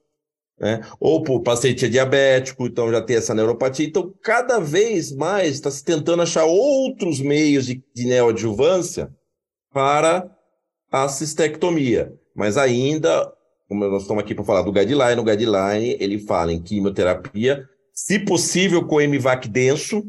né? 0.61 0.81
Ou 1.01 1.23
por 1.23 1.43
paciente 1.43 1.87
é 1.87 1.89
diabético, 1.89 2.67
então 2.67 2.91
já 2.91 3.03
tem 3.03 3.17
essa 3.17 3.35
neuropatia. 3.35 3.87
Então, 3.87 4.13
cada 4.23 4.61
vez 4.61 5.11
mais 5.13 5.55
está 5.55 5.71
se 5.71 5.83
tentando 5.83 6.23
achar 6.23 6.45
outros 6.45 7.21
meios 7.21 7.67
de, 7.67 7.83
de 7.93 8.07
neoadjuvância 8.07 9.11
para 9.73 10.31
a 10.93 11.09
cistectomia. 11.09 12.13
Mas 12.37 12.57
ainda 12.57 13.33
como 13.69 13.85
nós 13.87 14.03
estamos 14.03 14.23
aqui 14.23 14.35
para 14.35 14.45
falar 14.45 14.63
do 14.63 14.73
guideline, 14.73 15.21
o 15.21 15.25
guideline 15.25 15.97
ele 15.99 16.19
fala 16.19 16.53
em 16.53 16.61
quimioterapia, 16.61 17.69
se 17.93 18.19
possível 18.19 18.87
com 18.87 19.01
MVAC 19.01 19.49
denso, 19.49 20.05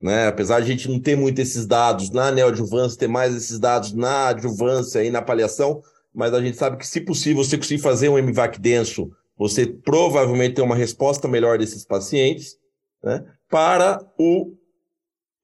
né? 0.00 0.26
Apesar 0.26 0.60
de 0.60 0.66
a 0.66 0.70
gente 0.74 0.88
não 0.88 1.00
ter 1.00 1.16
muito 1.16 1.40
esses 1.40 1.66
dados 1.66 2.10
na 2.10 2.30
neoadjuvância, 2.30 2.98
ter 2.98 3.08
mais 3.08 3.34
esses 3.34 3.58
dados 3.58 3.92
na 3.92 4.28
adjuvância 4.28 5.02
e 5.02 5.10
na 5.10 5.22
paliação, 5.22 5.82
mas 6.14 6.32
a 6.32 6.40
gente 6.40 6.56
sabe 6.56 6.76
que 6.76 6.86
se 6.86 7.00
possível 7.00 7.42
você 7.42 7.56
conseguir 7.56 7.82
fazer 7.82 8.08
um 8.08 8.22
MVAC 8.22 8.60
denso, 8.60 9.10
você 9.36 9.66
provavelmente 9.66 10.54
tem 10.54 10.64
uma 10.64 10.76
resposta 10.76 11.26
melhor 11.26 11.58
desses 11.58 11.84
pacientes, 11.84 12.56
né? 13.02 13.24
Para 13.50 14.00
o, 14.18 14.52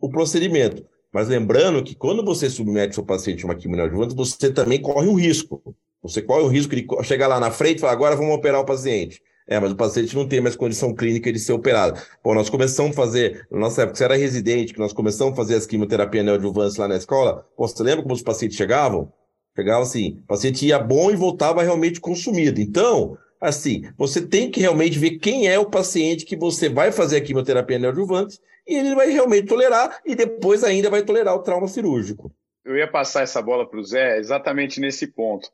o 0.00 0.09
procedimento. 0.09 0.85
Mas 1.12 1.29
lembrando 1.29 1.83
que 1.83 1.95
quando 1.95 2.25
você 2.25 2.49
submete 2.49 2.95
seu 2.95 3.05
paciente 3.05 3.43
a 3.43 3.49
uma 3.49 3.57
quimioadjuvante, 3.57 4.14
você 4.14 4.52
também 4.52 4.81
corre 4.81 5.09
um 5.09 5.14
risco. 5.14 5.75
Você 6.02 6.23
corre 6.23 6.42
o 6.42 6.49
risco 6.49 6.75
de 6.75 6.87
chegar 7.04 7.26
lá 7.26 7.38
na 7.38 7.50
frente 7.50 7.78
e 7.78 7.80
falar, 7.80 7.92
agora 7.92 8.16
vamos 8.16 8.35
operar 8.35 8.61
o 8.61 8.64
paciente. 8.64 9.21
É, 9.47 9.59
mas 9.59 9.73
o 9.73 9.76
paciente 9.76 10.14
não 10.14 10.28
tem 10.28 10.40
mais 10.40 10.54
condição 10.54 10.95
clínica 10.95 11.33
de 11.33 11.38
ser 11.38 11.52
operado. 11.52 12.00
Bom, 12.23 12.35
nós 12.35 12.49
começamos 12.49 12.92
a 12.92 12.95
fazer, 12.95 13.47
na 13.50 13.59
nossa 13.59 13.83
época, 13.83 13.99
você 13.99 14.04
era 14.04 14.16
residente, 14.16 14.73
que 14.73 14.78
nós 14.78 14.92
começamos 14.92 15.33
a 15.33 15.37
fazer 15.37 15.57
as 15.57 15.66
quimioterapia 15.66 16.23
neoadjuvância 16.23 16.80
lá 16.83 16.88
na 16.88 16.97
escola. 16.97 17.45
Pô, 17.57 17.66
você 17.66 17.83
lembra 17.83 18.02
como 18.02 18.14
os 18.14 18.23
pacientes 18.23 18.57
chegavam? 18.57 19.12
Chegavam 19.57 19.83
assim, 19.83 20.21
o 20.23 20.26
paciente 20.28 20.64
ia 20.64 20.78
bom 20.78 21.11
e 21.11 21.16
voltava 21.16 21.62
realmente 21.62 22.00
consumido. 22.00 22.61
Então, 22.61 23.19
assim, 23.40 23.83
você 23.99 24.23
tem 24.23 24.50
que 24.50 24.61
realmente 24.61 24.99
ver 24.99 25.19
quem 25.19 25.49
é 25.49 25.59
o 25.59 25.69
paciente 25.69 26.25
que 26.25 26.37
você 26.37 26.69
vai 26.69 26.92
fazer 26.92 27.16
a 27.16 27.21
quimioterapia 27.21 27.78
neoadjuvante 27.78 28.38
e 28.66 28.76
ele 28.76 28.95
vai 28.95 29.11
realmente 29.11 29.49
tolerar 29.49 29.99
e 30.07 30.14
depois 30.14 30.62
ainda 30.62 30.88
vai 30.88 31.02
tolerar 31.02 31.35
o 31.35 31.42
trauma 31.42 31.66
cirúrgico. 31.66 32.33
Eu 32.64 32.76
ia 32.76 32.87
passar 32.87 33.23
essa 33.23 33.42
bola 33.42 33.69
para 33.69 33.80
o 33.80 33.85
Zé 33.85 34.19
exatamente 34.19 34.80
nesse 34.80 35.09
ponto 35.09 35.50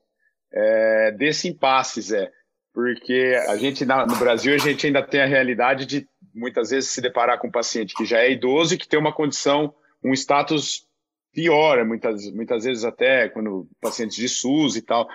é, 0.52 1.12
desse 1.12 1.48
impasse, 1.48 2.00
Zé. 2.00 2.30
Porque 2.72 3.34
a 3.48 3.56
gente, 3.56 3.84
no 3.84 4.16
Brasil, 4.16 4.54
a 4.54 4.58
gente 4.58 4.86
ainda 4.86 5.02
tem 5.02 5.22
a 5.22 5.26
realidade 5.26 5.86
de 5.86 6.06
muitas 6.34 6.70
vezes 6.70 6.90
se 6.90 7.00
deparar 7.00 7.38
com 7.38 7.48
um 7.48 7.50
paciente 7.50 7.94
que 7.94 8.04
já 8.04 8.18
é 8.18 8.30
idoso 8.30 8.74
e 8.74 8.78
que 8.78 8.86
tem 8.86 9.00
uma 9.00 9.14
condição, 9.14 9.74
um 10.04 10.12
status 10.12 10.86
pior, 11.32 11.84
muitas, 11.84 12.30
muitas 12.32 12.64
vezes 12.64 12.84
até 12.84 13.28
quando 13.28 13.66
pacientes 13.80 14.16
de 14.16 14.28
SUS 14.28 14.76
e 14.76 14.82
tal. 14.82 15.08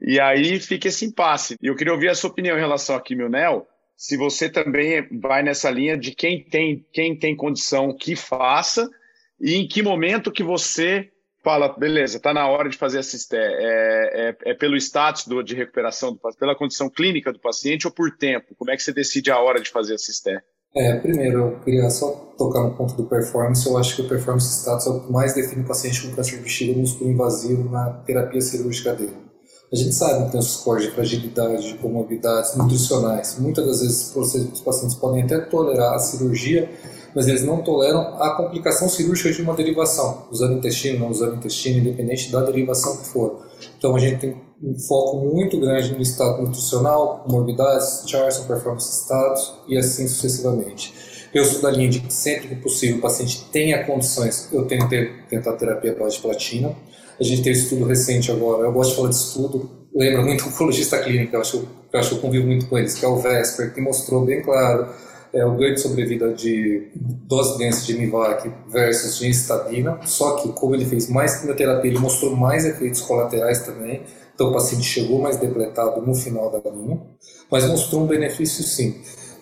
E 0.00 0.20
aí 0.20 0.60
fica 0.60 0.88
esse 0.88 1.04
impasse. 1.04 1.56
E 1.60 1.66
eu 1.66 1.74
queria 1.74 1.92
ouvir 1.92 2.08
a 2.08 2.14
sua 2.14 2.30
opinião 2.30 2.56
em 2.56 2.60
relação 2.60 2.94
a 2.94 3.00
Quimionel, 3.00 3.66
se 3.98 4.16
você 4.16 4.48
também 4.48 5.08
vai 5.18 5.42
nessa 5.42 5.68
linha 5.68 5.98
de 5.98 6.14
quem 6.14 6.44
tem, 6.44 6.86
quem 6.92 7.18
tem 7.18 7.34
condição 7.34 7.92
que 7.92 8.14
faça 8.14 8.88
e 9.40 9.56
em 9.56 9.66
que 9.66 9.82
momento 9.82 10.30
que 10.30 10.44
você 10.44 11.10
fala, 11.42 11.68
beleza, 11.68 12.16
está 12.16 12.32
na 12.32 12.48
hora 12.48 12.68
de 12.68 12.76
fazer 12.76 12.98
a 12.98 13.02
CISTE. 13.02 13.36
É, 13.36 14.28
é, 14.30 14.36
é, 14.50 14.54
pelo 14.54 14.76
status 14.76 15.26
do, 15.26 15.42
de 15.42 15.54
recuperação, 15.54 16.12
do, 16.12 16.20
pela 16.38 16.54
condição 16.54 16.88
clínica 16.88 17.32
do 17.32 17.38
paciente 17.38 17.86
ou 17.86 17.92
por 17.92 18.10
tempo? 18.16 18.54
Como 18.56 18.70
é 18.70 18.76
que 18.76 18.82
você 18.82 18.92
decide 18.92 19.30
a 19.30 19.38
hora 19.38 19.60
de 19.60 19.70
fazer 19.70 19.94
a 19.94 19.98
CISTE? 19.98 20.38
É, 20.76 20.96
primeiro, 20.96 21.38
eu 21.38 21.60
queria 21.60 21.88
só 21.88 22.10
tocar 22.36 22.62
no 22.62 22.76
ponto 22.76 22.94
do 22.94 23.04
performance. 23.04 23.66
Eu 23.66 23.76
acho 23.78 23.96
que 23.96 24.02
o 24.02 24.08
performance 24.08 24.60
status 24.60 24.86
é 24.86 24.90
o 24.90 25.00
que 25.00 25.12
mais 25.12 25.34
define 25.34 25.62
o 25.62 25.66
paciente 25.66 26.06
com 26.06 26.14
câncer 26.14 26.36
de 26.36 26.42
bexiga 26.42 26.78
músculo 26.78 27.10
invasivo 27.10 27.70
na 27.70 27.90
terapia 28.04 28.40
cirúrgica 28.40 28.94
dele. 28.94 29.28
A 29.72 29.76
gente 29.76 29.94
sabe 29.94 30.24
que 30.24 30.32
tem 30.32 30.40
os 30.40 30.54
scores 30.54 30.84
de 30.84 30.90
fragilidade, 30.92 31.72
de 31.72 31.78
comorbidades 31.78 32.56
nutricionais. 32.56 33.38
Muitas 33.38 33.66
das 33.66 33.80
vezes 33.80 34.14
os 34.14 34.60
pacientes 34.60 34.96
podem 34.96 35.22
até 35.22 35.40
tolerar 35.40 35.94
a 35.94 35.98
cirurgia, 35.98 36.70
mas 37.14 37.28
eles 37.28 37.42
não 37.44 37.62
toleram 37.62 38.00
a 38.22 38.36
complicação 38.36 38.88
cirúrgica 38.88 39.32
de 39.32 39.42
uma 39.42 39.54
derivação, 39.54 40.26
usando 40.30 40.58
intestino, 40.58 41.00
não 41.00 41.10
usando 41.10 41.36
intestino, 41.36 41.78
independente 41.78 42.30
da 42.30 42.40
derivação 42.42 42.96
que 42.96 43.06
for. 43.06 43.46
Então 43.78 43.94
a 43.94 43.98
gente 43.98 44.18
tem 44.18 44.36
um 44.62 44.78
foco 44.78 45.18
muito 45.18 45.58
grande 45.58 45.92
no 45.92 46.02
estado 46.02 46.42
nutricional, 46.42 47.24
morbidades, 47.28 48.04
Charson, 48.06 48.44
performance 48.44 48.90
status 49.02 49.54
e 49.68 49.76
assim 49.76 50.06
sucessivamente. 50.08 50.92
Eu 51.32 51.44
sou 51.44 51.60
da 51.60 51.70
linha 51.70 51.88
de 51.88 52.00
que 52.00 52.12
sempre 52.12 52.48
que 52.48 52.56
possível 52.56 52.98
o 52.98 53.00
paciente 53.00 53.44
tenha 53.52 53.84
condições, 53.84 54.48
eu 54.52 54.64
tenho 54.64 54.88
que 54.88 55.12
tentar 55.28 55.52
terapia 55.54 55.94
base 55.94 56.18
platina. 56.18 56.74
A 57.20 57.22
gente 57.22 57.42
tem 57.42 57.52
um 57.52 57.56
estudo 57.56 57.84
recente 57.84 58.30
agora, 58.30 58.64
eu 58.64 58.72
gosto 58.72 58.90
de 58.90 58.96
falar 58.96 59.08
de 59.08 59.16
estudo, 59.16 59.70
lembra 59.94 60.22
muito 60.22 60.44
o 60.44 60.48
oncologista 60.48 60.98
clínico, 60.98 61.34
eu 61.34 61.40
acho, 61.40 61.68
eu 61.92 62.00
acho 62.00 62.10
que 62.10 62.14
eu 62.14 62.20
convivo 62.20 62.46
muito 62.46 62.66
com 62.66 62.78
eles, 62.78 62.94
que 62.94 63.04
é 63.04 63.08
o 63.08 63.16
Vesper, 63.16 63.74
que 63.74 63.80
mostrou 63.80 64.24
bem 64.24 64.42
claro 64.42 64.88
é, 65.32 65.44
o 65.44 65.56
ganho 65.56 65.74
de 65.74 65.80
sobrevida 65.80 66.32
de 66.32 66.90
dose 66.94 67.58
densa 67.58 67.84
de 67.84 67.98
Nivac 67.98 68.50
versus 68.68 69.18
gencitabina, 69.18 70.00
só 70.04 70.36
que 70.36 70.48
como 70.52 70.74
ele 70.74 70.84
fez 70.84 71.08
mais 71.08 71.36
quimioterapia, 71.36 71.90
ele 71.90 71.98
mostrou 71.98 72.34
mais 72.34 72.64
efeitos 72.64 73.00
colaterais 73.00 73.60
também, 73.60 74.02
então 74.34 74.50
o 74.50 74.52
paciente 74.52 74.84
chegou 74.84 75.20
mais 75.20 75.36
depletado 75.36 76.00
no 76.00 76.14
final 76.14 76.50
da 76.50 76.70
linha, 76.70 77.00
mas 77.50 77.66
mostrou 77.66 78.02
um 78.02 78.06
benefício 78.06 78.62
sim. 78.62 78.96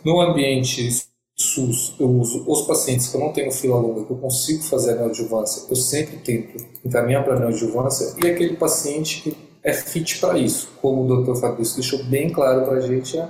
No 0.04 0.20
ambiente 0.20 0.88
SUS, 1.36 1.94
eu 2.00 2.08
uso 2.08 2.44
os 2.46 2.62
pacientes 2.62 3.08
que 3.08 3.16
eu 3.16 3.20
não 3.20 3.32
tenho 3.32 3.52
fila 3.52 3.76
longa, 3.76 4.04
que 4.04 4.10
eu 4.10 4.16
consigo 4.16 4.62
fazer 4.62 4.92
a 4.92 4.96
neoadjuvância, 4.96 5.64
eu 5.68 5.76
sempre 5.76 6.16
tento 6.18 6.64
encaminhar 6.84 7.24
para 7.24 7.34
a 7.34 7.40
neoadjuvância, 7.40 8.14
e 8.22 8.26
aquele 8.26 8.56
paciente 8.56 9.22
que 9.22 9.36
é 9.62 9.72
fit 9.72 10.18
para 10.18 10.38
isso, 10.38 10.70
como 10.80 11.02
o 11.02 11.24
Dr. 11.24 11.38
Fabrício 11.40 11.74
deixou 11.74 12.02
bem 12.04 12.30
claro 12.30 12.64
para 12.64 12.76
a 12.76 12.80
gente, 12.80 13.18
é 13.18 13.28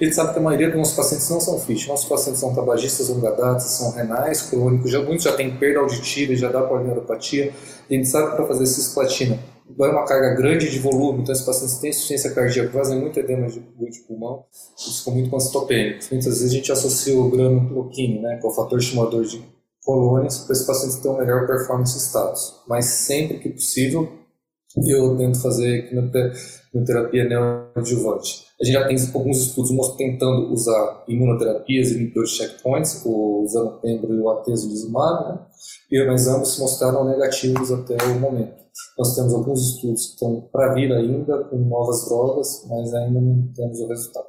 a 0.00 0.04
gente 0.04 0.14
sabe 0.14 0.32
que 0.32 0.38
a 0.38 0.42
maioria 0.42 0.68
dos 0.68 0.76
nossos 0.76 0.94
pacientes 0.94 1.28
não 1.28 1.40
são 1.40 1.58
FISH. 1.58 1.88
Nossos 1.88 2.08
pacientes 2.08 2.40
são 2.40 2.54
tabagistas, 2.54 3.10
ungadatas, 3.10 3.64
são 3.64 3.90
renais, 3.90 4.42
crônicos, 4.42 4.90
já, 4.90 5.02
muitos 5.02 5.24
já 5.24 5.32
têm 5.32 5.56
perda 5.56 5.80
auditiva, 5.80 6.36
já 6.36 6.50
dá 6.50 6.62
polineuropatia. 6.62 7.52
A 7.90 7.92
gente 7.92 8.06
sabe 8.06 8.30
que 8.30 8.36
para 8.36 8.46
fazer 8.46 8.66
cisplatina 8.66 9.38
vai 9.76 9.90
uma 9.90 10.04
carga 10.04 10.34
grande 10.34 10.70
de 10.70 10.78
volume, 10.78 11.22
então 11.22 11.32
esses 11.32 11.44
pacientes 11.44 11.78
têm 11.78 11.90
insuficiência 11.90 12.30
cardíaca, 12.30 12.70
fazem 12.72 13.00
muito 13.00 13.18
edema 13.18 13.48
de, 13.48 13.60
de 13.60 13.98
pulmão, 14.06 14.44
eles 14.80 14.98
ficam 14.98 15.14
muito 15.14 15.30
constopênicos. 15.30 16.08
Muitas 16.10 16.38
vezes 16.38 16.50
a 16.50 16.54
gente 16.54 16.72
associa 16.72 17.18
o 17.18 17.28
granulocine, 17.28 18.20
né, 18.20 18.38
que 18.40 18.46
é 18.46 18.48
o 18.48 18.52
fator 18.52 18.78
estimulador 18.78 19.24
de 19.24 19.42
colônias, 19.84 20.38
para 20.38 20.52
esses 20.52 20.66
pacientes 20.66 20.96
terem 20.98 21.10
uma 21.10 21.24
melhor 21.24 21.46
performance 21.46 21.98
status. 21.98 22.62
Mas 22.66 22.84
sempre 22.86 23.38
que 23.38 23.50
possível, 23.50 24.08
eu 24.86 25.16
tento 25.16 25.40
fazer 25.40 25.88
quimioterapia 25.88 27.24
neoadjuvante. 27.24 28.47
A 28.60 28.64
gente 28.64 28.74
já 28.74 28.88
tem 28.88 28.96
alguns 29.14 29.46
estudos 29.46 29.96
tentando 29.96 30.52
usar 30.52 31.04
imunoterapias 31.06 31.92
inibidores 31.92 32.30
de 32.30 32.36
checkpoints, 32.38 33.02
o 33.06 33.78
pembro 33.80 34.12
e 34.12 34.20
o 34.20 34.28
atezolizumab, 34.30 35.28
né? 35.28 35.46
e, 35.92 36.04
mas 36.04 36.26
ambos 36.26 36.58
mostraram 36.58 37.04
negativos 37.04 37.70
até 37.70 37.96
o 38.04 38.18
momento. 38.18 38.58
Nós 38.98 39.14
temos 39.14 39.32
alguns 39.32 39.74
estudos 39.74 40.06
que 40.06 40.12
estão 40.14 40.48
para 40.52 40.74
vir 40.74 40.92
ainda, 40.92 41.44
com 41.44 41.56
novas 41.56 42.04
drogas, 42.08 42.66
mas 42.68 42.92
ainda 42.94 43.20
não 43.20 43.52
temos 43.54 43.78
o 43.78 43.86
resultado. 43.86 44.26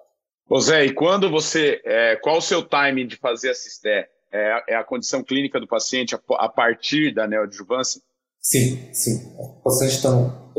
Ô 0.48 0.60
Zé, 0.60 0.86
e 0.86 0.94
quando 0.94 1.30
você, 1.30 1.82
é, 1.84 2.16
qual 2.16 2.38
o 2.38 2.42
seu 2.42 2.62
timing 2.62 3.08
de 3.08 3.18
fazer 3.18 3.50
a 3.50 3.56
CISTE? 3.56 3.90
É, 4.32 4.64
é 4.70 4.76
a 4.76 4.84
condição 4.84 5.24
clínica 5.24 5.60
do 5.60 5.68
paciente 5.68 6.14
a, 6.14 6.20
a 6.38 6.48
partir 6.48 7.14
da 7.14 7.28
neoadjuvância? 7.28 8.00
Sim, 8.42 8.80
sim. 8.94 9.34
O 9.38 9.62
paciente 9.62 9.96
está. 9.96 10.10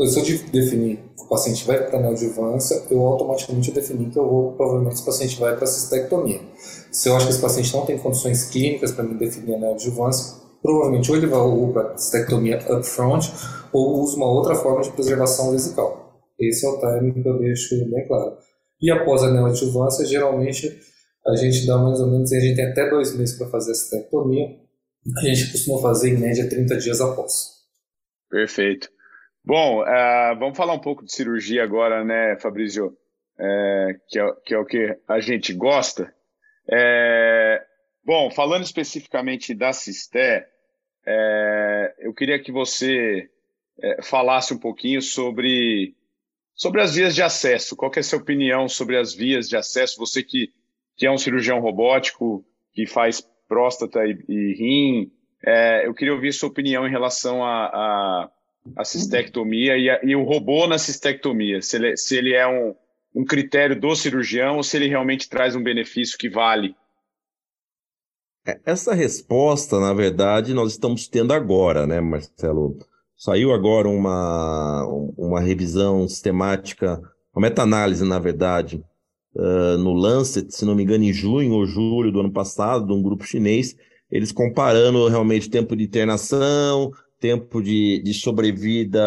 Se 0.09 0.19
eu 0.19 0.53
definir 0.53 0.97
que 1.17 1.23
o 1.25 1.29
paciente 1.29 1.67
vai 1.67 1.85
para 1.87 1.99
a 1.99 2.03
neoadjuvância, 2.03 2.83
eu 2.91 3.01
automaticamente 3.03 3.71
defini 3.71 4.11
que 4.11 4.19
eu 4.19 4.29
vou, 4.29 4.53
provavelmente, 4.53 4.95
esse 4.95 5.05
paciente 5.05 5.39
vai 5.39 5.55
para 5.55 5.65
a 5.65 5.67
cistectomia. 5.67 6.41
Se 6.91 7.09
eu 7.09 7.17
acho 7.17 7.27
que 7.27 7.33
esse 7.33 7.41
paciente 7.41 7.73
não 7.75 7.85
tem 7.85 7.99
condições 7.99 8.45
clínicas 8.45 8.93
para 8.93 9.05
me 9.05 9.15
definir 9.15 9.55
a 9.55 9.59
neoadjuvância, 9.59 10.41
provavelmente 10.63 11.11
ou 11.11 11.17
ele 11.17 11.27
vai 11.27 11.73
para 11.73 11.93
a 11.93 11.99
cistectomia 11.99 12.59
upfront 12.71 13.31
ou 13.73 14.01
usa 14.01 14.17
uma 14.17 14.31
outra 14.31 14.55
forma 14.55 14.83
de 14.83 14.91
preservação 14.91 15.51
vesical. 15.51 16.23
Esse 16.39 16.65
é 16.65 16.69
o 16.69 16.79
timing 16.79 17.23
que 17.23 17.29
eu 17.29 17.39
deixo 17.39 17.75
bem 17.91 18.07
claro. 18.07 18.37
E 18.81 18.91
após 18.91 19.23
a 19.23 19.31
neoadjuvância, 19.31 20.07
geralmente 20.07 20.79
a 21.27 21.37
gente 21.37 21.67
dá 21.67 21.77
mais 21.77 22.01
ou 22.01 22.07
menos, 22.07 22.33
a 22.33 22.41
gente 22.41 22.57
tem 22.57 22.65
até 22.65 22.89
dois 22.89 23.15
meses 23.15 23.37
para 23.37 23.49
fazer 23.49 23.73
a 23.73 23.75
cistectomia, 23.75 24.47
a 25.19 25.21
gente 25.27 25.53
costuma 25.53 25.81
fazer 25.81 26.15
em 26.15 26.19
média 26.19 26.49
30 26.49 26.77
dias 26.79 27.01
após. 27.01 27.60
Perfeito. 28.31 28.89
Bom, 29.45 29.83
uh, 29.83 30.39
vamos 30.39 30.57
falar 30.57 30.75
um 30.75 30.81
pouco 30.81 31.05
de 31.05 31.13
cirurgia 31.13 31.65
agora, 31.65 32.05
né, 32.05 32.37
Fabrício? 32.39 32.97
é, 33.41 33.97
que, 34.07 34.19
é, 34.19 34.33
que, 34.45 34.55
é, 34.55 34.59
o 34.59 34.67
que 34.67 34.99
a 35.09 35.19
gente 35.19 35.55
gosta. 35.55 36.15
É, 36.71 37.65
bom, 38.05 38.31
falando 38.31 38.65
especificamente 38.65 39.55
da 39.55 39.73
Cisté, 39.73 40.47
é, 41.07 41.95
eu 42.01 42.13
queria 42.13 42.39
que 42.39 42.53
você 42.53 43.31
é, 43.81 44.03
falasse 44.03 44.53
um 44.53 44.59
pouquinho 44.59 45.01
sobre, 45.01 45.97
sobre 46.55 46.83
as 46.83 46.95
vias 46.95 47.15
de 47.15 47.23
acesso. 47.23 47.75
Qual 47.75 47.91
é 47.97 48.01
a 48.01 48.03
sua 48.03 48.19
opinião 48.19 48.69
sobre 48.69 48.99
as 48.99 49.15
vias 49.15 49.49
de 49.49 49.57
acesso? 49.57 49.99
Você 49.99 50.23
que, 50.23 50.53
que 50.97 51.07
é 51.07 51.11
um 51.11 51.19
cirurgião 51.19 51.61
robótico, 51.61 52.45
que 52.75 52.87
faz 52.87 53.27
próstata 53.49 54.05
e, 54.05 54.23
e 54.29 54.55
rim, 54.55 55.13
é, 55.45 55.87
eu 55.87 55.95
queria 55.95 56.15
ouvir 56.15 56.33
sua 56.33 56.49
opinião 56.49 56.87
em 56.87 56.91
relação 56.91 57.45
a, 57.45 57.67
a, 57.67 58.31
a 58.77 58.85
cistectomia 58.85 59.77
e, 59.77 59.91
a, 59.91 60.01
e, 60.03 60.15
o 60.17 60.25
robô 60.25 60.67
na 60.67 60.79
cistectomia. 60.79 61.63
Se 61.63 61.77
ele, 61.77 61.97
se 61.97 62.17
ele 62.17 62.35
é 62.35 62.47
um, 62.47 62.75
um 63.15 63.25
critério 63.25 63.79
do 63.79 63.95
cirurgião 63.95 64.57
ou 64.57 64.63
se 64.63 64.77
ele 64.77 64.89
realmente 64.89 65.29
traz 65.29 65.57
um 65.57 65.63
benefício 65.63 66.19
que 66.19 66.29
vale 66.29 66.75
é, 68.47 68.59
essa 68.65 68.95
resposta, 68.95 69.79
na 69.79 69.93
verdade, 69.93 70.55
nós 70.55 70.73
estamos 70.73 71.07
tendo 71.07 71.33
agora, 71.33 71.87
né, 71.87 72.01
Marcelo? 72.01 72.79
Saiu 73.17 73.53
agora 73.53 73.87
uma, 73.89 74.87
uma 75.17 75.41
revisão 75.41 76.09
sistemática, 76.09 77.01
uma 77.35 77.43
meta-análise, 77.43 78.03
na 78.03 78.19
verdade, 78.19 78.83
uh, 79.35 79.77
no 79.77 79.93
Lancet, 79.93 80.51
se 80.55 80.65
não 80.65 80.75
me 80.75 80.83
engano, 80.83 81.05
em 81.05 81.13
junho 81.13 81.53
ou 81.53 81.67
julho 81.67 82.11
do 82.11 82.21
ano 82.21 82.33
passado, 82.33 82.87
de 82.87 82.93
um 82.95 83.03
grupo 83.03 83.25
chinês, 83.25 83.77
eles 84.11 84.33
comparando 84.33 85.09
realmente 85.09 85.49
tempo 85.49 85.77
de 85.77 85.85
internação, 85.85 86.93
tempo 87.21 87.63
de, 87.63 88.03
de 88.03 88.15
sobrevida, 88.15 89.01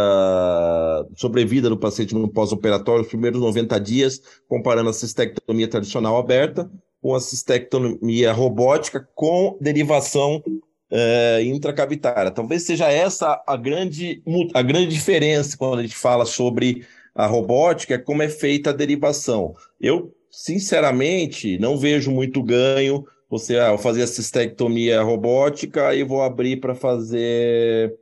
sobrevida 1.15 1.69
do 1.69 1.77
paciente 1.77 2.13
no 2.13 2.27
pós-operatório, 2.27 3.01
os 3.01 3.09
primeiros 3.09 3.41
90 3.41 3.79
dias, 3.79 4.21
comparando 4.47 4.89
a 4.89 4.93
cistectomia 4.93 5.67
tradicional 5.67 6.17
aberta 6.17 6.69
com 7.01 7.13
a 7.13 7.19
cistectomia 7.19 8.31
robótica 8.31 9.05
com 9.13 9.57
derivação 9.59 10.41
é, 10.89 11.43
intracavitária. 11.43 12.31
Talvez 12.31 12.63
seja 12.63 12.89
essa 12.89 13.43
a 13.45 13.57
grande, 13.57 14.23
a 14.53 14.61
grande 14.61 14.87
diferença 14.87 15.57
quando 15.57 15.79
a 15.79 15.81
gente 15.81 15.95
fala 15.95 16.25
sobre 16.25 16.85
a 17.13 17.25
robótica, 17.25 17.95
é 17.95 17.97
como 17.97 18.23
é 18.23 18.29
feita 18.29 18.69
a 18.69 18.73
derivação. 18.73 19.53
Eu, 19.81 20.15
sinceramente, 20.31 21.59
não 21.59 21.77
vejo 21.77 22.09
muito 22.09 22.41
ganho 22.41 23.05
você 23.33 23.57
ah, 23.57 23.75
fazer 23.79 24.03
a 24.03 24.07
cistectomia 24.07 25.01
robótica 25.01 25.95
e 25.95 26.03
vou 26.03 26.21
abrir 26.21 26.57
para 26.57 26.75
fazer 26.75 27.97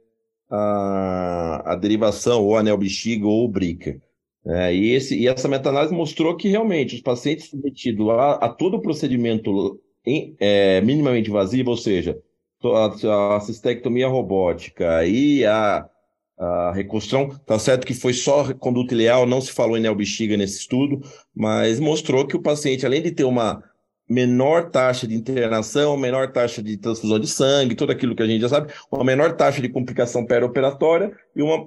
a, 0.50 1.72
a 1.72 1.76
derivação, 1.76 2.44
ou 2.44 2.58
anel 2.58 2.78
bexiga 2.78 3.26
ou 3.26 3.48
brica. 3.48 3.98
É, 4.46 4.76
e, 4.76 4.92
esse, 4.92 5.18
e 5.18 5.28
essa 5.30 5.48
meta-análise 5.48 5.94
mostrou 5.94 6.36
que 6.36 6.50
realmente 6.50 6.96
os 6.96 7.02
pacientes 7.02 7.48
submetidos 7.48 8.10
a, 8.10 8.32
a 8.34 8.50
todo 8.50 8.76
o 8.76 8.82
procedimento 8.82 9.80
em, 10.06 10.36
é, 10.38 10.82
minimamente 10.82 11.30
invasivo, 11.30 11.70
ou 11.70 11.78
seja, 11.78 12.20
a, 12.66 13.38
a 13.38 13.40
cistectomia 13.40 14.10
robótica 14.10 15.06
e 15.06 15.46
a, 15.46 15.88
a 16.38 16.74
reconstrução, 16.74 17.30
tá 17.46 17.58
certo 17.58 17.88
que 17.88 17.94
foi 17.94 18.14
só 18.14 18.54
conduta 18.56 18.94
ileal, 18.94 19.26
não 19.26 19.40
se 19.40 19.54
falou 19.54 19.78
em 19.78 19.82
neobexiga 19.82 20.36
nesse 20.36 20.60
estudo, 20.60 21.00
mas 21.34 21.80
mostrou 21.80 22.28
que 22.28 22.36
o 22.36 22.42
paciente, 22.42 22.86
além 22.86 23.02
de 23.02 23.12
ter 23.12 23.24
uma 23.24 23.64
menor 24.12 24.70
taxa 24.70 25.08
de 25.08 25.16
internação, 25.16 25.96
menor 25.96 26.34
taxa 26.34 26.62
de 26.62 26.76
transfusão 26.76 27.18
de 27.18 27.28
sangue, 27.28 27.76
tudo 27.76 27.94
aquilo 27.94 28.14
que 28.14 28.22
a 28.22 28.28
gente 28.28 28.42
já 28.42 28.50
sabe, 28.50 28.74
uma 28.92 29.06
menor 29.06 29.38
taxa 29.38 29.62
de 29.62 29.70
complicação 29.70 30.26
perioperatória 30.26 31.16
e 31.34 31.42
uma 31.42 31.66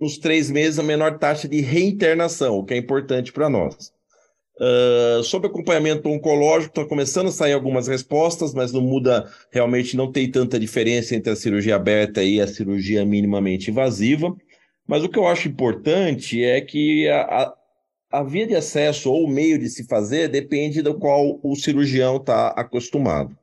nos 0.00 0.18
três 0.18 0.50
meses 0.50 0.78
a 0.78 0.84
menor 0.84 1.18
taxa 1.18 1.48
de 1.48 1.60
reinternação, 1.60 2.58
o 2.58 2.64
que 2.64 2.74
é 2.74 2.76
importante 2.76 3.32
para 3.32 3.48
nós. 3.48 3.92
Uh, 4.58 5.22
sobre 5.24 5.48
acompanhamento 5.48 6.08
oncológico, 6.08 6.78
está 6.78 6.88
começando 6.88 7.28
a 7.28 7.32
sair 7.32 7.54
algumas 7.54 7.88
respostas, 7.88 8.54
mas 8.54 8.72
não 8.72 8.80
muda, 8.80 9.28
realmente 9.50 9.96
não 9.96 10.12
tem 10.12 10.30
tanta 10.30 10.60
diferença 10.60 11.16
entre 11.16 11.32
a 11.32 11.36
cirurgia 11.36 11.74
aberta 11.74 12.22
e 12.22 12.40
a 12.40 12.46
cirurgia 12.46 13.04
minimamente 13.04 13.70
invasiva. 13.70 14.34
Mas 14.86 15.02
o 15.02 15.08
que 15.08 15.18
eu 15.18 15.26
acho 15.26 15.48
importante 15.48 16.42
é 16.42 16.60
que 16.60 17.08
a, 17.08 17.52
a 18.10 18.22
via 18.22 18.46
de 18.46 18.54
acesso 18.54 19.10
ou 19.10 19.24
o 19.24 19.30
meio 19.30 19.58
de 19.58 19.68
se 19.68 19.84
fazer 19.84 20.28
depende 20.28 20.82
do 20.82 20.94
qual 20.94 21.38
o 21.42 21.56
cirurgião 21.56 22.16
está 22.16 22.48
acostumado, 22.48 23.36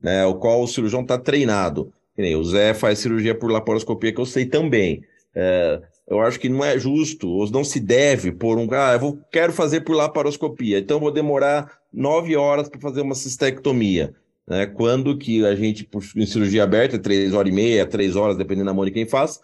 né? 0.00 0.24
o 0.24 0.34
qual 0.36 0.62
o 0.62 0.68
cirurgião 0.68 1.02
está 1.02 1.18
treinado. 1.18 1.92
O 2.18 2.44
Zé 2.44 2.72
faz 2.72 2.98
cirurgia 2.98 3.34
por 3.34 3.50
laparoscopia, 3.50 4.10
que 4.12 4.20
eu 4.20 4.24
sei 4.24 4.46
também. 4.46 5.02
É, 5.34 5.82
eu 6.08 6.20
acho 6.20 6.40
que 6.40 6.48
não 6.48 6.64
é 6.64 6.78
justo, 6.78 7.28
ou 7.28 7.50
não 7.50 7.62
se 7.62 7.78
deve 7.78 8.32
por 8.32 8.56
um. 8.56 8.66
Ah, 8.72 8.94
eu 8.94 9.00
vou, 9.00 9.18
quero 9.30 9.52
fazer 9.52 9.82
por 9.82 9.94
laparoscopia, 9.94 10.78
então 10.78 10.98
vou 10.98 11.10
demorar 11.10 11.78
nove 11.92 12.34
horas 12.34 12.70
para 12.70 12.80
fazer 12.80 13.02
uma 13.02 13.14
cistectomia. 13.14 14.14
Né? 14.46 14.64
Quando 14.66 15.18
que 15.18 15.44
a 15.44 15.54
gente, 15.54 15.88
em 16.16 16.26
cirurgia 16.26 16.62
aberta, 16.62 16.98
três 16.98 17.34
horas 17.34 17.52
e 17.52 17.54
meia, 17.54 17.84
três 17.84 18.16
horas, 18.16 18.36
dependendo 18.36 18.66
da 18.66 18.74
mão 18.74 18.84
de 18.84 18.92
quem 18.92 19.06
faz, 19.06 19.40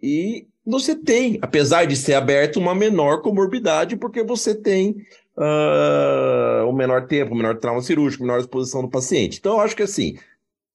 e 0.00 0.46
você 0.66 0.96
tem, 0.96 1.38
apesar 1.40 1.84
de 1.84 1.94
ser 1.94 2.14
aberto, 2.14 2.58
uma 2.58 2.74
menor 2.74 3.22
comorbidade, 3.22 3.96
porque 3.96 4.24
você 4.24 4.52
tem 4.52 5.06
uh, 5.36 6.68
o 6.68 6.72
menor 6.72 7.06
tempo, 7.06 7.32
o 7.32 7.36
menor 7.36 7.56
trauma 7.58 7.80
cirúrgico, 7.80 8.24
menor 8.24 8.40
exposição 8.40 8.82
do 8.82 8.90
paciente. 8.90 9.38
Então, 9.38 9.54
eu 9.54 9.60
acho 9.60 9.76
que 9.76 9.84
assim, 9.84 10.18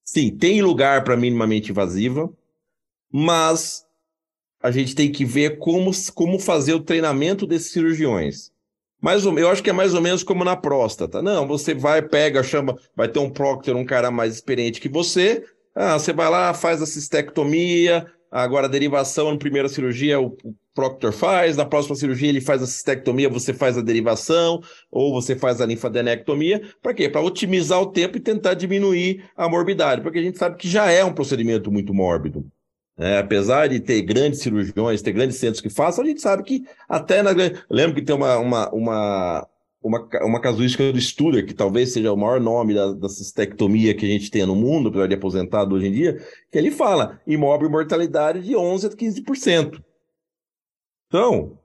sim, 0.04 0.36
tem 0.36 0.62
lugar 0.62 1.04
para 1.04 1.18
minimamente 1.18 1.72
invasiva, 1.72 2.32
mas 3.12 3.86
a 4.64 4.72
gente 4.72 4.96
tem 4.96 5.12
que 5.12 5.26
ver 5.26 5.58
como, 5.58 5.92
como 6.14 6.40
fazer 6.40 6.74
o 6.74 6.84
treinamento 6.84 7.46
desses 7.46 7.74
cirurgiões. 7.74 8.52
Mais 9.02 9.26
ou, 9.26 9.38
eu 9.38 9.50
acho 9.50 9.64
que 9.64 9.72
é 9.72 9.74
mais 9.74 9.94
ou 9.94 10.02
menos 10.02 10.24
como 10.24 10.46
na 10.46 10.56
próstata. 10.56 11.22
Não, 11.22 11.48
você 11.48 11.74
vai, 11.74 12.02
pega, 12.02 12.44
chama, 12.44 12.78
vai 12.96 13.10
ter 13.10 13.20
um 13.20 13.30
proctor, 13.30 13.76
um 13.76 13.84
cara 13.84 14.12
mais 14.12 14.36
experiente 14.36 14.80
que 14.80 14.88
você. 14.88 15.44
Ah, 15.74 15.98
você 15.98 16.14
vai 16.14 16.30
lá, 16.30 16.54
faz 16.54 16.82
a 16.82 16.86
cistectomia, 16.86 18.06
agora 18.32 18.67
a 18.67 18.70
derivação 18.70 19.30
na 19.32 19.38
primeira 19.38 19.67
cirurgia 19.67 20.20
o, 20.20 20.36
proctor 20.74 21.12
faz, 21.12 21.58
na 21.58 21.65
próxima 21.65 21.96
cirurgia 21.96 22.30
ele 22.30 22.41
faz 22.41 22.63
a 22.63 22.67
cistectomia, 22.67 23.30
você 23.30 23.54
faz 23.54 23.78
a 23.78 23.82
derivação, 23.82 24.62
ou 24.89 25.13
você 25.13 25.36
faz 25.36 25.60
a 25.60 25.65
linfadenectomia. 25.65 26.62
Para 26.82 26.94
quê? 26.94 27.10
Para 27.10 27.22
otimizar 27.22 27.82
o 27.82 27.91
tempo 27.91 28.17
e 28.17 28.22
tentar 28.22 28.54
diminuir 28.54 29.26
a 29.36 29.50
morbidade, 29.50 30.02
porque 30.02 30.20
a 30.20 30.22
gente 30.22 30.38
sabe 30.38 30.58
que 30.58 30.70
já 30.70 30.89
é 30.89 31.04
um 31.04 31.13
procedimento 31.13 31.72
muito 31.72 31.94
mórbido. 31.94 32.46
É, 32.98 33.17
apesar 33.17 33.67
de 33.67 33.80
ter 33.80 34.02
grandes 34.04 34.41
cirurgiões, 34.41 35.02
ter 35.02 35.12
grandes 35.12 35.38
centros 35.38 35.62
que 35.62 35.70
façam, 35.70 36.04
a 36.04 36.08
gente 36.08 36.22
sabe 36.22 36.44
que 36.44 36.63
até 36.88 37.24
na. 37.24 37.32
Lembro 37.70 37.96
que 37.96 38.02
tem 38.02 38.15
uma, 38.15 38.38
uma, 38.38 38.70
uma, 38.70 39.48
uma, 39.82 40.08
uma 40.24 40.39
casuística 40.39 40.91
do 40.91 41.02
Studer, 41.02 41.46
que 41.46 41.54
talvez 41.54 41.91
seja 41.91 42.13
o 42.13 42.17
maior 42.17 42.39
nome 42.39 42.74
da, 42.74 42.94
da 42.94 43.10
cistectomia 43.10 43.96
que 43.96 44.06
a 44.06 44.10
gente 44.10 44.30
tem 44.30 44.46
no 44.46 44.56
mundo, 44.56 44.89
apesar 44.89 45.08
de 45.08 45.15
aposentado 45.15 45.76
hoje 45.76 45.88
em 45.88 45.91
dia, 45.91 46.17
que 46.52 46.58
ele 46.58 46.70
fala 46.70 47.20
imóvel 47.26 47.70
mortalidade 47.70 48.41
de 48.41 48.54
11% 48.54 48.94
a 48.94 48.96
15%. 48.96 49.84
Então, 51.08 51.58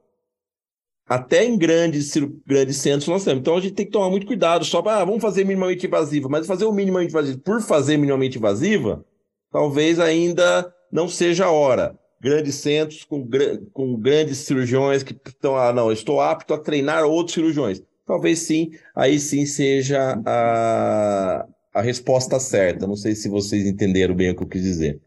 até 1.06 1.44
em 1.44 1.56
grandes, 1.56 2.12
grandes 2.44 2.78
centros 2.78 3.06
nós 3.06 3.22
temos. 3.22 3.40
Então 3.40 3.56
a 3.56 3.60
gente 3.60 3.74
tem 3.74 3.86
que 3.86 3.92
tomar 3.92 4.10
muito 4.10 4.26
cuidado, 4.26 4.64
só 4.64 4.82
para, 4.82 5.02
ah, 5.02 5.04
vamos 5.04 5.22
fazer 5.22 5.44
minimamente 5.44 5.86
invasiva, 5.86 6.28
mas 6.28 6.46
fazer 6.46 6.64
o 6.64 6.72
minimamente 6.72 7.10
invasivo 7.10 7.38
por 7.38 7.60
fazer 7.60 7.96
minimamente 7.96 8.38
invasiva, 8.38 9.04
talvez 9.52 10.00
ainda 10.00 10.72
não 10.90 11.08
seja 11.08 11.46
a 11.46 11.50
hora. 11.50 11.96
Grandes 12.18 12.56
centros 12.56 13.04
com, 13.04 13.28
com 13.72 13.94
grandes 14.00 14.38
cirurgiões 14.38 15.02
que 15.02 15.14
estão, 15.28 15.54
ah, 15.54 15.72
não, 15.72 15.92
estou 15.92 16.20
apto 16.20 16.54
a 16.54 16.58
treinar 16.58 17.04
outros 17.04 17.34
cirurgiões. 17.34 17.82
Talvez 18.06 18.38
sim, 18.38 18.70
aí 18.94 19.18
sim 19.18 19.44
seja 19.44 20.16
a, 20.24 21.46
a 21.74 21.82
resposta 21.82 22.38
certa. 22.38 22.86
Não 22.86 22.94
sei 22.94 23.14
se 23.16 23.28
vocês 23.28 23.66
entenderam 23.66 24.14
bem 24.14 24.30
o 24.30 24.36
que 24.36 24.42
eu 24.44 24.48
quis 24.48 24.62
dizer. 24.62 25.00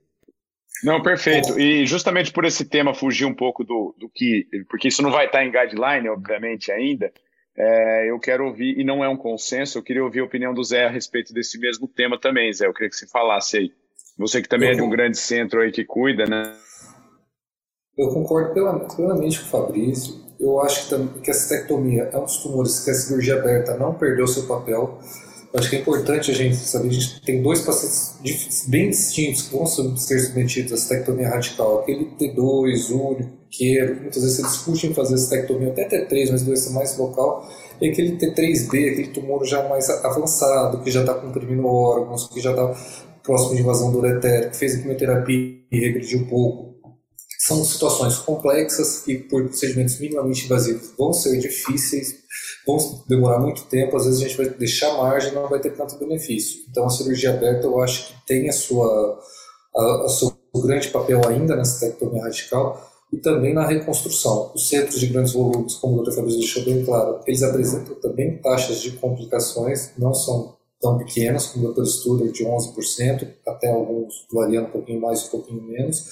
Não, 0.83 1.01
perfeito. 1.01 1.59
E 1.59 1.85
justamente 1.85 2.31
por 2.31 2.45
esse 2.45 2.65
tema 2.65 2.93
fugir 2.93 3.25
um 3.25 3.33
pouco 3.33 3.63
do, 3.63 3.95
do 3.97 4.09
que. 4.09 4.47
Porque 4.69 4.89
isso 4.89 5.01
não 5.01 5.11
vai 5.11 5.25
estar 5.25 5.43
em 5.43 5.51
guideline, 5.51 6.09
obviamente, 6.09 6.71
ainda. 6.71 7.11
É, 7.57 8.09
eu 8.09 8.19
quero 8.19 8.45
ouvir, 8.45 8.79
e 8.79 8.83
não 8.85 9.03
é 9.03 9.09
um 9.09 9.17
consenso, 9.17 9.77
eu 9.77 9.83
queria 9.83 10.03
ouvir 10.03 10.21
a 10.21 10.23
opinião 10.23 10.53
do 10.53 10.63
Zé 10.63 10.85
a 10.85 10.89
respeito 10.89 11.33
desse 11.33 11.59
mesmo 11.59 11.87
tema 11.87 12.17
também, 12.17 12.51
Zé. 12.53 12.65
Eu 12.65 12.73
queria 12.73 12.89
que 12.89 12.95
você 12.95 13.07
falasse 13.07 13.57
aí. 13.57 13.73
Você 14.17 14.41
que 14.41 14.47
também 14.47 14.69
eu, 14.69 14.73
é 14.73 14.75
de 14.77 14.81
um 14.81 14.89
grande 14.89 15.17
centro 15.17 15.61
aí 15.61 15.71
que 15.71 15.83
cuida, 15.83 16.25
né? 16.25 16.53
Eu 17.97 18.09
concordo 18.09 18.53
plenamente 18.95 19.39
com 19.39 19.45
o 19.45 19.49
Fabrício. 19.49 20.28
Eu 20.39 20.61
acho 20.61 20.87
que, 20.87 21.19
que 21.21 21.31
a 21.31 21.33
cistectomia 21.33 22.09
é 22.13 22.17
um 22.17 22.23
dos 22.23 22.37
tumores 22.37 22.79
que 22.79 22.91
a 22.91 22.93
cirurgia 22.93 23.35
aberta 23.35 23.75
não 23.77 23.93
perdeu 23.93 24.25
seu 24.25 24.43
papel. 24.43 24.99
Eu 25.51 25.59
acho 25.59 25.69
que 25.69 25.75
é 25.75 25.79
importante 25.79 26.31
a 26.31 26.33
gente 26.33 26.55
saber, 26.55 26.89
a 26.89 26.91
gente 26.91 27.21
tem 27.21 27.41
dois 27.41 27.61
pacientes 27.61 28.65
bem 28.67 28.89
distintos 28.89 29.43
que 29.43 29.55
vão 29.55 29.65
ser 29.65 30.19
submetidos 30.19 30.73
à 30.73 30.77
cistectomia 30.77 31.27
radical. 31.27 31.79
Aquele 31.79 32.05
T2, 32.19 32.91
único, 32.91 33.39
pequeno, 33.49 34.01
muitas 34.01 34.21
vezes 34.21 34.37
se 34.37 34.43
discute 34.43 34.87
em 34.87 34.93
fazer 34.93 35.17
cistectomia 35.17 35.69
até 35.69 35.87
T3, 35.89 36.31
mas 36.31 36.43
doença 36.43 36.69
mais 36.71 36.95
local, 36.97 37.49
e 37.81 37.89
aquele 37.89 38.17
T3B, 38.17 38.91
aquele 38.91 39.07
tumor 39.07 39.43
já 39.45 39.67
mais 39.67 39.89
avançado, 39.89 40.81
que 40.83 40.91
já 40.91 41.01
está 41.01 41.15
comprimindo 41.15 41.65
órgãos, 41.65 42.27
que 42.27 42.39
já 42.39 42.51
está 42.51 42.73
próximo 43.23 43.55
de 43.55 43.61
invasão 43.61 43.91
do 43.91 43.97
ureter, 43.97 44.51
que 44.51 44.57
fez 44.57 44.75
quimioterapia 44.77 45.57
e 45.71 45.79
regrediu 45.79 46.19
um 46.19 46.25
pouco, 46.25 46.68
são 47.49 47.65
situações 47.65 48.17
complexas 48.17 49.01
que, 49.01 49.17
por 49.17 49.43
procedimentos 49.45 49.99
minimamente 49.99 50.45
invasivos, 50.45 50.91
vão 50.95 51.11
ser 51.11 51.39
difíceis, 51.39 52.17
vão 52.65 52.77
demorar 53.07 53.39
muito 53.39 53.63
tempo, 53.63 53.97
às 53.97 54.05
vezes 54.05 54.21
a 54.21 54.27
gente 54.27 54.37
vai 54.37 54.49
deixar 54.49 54.95
margem 54.95 55.31
e 55.31 55.35
não 55.35 55.49
vai 55.49 55.59
ter 55.59 55.71
tanto 55.71 55.97
benefício. 55.97 56.61
Então, 56.69 56.85
a 56.85 56.89
cirurgia 56.91 57.31
aberta 57.31 57.65
eu 57.65 57.81
acho 57.81 58.07
que 58.07 58.27
tem 58.27 58.47
a 58.47 58.53
sua, 58.53 59.19
a, 59.75 60.05
a 60.05 60.09
seu 60.09 60.31
grande 60.61 60.89
papel 60.89 61.21
ainda 61.27 61.55
nessa 61.55 61.87
tectomia 61.87 62.21
radical 62.21 62.87
e 63.11 63.17
também 63.17 63.51
na 63.51 63.65
reconstrução. 63.65 64.51
Os 64.53 64.69
centros 64.69 64.99
de 64.99 65.07
grandes 65.07 65.33
volumes, 65.33 65.73
como 65.73 65.97
o 65.99 66.03
Dr. 66.03 66.11
Fabrício 66.11 66.39
deixou 66.39 66.63
bem 66.63 66.85
claro, 66.85 67.19
eles 67.25 67.41
apresentam 67.41 67.95
também 67.95 68.37
taxas 68.37 68.79
de 68.79 68.91
complicações, 68.91 69.89
não 69.97 70.13
são 70.13 70.55
tão 70.81 70.97
pequenas, 70.97 71.47
como 71.47 71.67
o 71.67 71.73
Dr. 71.73 71.85
Studer, 71.85 72.31
de 72.31 72.45
11%, 72.45 73.27
até 73.45 73.69
alguns 73.69 74.25
variando 74.31 74.67
um 74.67 74.71
pouquinho 74.71 75.01
mais, 75.01 75.25
um 75.25 75.29
pouquinho 75.29 75.61
menos. 75.61 76.05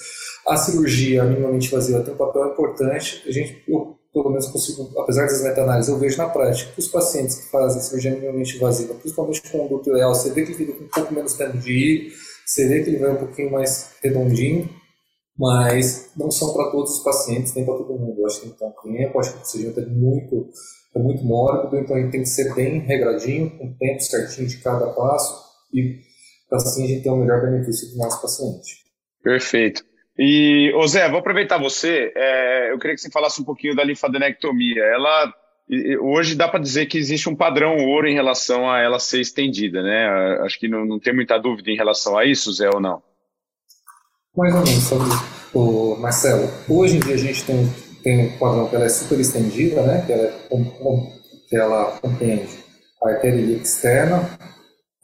A 0.46 0.56
cirurgia 0.56 1.24
minimamente 1.24 1.68
invasiva 1.68 2.00
tem 2.02 2.14
um 2.14 2.16
papel 2.16 2.48
importante. 2.48 3.22
A 3.26 3.32
gente, 3.32 3.62
eu, 3.66 3.96
pelo 4.12 4.30
menos 4.30 4.46
consigo, 4.48 4.90
apesar 4.98 5.26
das 5.26 5.42
meta-análises, 5.42 5.90
eu 5.90 5.98
vejo 5.98 6.18
na 6.18 6.28
prática 6.28 6.70
que 6.72 6.80
os 6.80 6.88
pacientes 6.88 7.36
que 7.36 7.50
fazem 7.50 7.80
cirurgia 7.80 8.10
minimamente 8.12 8.56
invasiva, 8.56 8.94
principalmente 8.94 9.42
com 9.50 9.64
o 9.64 9.68
duto 9.68 9.92
real, 9.92 10.14
você 10.14 10.30
vê 10.30 10.42
que 10.42 10.52
ele 10.52 10.58
fica 10.58 10.72
com 10.72 10.84
um 10.84 10.88
pouco 10.88 11.14
menos 11.14 11.32
tempo 11.32 11.56
de 11.58 11.72
ir, 11.72 12.12
você 12.44 12.66
vê 12.68 12.82
que 12.82 12.90
ele 12.90 12.98
vai 12.98 13.12
um 13.12 13.16
pouquinho 13.16 13.50
mais 13.50 13.90
redondinho, 14.02 14.68
mas 15.38 16.10
não 16.16 16.30
são 16.30 16.52
para 16.52 16.70
todos 16.70 16.98
os 16.98 17.04
pacientes, 17.04 17.54
nem 17.54 17.64
para 17.64 17.74
todo 17.74 17.98
mundo. 17.98 18.20
Eu 18.20 18.26
acho 18.26 18.40
que 18.40 18.48
tem 18.48 18.52
que 18.52 18.58
ter 18.58 18.66
um 18.66 18.92
tempo, 18.92 19.20
acho 19.20 19.32
que 19.32 19.38
procedimento 19.38 19.80
é 19.80 19.86
muito, 19.86 20.50
é 20.94 20.98
muito 20.98 21.24
mórbido, 21.24 21.78
então 21.78 21.96
ele 21.96 22.10
tem 22.10 22.22
que 22.22 22.28
ser 22.28 22.54
bem 22.54 22.80
regradinho, 22.80 23.50
com 23.58 23.66
o 23.66 23.74
tempo 23.76 24.00
certinho 24.00 24.48
de 24.48 24.58
cada 24.58 24.86
passo, 24.88 25.44
e 25.72 26.00
assim 26.52 26.84
a 26.84 26.86
gente 26.86 27.02
ter 27.02 27.10
o 27.10 27.16
melhor 27.16 27.42
benefício 27.42 27.90
do 27.90 27.98
nosso 27.98 28.20
paciente. 28.22 28.84
Perfeito. 29.22 29.84
E, 30.18 30.72
ô 30.74 30.86
Zé, 30.86 31.08
vou 31.08 31.20
aproveitar 31.20 31.58
você, 31.58 32.12
é, 32.16 32.72
eu 32.72 32.78
queria 32.78 32.96
que 32.96 33.00
você 33.00 33.10
falasse 33.10 33.40
um 33.40 33.44
pouquinho 33.44 33.76
da 33.76 33.84
linfadenectomia. 33.84 34.82
Ela, 34.82 35.32
hoje 36.00 36.34
dá 36.34 36.48
para 36.48 36.58
dizer 36.58 36.86
que 36.86 36.98
existe 36.98 37.28
um 37.28 37.36
padrão 37.36 37.76
ouro 37.76 38.08
em 38.08 38.14
relação 38.14 38.68
a 38.68 38.80
ela 38.80 38.98
ser 38.98 39.20
estendida, 39.20 39.80
né? 39.80 40.08
Acho 40.42 40.58
que 40.58 40.66
não, 40.66 40.84
não 40.84 40.98
tem 40.98 41.14
muita 41.14 41.38
dúvida 41.38 41.70
em 41.70 41.76
relação 41.76 42.18
a 42.18 42.24
isso, 42.24 42.52
Zé, 42.52 42.68
ou 42.68 42.80
não? 42.80 43.00
Mais 44.36 44.54
ou 44.54 44.64
menos, 44.64 44.82
sobre 44.84 45.08
o 45.54 45.96
Marcelo. 45.96 46.48
Hoje 46.68 46.96
em 46.96 47.00
dia 47.00 47.14
a 47.14 47.18
gente 47.18 47.44
tem, 47.44 47.72
tem 48.02 48.26
um 48.26 48.38
padrão 48.38 48.68
que 48.68 48.76
ela 48.76 48.84
é 48.84 48.88
super 48.88 49.18
estendida, 49.18 49.82
né? 49.82 50.04
Que 50.06 50.12
ela, 50.12 50.22
é, 50.24 50.32
que 51.48 51.56
ela 51.56 51.98
compreende 52.00 52.48
a 53.02 53.08
artéria 53.10 53.56
externa, 53.56 54.38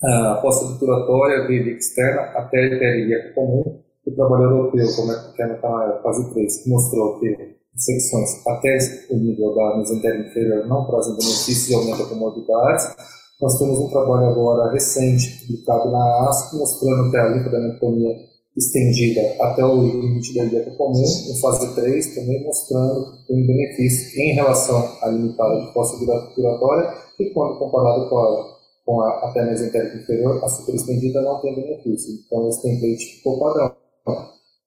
a 0.03 0.39
fossa 0.43 0.65
obturatória, 0.67 1.45
a 1.45 1.47
via 1.47 1.73
externa, 1.73 2.21
a 2.21 2.43
artéria 2.43 3.33
comum, 3.35 3.81
o 4.07 4.11
trabalhador 4.15 4.57
europeu, 4.57 4.87
como 4.97 5.13
é 5.13 5.33
que 5.35 5.43
é 5.43 5.47
na 5.47 6.03
fase 6.03 6.35
3, 6.35 6.63
que 6.63 6.69
mostrou 6.69 7.19
que 7.21 7.55
secções 7.77 8.47
até 8.47 8.79
o 9.11 9.17
nível 9.17 9.55
da 9.55 9.79
mesentéria 9.79 10.27
inferior 10.27 10.67
não 10.67 10.87
trazem 10.87 11.17
benefícios 11.17 11.71
e 11.71 11.75
aumentam 11.75 12.09
comorbidades. 12.09 12.95
Nós 13.41 13.59
temos 13.59 13.79
um 13.79 13.89
trabalho 13.89 14.29
agora 14.29 14.73
recente, 14.73 15.47
publicado 15.47 15.91
na 15.91 16.29
ASCO, 16.29 16.59
mostrando 16.59 17.11
que 17.11 17.17
a 17.17 17.29
linfadenectomia 17.29 18.17
estendida 18.57 19.21
até 19.41 19.65
o 19.65 19.83
limite 19.83 20.35
da 20.35 20.45
dieta 20.45 20.71
comum, 20.73 21.03
em 21.03 21.41
fase 21.41 21.75
3, 21.75 22.15
também 22.15 22.45
mostrando 22.45 23.07
um 23.31 23.47
benefício 23.47 24.21
em 24.21 24.35
relação 24.35 24.97
à 25.03 25.09
limitada 25.09 25.61
de 25.61 25.73
fossa 25.73 25.99
giratória 25.99 26.95
e 27.19 27.31
quando 27.31 27.59
comparado 27.59 28.09
com 28.09 28.19
a, 28.19 28.55
com 28.85 29.01
a 29.01 29.29
até 29.29 29.45
mesentérica 29.45 29.97
inferior, 29.97 30.43
a 30.45 30.49
super 30.49 30.75
estendida 30.75 31.21
não 31.23 31.41
tem 31.41 31.55
benefício. 31.55 32.15
Então, 32.27 32.49
esse 32.49 32.63
template 32.63 33.17
ficou 33.17 33.41
padrão. 33.41 33.77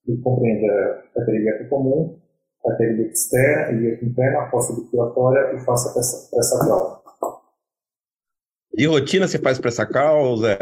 Ele 0.06 0.22
compreende 0.22 0.70
a 0.70 1.20
artéria 1.20 1.68
comum, 1.70 2.18
a 2.66 2.72
artéria 2.72 3.08
externa, 3.08 3.72
ilíaca 3.72 4.06
interna, 4.06 4.42
a 4.42 4.52
fossa 4.52 4.74
obturatória 4.74 5.56
e 5.56 5.60
faça 5.66 5.94
pressa 5.94 6.60
cal. 6.60 7.04
De 8.74 8.86
rotina 8.86 9.28
você 9.28 9.40
faz 9.40 9.60
pressa 9.60 9.86
cal, 9.86 10.38
Zé? 10.38 10.58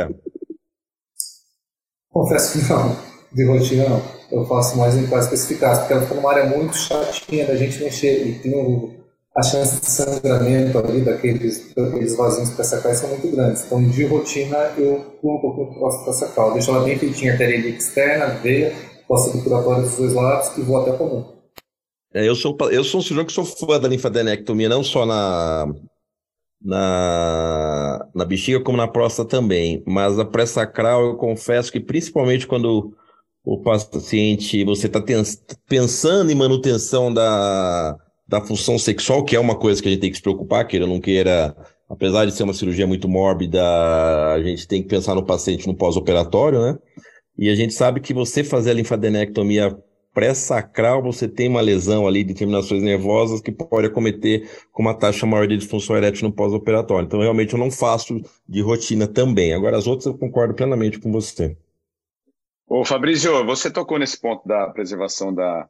Confesso 2.12 2.54
que 2.54 2.72
não 2.72 3.15
de 3.36 3.44
rotina, 3.44 3.90
não. 3.90 4.02
Eu 4.32 4.46
faço 4.46 4.78
mais 4.78 4.96
em 4.96 5.06
casos 5.08 5.26
especificados, 5.26 5.80
porque 5.80 5.94
ela 5.94 6.02
fica 6.04 6.16
numa 6.16 6.32
área 6.32 6.46
muito 6.46 6.76
chatinha 6.76 7.46
da 7.46 7.56
gente 7.56 7.84
mexer 7.84 8.26
e 8.26 8.40
tem 8.40 8.56
um, 8.56 8.92
a 9.36 9.44
chance 9.44 9.82
de 9.82 9.86
sangramento 9.86 10.78
ali 10.80 11.02
daqueles, 11.02 11.74
daqueles 11.76 12.16
vasinhos 12.16 12.52
para 12.52 12.64
sacar 12.64 12.96
são 12.96 13.10
muito 13.10 13.30
grandes. 13.30 13.66
Então, 13.66 13.84
de 13.84 14.06
rotina, 14.06 14.58
eu 14.78 15.18
pulo 15.22 15.38
um 15.38 15.42
pouquinho 15.42 15.80
para 15.80 16.14
sacar. 16.14 16.48
Eu 16.48 16.54
deixo 16.54 16.72
ela 16.72 16.84
bem 16.84 16.98
feitinha, 16.98 17.34
artéria 17.34 17.58
externa, 17.68 18.28
veia, 18.36 18.74
fossa 19.08 19.30
obturatória 19.30 19.84
dos 19.84 19.98
dois 19.98 20.14
lados 20.14 20.58
e 20.58 20.62
vou 20.62 20.82
até 20.82 20.94
comum. 20.94 21.26
É, 22.14 22.28
eu, 22.28 22.34
sou, 22.34 22.58
eu 22.72 22.84
sou 22.86 23.02
um 23.02 23.04
cirurgião 23.04 23.26
que 23.26 23.34
sou 23.34 23.44
fã 23.44 23.78
da 23.78 23.90
linfadenectomia, 23.90 24.70
não 24.70 24.82
só 24.82 25.06
na, 25.06 25.68
na, 26.64 28.08
na 28.16 28.26
bexiga, 28.26 28.62
como 28.62 28.78
na 28.78 28.88
próstata 28.88 29.30
também. 29.30 29.84
Mas 29.86 30.18
a 30.18 30.24
pré-sacral, 30.24 31.06
eu 31.06 31.16
confesso 31.18 31.70
que 31.70 31.82
principalmente 31.82 32.48
quando 32.48 32.96
o 33.46 33.62
paciente, 33.62 34.64
você 34.66 34.88
está 34.88 35.02
pensando 35.68 36.32
em 36.32 36.36
manutenção 36.36 37.14
da, 37.14 37.96
da 38.28 38.42
função 38.42 38.80
sexual, 38.80 39.24
que 39.24 39.36
é 39.36 39.40
uma 39.40 39.56
coisa 39.56 39.82
que 39.82 39.88
a 39.88 39.92
gente 39.92 40.02
tem 40.02 40.10
que 40.10 40.18
se 40.18 40.24
preocupar, 40.24 40.68
queira 40.68 40.86
ou 40.86 40.92
não 40.92 41.00
queira, 41.00 41.56
apesar 41.88 42.26
de 42.26 42.32
ser 42.32 42.44
uma 42.44 42.54
cirurgia 42.56 42.88
muito 42.88 43.08
mórbida, 43.08 43.62
a 44.34 44.42
gente 44.42 44.68
tem 44.68 44.82
que 44.82 44.90
pensar 44.90 45.14
no 45.14 45.24
paciente 45.24 45.68
no 45.68 45.76
pós-operatório, 45.76 46.60
né? 46.60 46.78
E 47.38 47.50
a 47.50 47.56
gente 47.56 47.74
sabe 47.74 48.00
que 48.00 48.14
você 48.14 48.44
fazer 48.44 48.72
a 48.72 48.74
linfadenectomia 48.74 49.78
pré-sacral, 50.12 51.04
você 51.04 51.28
tem 51.28 51.50
uma 51.50 51.62
lesão 51.62 52.08
ali 52.08 52.24
de 52.24 52.34
terminações 52.34 52.82
nervosas 52.82 53.42
que 53.42 53.52
pode 53.52 53.88
acometer 53.88 54.50
com 54.72 54.82
uma 54.82 54.94
taxa 54.94 55.26
maior 55.26 55.46
de 55.46 55.58
disfunção 55.58 55.96
erétil 55.96 56.30
no 56.30 56.34
pós-operatório. 56.34 57.06
Então, 57.06 57.20
realmente, 57.20 57.54
eu 57.54 57.60
não 57.60 57.70
faço 57.70 58.20
de 58.48 58.62
rotina 58.62 59.08
também. 59.08 59.54
Agora, 59.54 59.78
as 59.78 59.86
outras 59.86 60.06
eu 60.06 60.18
concordo 60.18 60.54
plenamente 60.54 61.00
com 61.00 61.12
você. 61.12 61.58
Ô 62.68 62.84
Fabrício, 62.84 63.46
você 63.46 63.72
tocou 63.72 64.00
nesse 64.00 64.20
ponto 64.20 64.48
da 64.48 64.68
preservação 64.70 65.34
da, 65.34 65.70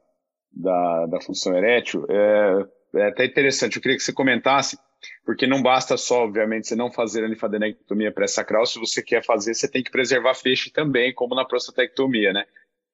da, 0.51 1.05
da 1.07 1.21
função 1.21 1.55
erétil. 1.55 2.05
É, 2.09 2.65
é, 2.95 3.07
até 3.07 3.25
interessante, 3.25 3.75
eu 3.75 3.81
queria 3.81 3.97
que 3.97 4.03
você 4.03 4.13
comentasse, 4.13 4.77
porque 5.25 5.45
não 5.45 5.61
basta 5.61 5.97
só, 5.97 6.23
obviamente, 6.23 6.67
você 6.67 6.75
não 6.75 6.89
fazer 6.89 7.25
a 7.25 7.27
linfadenectomia 7.27 8.13
pré-sacral, 8.13 8.65
se 8.65 8.79
você 8.79 9.03
quer 9.03 9.23
fazer, 9.23 9.53
você 9.53 9.69
tem 9.69 9.83
que 9.83 9.91
preservar 9.91 10.33
feixe 10.35 10.71
também, 10.71 11.13
como 11.13 11.35
na 11.35 11.43
prostatectomia, 11.43 12.31
né? 12.31 12.45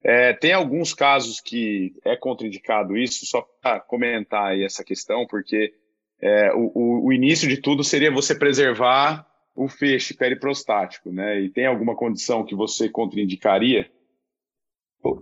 É, 0.03 0.33
tem 0.33 0.51
alguns 0.51 0.95
casos 0.95 1.39
que 1.39 1.93
é 2.03 2.15
contraindicado 2.15 2.97
isso, 2.97 3.23
só 3.27 3.47
para 3.61 3.79
comentar 3.79 4.47
aí 4.47 4.63
essa 4.63 4.83
questão, 4.83 5.27
porque 5.27 5.75
é, 6.19 6.51
o, 6.53 6.71
o, 6.73 7.07
o 7.07 7.13
início 7.13 7.47
de 7.47 7.57
tudo 7.57 7.83
seria 7.83 8.11
você 8.11 8.33
preservar 8.33 9.27
o 9.55 9.67
feixe 9.67 10.13
periprostático, 10.13 11.11
né? 11.11 11.41
E 11.41 11.49
tem 11.49 11.65
alguma 11.65 11.95
condição 11.95 12.45
que 12.45 12.55
você 12.55 12.89
contraindicaria? 12.89 13.89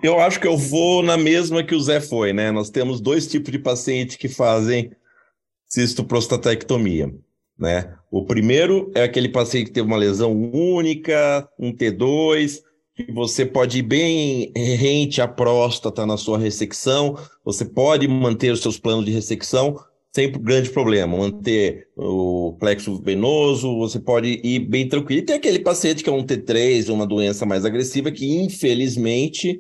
Eu 0.04 0.20
acho 0.20 0.40
que 0.40 0.48
eu 0.48 0.58
vou 0.58 1.02
na 1.02 1.18
mesma 1.18 1.64
que 1.64 1.74
o 1.74 1.80
Zé 1.80 2.02
foi, 2.02 2.34
né? 2.34 2.52
Nós 2.52 2.70
temos 2.70 3.00
dois 3.00 3.28
tipos 3.28 3.52
de 3.52 3.60
paciente 3.60 4.18
que 4.18 4.28
fazem 4.28 4.92
cistoprostatectomia, 5.68 7.14
né? 7.58 7.96
O 8.12 8.26
primeiro 8.26 8.92
é 8.94 9.04
aquele 9.04 9.30
paciente 9.30 9.68
que 9.68 9.74
teve 9.74 9.88
uma 9.88 9.98
lesão 9.98 10.34
única, 10.52 11.48
um 11.58 11.72
T2, 11.72 12.62
que 12.96 13.12
você 13.14 13.46
pode 13.46 13.80
ir 13.80 13.84
bem 13.84 14.52
rente 14.56 15.22
à 15.22 15.28
próstata 15.28 16.06
na 16.06 16.18
sua 16.18 16.38
ressecção, 16.38 17.18
você 17.46 17.64
pode 17.64 18.08
manter 18.08 18.52
os 18.52 18.62
seus 18.62 18.78
planos 18.78 19.06
de 19.06 19.12
ressecção, 19.12 19.78
sempre 20.14 20.40
grande 20.40 20.70
problema. 20.70 21.18
Manter 21.18 21.88
o 21.96 22.56
plexo 22.60 23.02
venoso, 23.02 23.78
você 23.78 24.00
pode 24.00 24.40
ir 24.44 24.60
bem 24.60 24.88
tranquilo. 24.88 25.22
E 25.22 25.26
tem 25.26 25.36
aquele 25.36 25.60
paciente 25.60 26.04
que 26.04 26.10
é 26.10 26.14
um 26.14 26.26
T3, 26.26 26.92
uma 26.94 27.06
doença 27.06 27.46
mais 27.46 27.66
agressiva, 27.66 28.12
que 28.12 28.26
infelizmente 28.42 29.60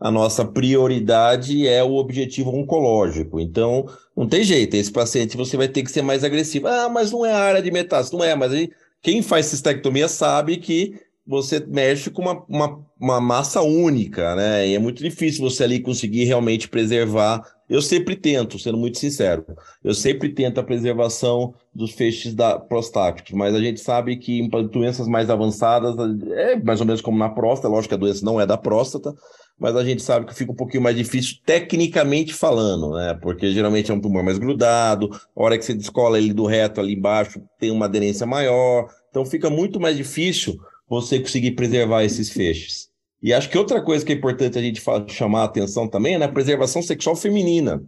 a 0.00 0.10
nossa 0.10 0.44
prioridade 0.44 1.68
é 1.68 1.84
o 1.84 1.96
objetivo 1.96 2.50
oncológico. 2.50 3.38
Então, 3.38 3.86
não 4.16 4.26
tem 4.26 4.42
jeito, 4.42 4.74
esse 4.74 4.90
paciente 4.90 5.36
você 5.36 5.56
vai 5.56 5.68
ter 5.68 5.82
que 5.82 5.90
ser 5.90 6.02
mais 6.02 6.24
agressivo. 6.24 6.68
Ah, 6.68 6.88
mas 6.88 7.12
não 7.12 7.24
é 7.24 7.32
a 7.32 7.38
área 7.38 7.62
de 7.62 7.70
metástase, 7.70 8.16
não 8.16 8.24
é, 8.24 8.34
mas 8.34 8.52
aí, 8.52 8.70
quem 9.02 9.20
faz 9.20 9.46
cistectomia 9.46 10.08
sabe 10.08 10.56
que 10.56 10.94
você 11.26 11.60
mexe 11.60 12.10
com 12.10 12.22
uma, 12.22 12.44
uma, 12.48 12.86
uma, 12.98 13.20
massa 13.20 13.60
única, 13.62 14.34
né? 14.34 14.66
E 14.66 14.74
é 14.74 14.78
muito 14.78 15.02
difícil 15.02 15.42
você 15.42 15.64
ali 15.64 15.80
conseguir 15.80 16.24
realmente 16.24 16.68
preservar. 16.68 17.42
Eu 17.70 17.80
sempre 17.80 18.16
tento, 18.16 18.58
sendo 18.58 18.76
muito 18.76 18.98
sincero, 18.98 19.46
eu 19.84 19.94
sempre 19.94 20.30
tento 20.30 20.58
a 20.58 20.62
preservação 20.62 21.54
dos 21.72 21.92
feixes 21.92 22.34
da, 22.34 22.58
prostáticos, 22.58 23.30
mas 23.32 23.54
a 23.54 23.60
gente 23.60 23.78
sabe 23.78 24.16
que 24.16 24.40
em 24.40 24.48
doenças 24.48 25.06
mais 25.06 25.30
avançadas, 25.30 25.94
é 26.32 26.56
mais 26.56 26.80
ou 26.80 26.86
menos 26.86 27.00
como 27.00 27.16
na 27.16 27.28
próstata, 27.28 27.68
lógico 27.68 27.90
que 27.90 27.94
a 27.94 27.98
doença 27.98 28.24
não 28.24 28.40
é 28.40 28.44
da 28.44 28.58
próstata, 28.58 29.14
mas 29.56 29.76
a 29.76 29.84
gente 29.84 30.02
sabe 30.02 30.26
que 30.26 30.34
fica 30.34 30.50
um 30.50 30.56
pouquinho 30.56 30.82
mais 30.82 30.96
difícil 30.96 31.36
tecnicamente 31.46 32.34
falando, 32.34 32.90
né? 32.90 33.16
Porque 33.22 33.52
geralmente 33.52 33.88
é 33.88 33.94
um 33.94 34.00
tumor 34.00 34.24
mais 34.24 34.36
grudado, 34.36 35.08
a 35.12 35.40
hora 35.40 35.56
que 35.56 35.64
você 35.64 35.72
descola 35.72 36.18
ele 36.18 36.34
do 36.34 36.46
reto 36.46 36.80
ali 36.80 36.94
embaixo, 36.94 37.40
tem 37.56 37.70
uma 37.70 37.84
aderência 37.84 38.26
maior, 38.26 38.88
então 39.10 39.24
fica 39.24 39.48
muito 39.48 39.78
mais 39.78 39.96
difícil 39.96 40.58
você 40.88 41.20
conseguir 41.20 41.52
preservar 41.52 42.02
esses 42.02 42.30
feixes. 42.30 42.89
E 43.22 43.32
acho 43.34 43.50
que 43.50 43.58
outra 43.58 43.82
coisa 43.82 44.04
que 44.04 44.12
é 44.12 44.16
importante 44.16 44.58
a 44.58 44.62
gente 44.62 44.82
chamar 45.08 45.42
a 45.42 45.44
atenção 45.44 45.86
também 45.86 46.14
é 46.14 46.18
na 46.18 46.28
preservação 46.28 46.82
sexual 46.82 47.14
feminina. 47.14 47.82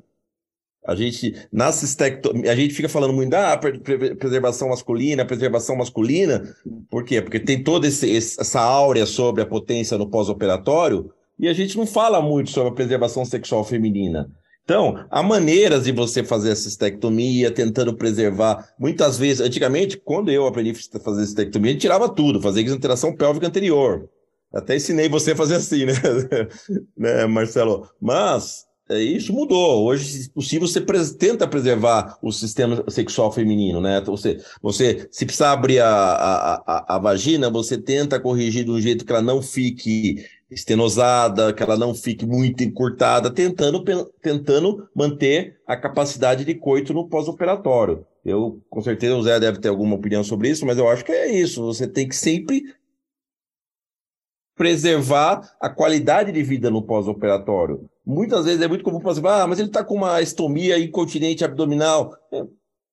A 0.87 0.97
gente, 0.97 1.35
na 1.53 1.69
a 1.69 2.55
gente 2.57 2.75
fica 2.75 2.89
falando 2.89 3.13
muito 3.13 3.31
da 3.31 3.53
ah, 3.53 3.57
preservação 3.57 4.69
masculina, 4.69 5.25
preservação 5.25 5.77
masculina. 5.77 6.43
Por 6.91 7.05
quê? 7.05 7.23
Porque 7.23 7.39
tem 7.39 7.63
toda 7.63 7.87
esse, 7.87 8.17
essa 8.17 8.61
áurea 8.61 9.07
sobre 9.07 9.43
a 9.43 9.47
potência 9.47 9.97
no 9.97 10.11
pós-operatório 10.11 11.13
e 11.39 11.49
a 11.49 11.53
gente 11.53 11.77
não 11.77 11.87
fala 11.87 12.21
muito 12.21 12.51
sobre 12.51 12.71
a 12.71 12.75
preservação 12.75 13.25
sexual 13.25 13.65
feminina. 13.65 14.29
Então, 14.65 15.05
há 15.11 15.23
maneiras 15.23 15.85
de 15.85 15.93
você 15.93 16.23
fazer 16.23 16.53
a 16.53 16.57
cistectomia, 16.57 17.51
tentando 17.51 17.95
preservar. 17.95 18.69
Muitas 18.79 19.19
vezes, 19.19 19.41
antigamente, 19.41 19.97
quando 19.97 20.31
eu 20.31 20.47
aprendi 20.47 20.71
a 20.71 21.01
fazer 21.01 21.27
cistectomia, 21.27 21.71
a 21.71 21.73
gente 21.73 21.81
tirava 21.81 22.09
tudo, 22.09 22.41
fazia 22.41 22.63
exoneração 22.63 23.15
pélvica 23.15 23.47
anterior. 23.47 24.09
Até 24.55 24.77
ensinei 24.77 25.09
você 25.09 25.33
a 25.33 25.37
fazer 25.37 25.57
assim, 25.57 25.87
né, 25.87 25.93
né 26.97 27.27
Marcelo? 27.27 27.89
Mas 28.01 28.67
é, 28.89 29.01
isso 29.01 29.33
mudou. 29.33 29.85
Hoje, 29.85 30.05
se 30.05 30.31
possível, 30.31 30.69
você 30.69 30.81
tenta 31.17 31.49
preservar 31.49 32.19
o 32.21 32.31
sistema 32.31 32.85
sexual 32.89 33.33
feminino, 33.33 33.81
né? 33.81 33.99
Então, 33.99 34.17
você, 34.17 34.39
você 34.61 35.09
se 35.11 35.25
precisar 35.25 35.53
abrir 35.53 35.81
a, 35.81 35.89
a, 35.89 36.55
a, 36.67 36.97
a 36.97 36.99
vagina, 36.99 37.49
você 37.49 37.79
tenta 37.79 38.21
corrigir 38.21 38.65
de 38.65 38.71
um 38.71 38.81
jeito 38.81 39.05
que 39.05 39.13
ela 39.13 39.23
não 39.23 39.41
fique 39.41 40.25
estenosada, 40.51 41.53
que 41.53 41.63
ela 41.63 41.79
não 41.79 41.95
fique 41.95 42.27
muito 42.27 42.63
encurtada, 42.63 43.31
tentando, 43.31 43.83
tentando 44.21 44.87
manter 44.95 45.57
a 45.67 45.77
capacidade 45.77 46.45
de 46.45 46.55
coito 46.55 46.93
no 46.93 47.09
pós-operatório. 47.09 48.05
Eu, 48.25 48.61
com 48.69 48.83
certeza, 48.83 49.17
o 49.17 49.23
Zé 49.23 49.41
deve 49.41 49.59
ter 49.59 49.69
alguma 49.69 49.97
opinião 49.97 50.23
sobre 50.23 50.51
isso, 50.51 50.67
mas 50.67 50.79
eu 50.79 50.89
acho 50.89 51.05
que 51.05 51.13
é 51.13 51.33
isso. 51.33 51.65
Você 51.65 51.89
tem 51.89 52.07
que 52.07 52.15
sempre 52.15 52.63
preservar 54.57 55.41
a 55.61 55.69
qualidade 55.69 56.33
de 56.33 56.43
vida 56.43 56.71
no 56.71 56.83
pós-operatório. 56.83 57.89
Muitas 58.05 58.45
vezes 58.45 58.61
é 58.61 58.69
muito 58.69 58.85
comum 58.85 59.01
falar, 59.01 59.43
ah, 59.43 59.47
mas 59.47 59.59
ele 59.59 59.69
está 59.69 59.85
com 59.85 59.95
uma 59.95 60.21
estomia 60.21 60.79
incontinente 60.79 61.45
abdominal. 61.45 62.13
É, 62.33 62.43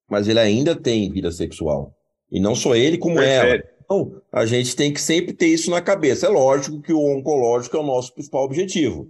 mas 0.10 0.28
ele 0.28 0.40
ainda 0.40 0.76
tem 0.76 1.12
vida 1.12 1.32
sexual. 1.32 1.94
E 2.32 2.40
não 2.40 2.56
só 2.56 2.76
ele, 2.76 2.98
como 2.98 3.16
Perfeito. 3.16 3.66
ela. 3.66 3.80
Então, 3.84 4.22
a 4.32 4.46
gente 4.46 4.76
tem 4.76 4.94
que 4.94 5.02
sempre 5.02 5.34
ter 5.34 5.48
isso 5.48 5.72
na 5.72 5.82
cabeça. 5.82 6.28
É 6.28 6.30
lógico 6.30 6.82
que 6.82 6.94
o 6.94 7.04
oncológico 7.04 7.76
é 7.76 7.80
o 7.80 7.86
nosso 7.86 8.14
principal 8.14 8.44
objetivo. 8.44 9.08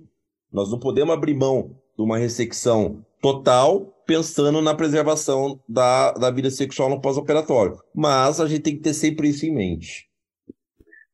Nós 0.51 0.71
não 0.71 0.79
podemos 0.79 1.13
abrir 1.13 1.33
mão 1.33 1.75
de 1.97 2.03
uma 2.03 2.17
ressecção 2.17 3.03
total 3.21 3.93
pensando 4.05 4.61
na 4.61 4.73
preservação 4.73 5.59
da, 5.67 6.13
da 6.13 6.31
vida 6.31 6.49
sexual 6.49 6.89
no 6.89 7.01
pós-operatório. 7.01 7.77
Mas 7.93 8.39
a 8.39 8.47
gente 8.47 8.61
tem 8.61 8.75
que 8.75 8.81
ter 8.81 8.93
sempre 8.93 9.29
isso 9.29 9.45
em 9.45 9.53
mente. 9.53 10.08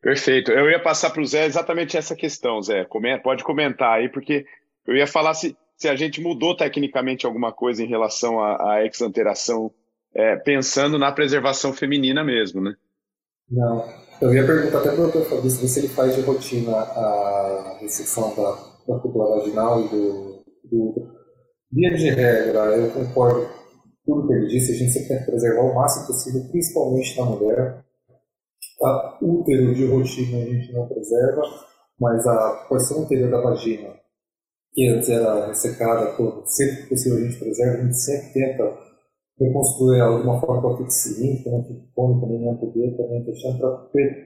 Perfeito. 0.05 0.51
Eu 0.51 0.69
ia 0.69 0.79
passar 0.79 1.09
para 1.09 1.19
o 1.23 1.25
Zé 1.25 1.47
exatamente 1.47 1.97
essa 1.97 2.15
questão, 2.15 2.61
Zé. 2.61 2.85
Pode 3.23 3.43
comentar 3.43 3.97
aí, 3.97 4.07
porque 4.07 4.45
eu 4.85 4.95
ia 4.95 5.07
falar 5.07 5.33
se, 5.33 5.57
se 5.75 5.87
a 5.87 5.95
gente 5.95 6.21
mudou 6.21 6.55
tecnicamente 6.55 7.25
alguma 7.25 7.51
coisa 7.51 7.81
em 7.81 7.87
relação 7.87 8.39
à, 8.39 8.73
à 8.73 8.85
exanteração, 8.85 9.71
é, 10.13 10.35
pensando 10.35 10.99
na 10.99 11.11
preservação 11.11 11.73
feminina 11.73 12.23
mesmo, 12.23 12.61
né? 12.61 12.75
Não. 13.49 13.83
Eu 14.21 14.31
ia 14.31 14.45
perguntar 14.45 14.77
até 14.81 14.91
para 14.91 15.05
o 15.05 15.11
Dr. 15.11 15.27
Fabrício 15.27 15.67
se 15.67 15.79
ele 15.79 15.87
faz 15.87 16.15
de 16.15 16.21
rotina 16.21 16.71
a 16.71 17.77
ressecção 17.81 18.35
da, 18.35 18.51
da 18.87 18.99
cúpula 18.99 19.39
vaginal 19.39 19.85
e 19.85 19.87
do, 19.87 20.45
do. 20.65 21.15
Via 21.71 21.95
de 21.95 22.09
regra, 22.11 22.77
eu 22.77 22.91
concordo 22.91 23.47
com 24.05 24.21
tudo 24.21 24.27
que 24.27 24.33
ele 24.35 24.47
disse, 24.49 24.71
a 24.71 24.75
gente 24.75 24.91
sempre 24.91 25.07
tem 25.07 25.17
que 25.17 25.25
preservar 25.25 25.63
o 25.63 25.73
máximo 25.73 26.05
possível, 26.05 26.47
principalmente 26.51 27.17
na 27.17 27.25
mulher. 27.25 27.84
A 28.81 29.17
útero 29.21 29.73
de 29.73 29.85
rotina 29.87 30.37
a 30.37 30.45
gente 30.45 30.73
não 30.73 30.87
preserva, 30.87 31.41
mas 31.99 32.25
a 32.27 32.65
porção 32.67 33.03
anterior 33.03 33.31
da 33.31 33.41
vagina, 33.41 33.95
que 34.73 34.87
antes 34.89 35.09
era 35.09 35.47
ressecada, 35.47 36.15
sempre 36.45 36.83
que 36.83 36.89
possível 36.89 37.17
a 37.17 37.21
gente 37.21 37.39
preserva, 37.39 37.77
a 37.77 37.81
gente 37.83 37.97
sempre 37.97 38.33
tenta 38.33 38.77
reconstruir 39.39 39.99
ela 39.99 40.19
de 40.19 40.27
uma 40.27 40.39
forma 40.39 40.61
que 40.61 40.67
ela 40.67 40.77
fique 40.77 40.93
cilíndrica, 40.93 41.51
não 41.51 41.63
fique 41.63 41.87
cônica, 41.93 42.25
não 42.25 42.57
poder, 42.57 42.97
também 42.97 43.23
fechando, 43.25 43.59
para 43.59 43.77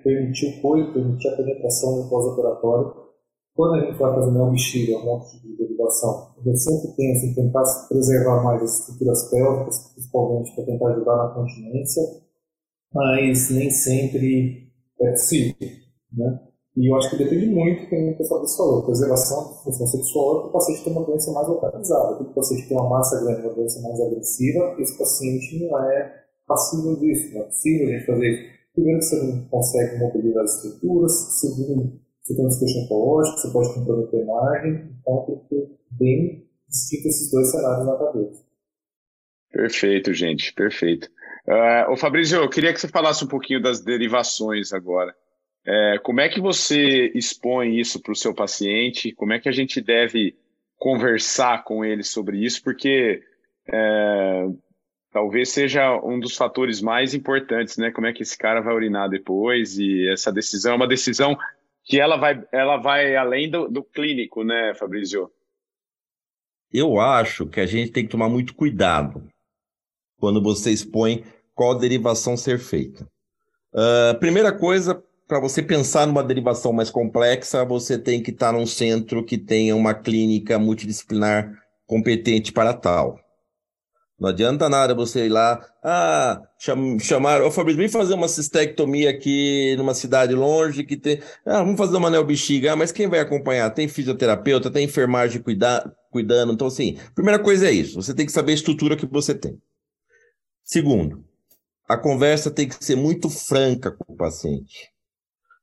permitir 0.03 0.57
o 0.57 0.61
coito, 0.61 0.93
permitir 0.93 1.27
a 1.29 1.35
penetração 1.37 1.97
no 1.97 2.09
pós-operatório. 2.09 2.93
Quando 3.55 3.75
a 3.75 3.85
gente 3.85 3.97
vai 3.97 4.15
fazer 4.15 4.29
uma 4.29 4.51
bexiga, 4.51 4.97
um 4.97 5.05
monte 5.05 5.41
de 5.41 5.57
derivação, 5.57 6.29
gente 6.43 6.59
sempre 6.59 6.95
pensa 6.95 7.25
em 7.25 7.33
tentar 7.33 7.63
preservar 7.87 8.43
mais 8.43 8.61
as 8.63 8.79
estruturas 8.79 9.29
pélvicas, 9.29 9.91
principalmente 9.93 10.55
para 10.55 10.65
tentar 10.65 10.87
ajudar 10.89 11.17
na 11.17 11.33
continência, 11.33 12.03
mas 12.93 13.49
nem 13.49 13.69
sempre 13.69 14.71
é 14.99 15.11
possível. 15.11 15.55
Né? 16.11 16.39
E 16.75 16.89
eu 16.89 16.95
acho 16.95 17.09
que 17.09 17.17
depende 17.17 17.47
muito, 17.47 17.89
como 17.89 18.11
o 18.11 18.17
pessoal 18.17 18.47
falou, 18.47 18.83
preservação 18.83 19.49
da 19.49 19.53
função 19.63 19.87
sexual, 19.87 20.43
que 20.43 20.49
o 20.49 20.51
paciente 20.51 20.83
tem 20.83 20.93
uma 20.93 21.05
doença 21.05 21.31
mais 21.31 21.47
localizada. 21.47 22.15
Porque 22.15 22.31
o 22.31 22.35
paciente 22.35 22.67
tem 22.67 22.77
uma 22.77 22.89
massa 22.89 23.19
grande, 23.23 23.41
uma 23.41 23.53
doença 23.53 23.81
mais 23.81 23.99
agressiva, 23.99 24.75
esse 24.79 24.97
paciente 24.97 25.59
não 25.59 25.77
é 25.91 26.23
passível 26.47 26.95
disso, 26.95 27.33
não 27.33 27.41
é 27.41 27.45
possível 27.45 27.87
a 27.87 27.91
gente 27.91 28.05
fazer 28.05 28.29
isso. 28.29 28.59
Primeiro, 28.73 29.01
você 29.01 29.23
não 29.23 29.45
consegue 29.45 29.99
mobilizar 29.99 30.43
as 30.43 30.55
estruturas, 30.55 31.11
segundo, 31.39 31.99
você 32.21 32.35
tem 32.35 32.45
um 32.45 32.47
desfecho 32.47 32.79
oncológico, 32.79 33.37
você 33.37 33.51
pode 33.51 33.73
comprometer 33.73 34.19
a 34.19 34.23
imagem, 34.23 34.95
então 35.01 35.25
tem 35.25 35.37
que 35.37 35.49
ter 35.49 35.79
bem 35.91 36.47
distinto 36.69 37.07
esses 37.07 37.31
dois 37.31 37.51
cenários 37.51 37.85
na 37.85 37.97
cabeça. 37.97 38.45
Perfeito, 39.51 40.13
gente, 40.13 40.53
perfeito. 40.53 41.09
Uh, 41.49 41.91
ô 41.91 41.97
Fabrício, 41.97 42.37
eu 42.37 42.47
queria 42.47 42.71
que 42.71 42.79
você 42.79 42.87
falasse 42.87 43.25
um 43.25 43.27
pouquinho 43.27 43.59
das 43.59 43.81
derivações 43.81 44.71
agora. 44.71 45.15
É, 45.65 45.97
como 46.03 46.21
é 46.21 46.29
que 46.29 46.39
você 46.39 47.11
expõe 47.15 47.79
isso 47.79 47.99
para 47.99 48.11
o 48.11 48.15
seu 48.15 48.35
paciente? 48.35 49.11
Como 49.13 49.33
é 49.33 49.39
que 49.39 49.49
a 49.49 49.51
gente 49.51 49.81
deve 49.81 50.37
conversar 50.77 51.63
com 51.63 51.83
ele 51.83 52.03
sobre 52.03 52.45
isso? 52.45 52.63
Porque 52.63 53.23
é, 53.67 54.45
talvez 55.11 55.49
seja 55.49 55.99
um 56.03 56.19
dos 56.19 56.35
fatores 56.37 56.81
mais 56.81 57.15
importantes, 57.15 57.77
né? 57.77 57.89
Como 57.89 58.05
é 58.05 58.13
que 58.13 58.21
esse 58.21 58.37
cara 58.37 58.61
vai 58.61 58.75
urinar 58.75 59.09
depois? 59.09 59.79
E 59.79 60.07
essa 60.07 60.31
decisão 60.31 60.73
é 60.73 60.75
uma 60.75 60.87
decisão 60.87 61.35
que 61.83 61.99
ela 61.99 62.15
vai, 62.15 62.43
ela 62.51 62.77
vai 62.77 63.15
além 63.15 63.49
do, 63.49 63.67
do 63.67 63.83
clínico, 63.83 64.43
né, 64.43 64.75
Fabrício? 64.75 65.31
Eu 66.71 66.99
acho 66.99 67.47
que 67.47 67.59
a 67.59 67.65
gente 67.65 67.91
tem 67.91 68.05
que 68.05 68.11
tomar 68.11 68.29
muito 68.29 68.53
cuidado 68.53 69.27
quando 70.19 70.41
você 70.41 70.71
expõe 70.71 71.23
qual 71.59 71.77
derivação 71.77 72.37
ser 72.37 72.57
feita. 72.57 73.05
Uh, 73.73 74.17
primeira 74.17 74.49
coisa, 74.49 75.03
para 75.27 75.41
você 75.41 75.61
pensar 75.61 76.07
numa 76.07 76.23
derivação 76.23 76.71
mais 76.71 76.89
complexa, 76.89 77.65
você 77.65 77.99
tem 77.99 78.23
que 78.23 78.31
estar 78.31 78.53
num 78.53 78.65
centro 78.65 79.25
que 79.25 79.37
tenha 79.37 79.75
uma 79.75 79.93
clínica 79.93 80.57
multidisciplinar 80.57 81.51
competente 81.85 82.53
para 82.53 82.73
tal. 82.73 83.19
Não 84.17 84.29
adianta 84.29 84.69
nada 84.69 84.95
você 84.95 85.25
ir 85.25 85.29
lá, 85.29 85.59
ah, 85.83 86.41
cham, 86.57 86.97
chamar, 86.97 87.41
ô 87.41 87.51
Fabrício, 87.51 87.79
vem 87.79 87.89
fazer 87.89 88.13
uma 88.13 88.29
cistectomia 88.29 89.09
aqui 89.09 89.75
numa 89.75 89.93
cidade 89.93 90.33
longe 90.33 90.85
que 90.85 90.95
tem, 90.95 91.19
ah, 91.45 91.61
vamos 91.61 91.77
fazer 91.77 91.97
uma 91.97 92.09
neobexiga, 92.09 92.71
ah, 92.71 92.75
mas 92.77 92.93
quem 92.93 93.09
vai 93.09 93.19
acompanhar? 93.19 93.69
Tem 93.71 93.85
fisioterapeuta, 93.89 94.71
tem 94.71 94.85
enfermagem 94.85 95.41
cuida, 95.41 95.93
cuidando, 96.09 96.53
então 96.53 96.67
assim, 96.67 96.97
primeira 97.13 97.37
coisa 97.37 97.67
é 97.67 97.71
isso, 97.71 98.01
você 98.01 98.13
tem 98.13 98.25
que 98.25 98.31
saber 98.31 98.53
a 98.53 98.55
estrutura 98.55 98.95
que 98.95 99.05
você 99.05 99.35
tem. 99.35 99.61
Segundo, 100.63 101.28
a 101.89 101.97
conversa 101.97 102.51
tem 102.51 102.69
que 102.69 102.85
ser 102.85 102.95
muito 102.95 103.31
franca 103.31 103.91
com 103.91 104.13
o 104.13 104.15
paciente. 104.15 104.91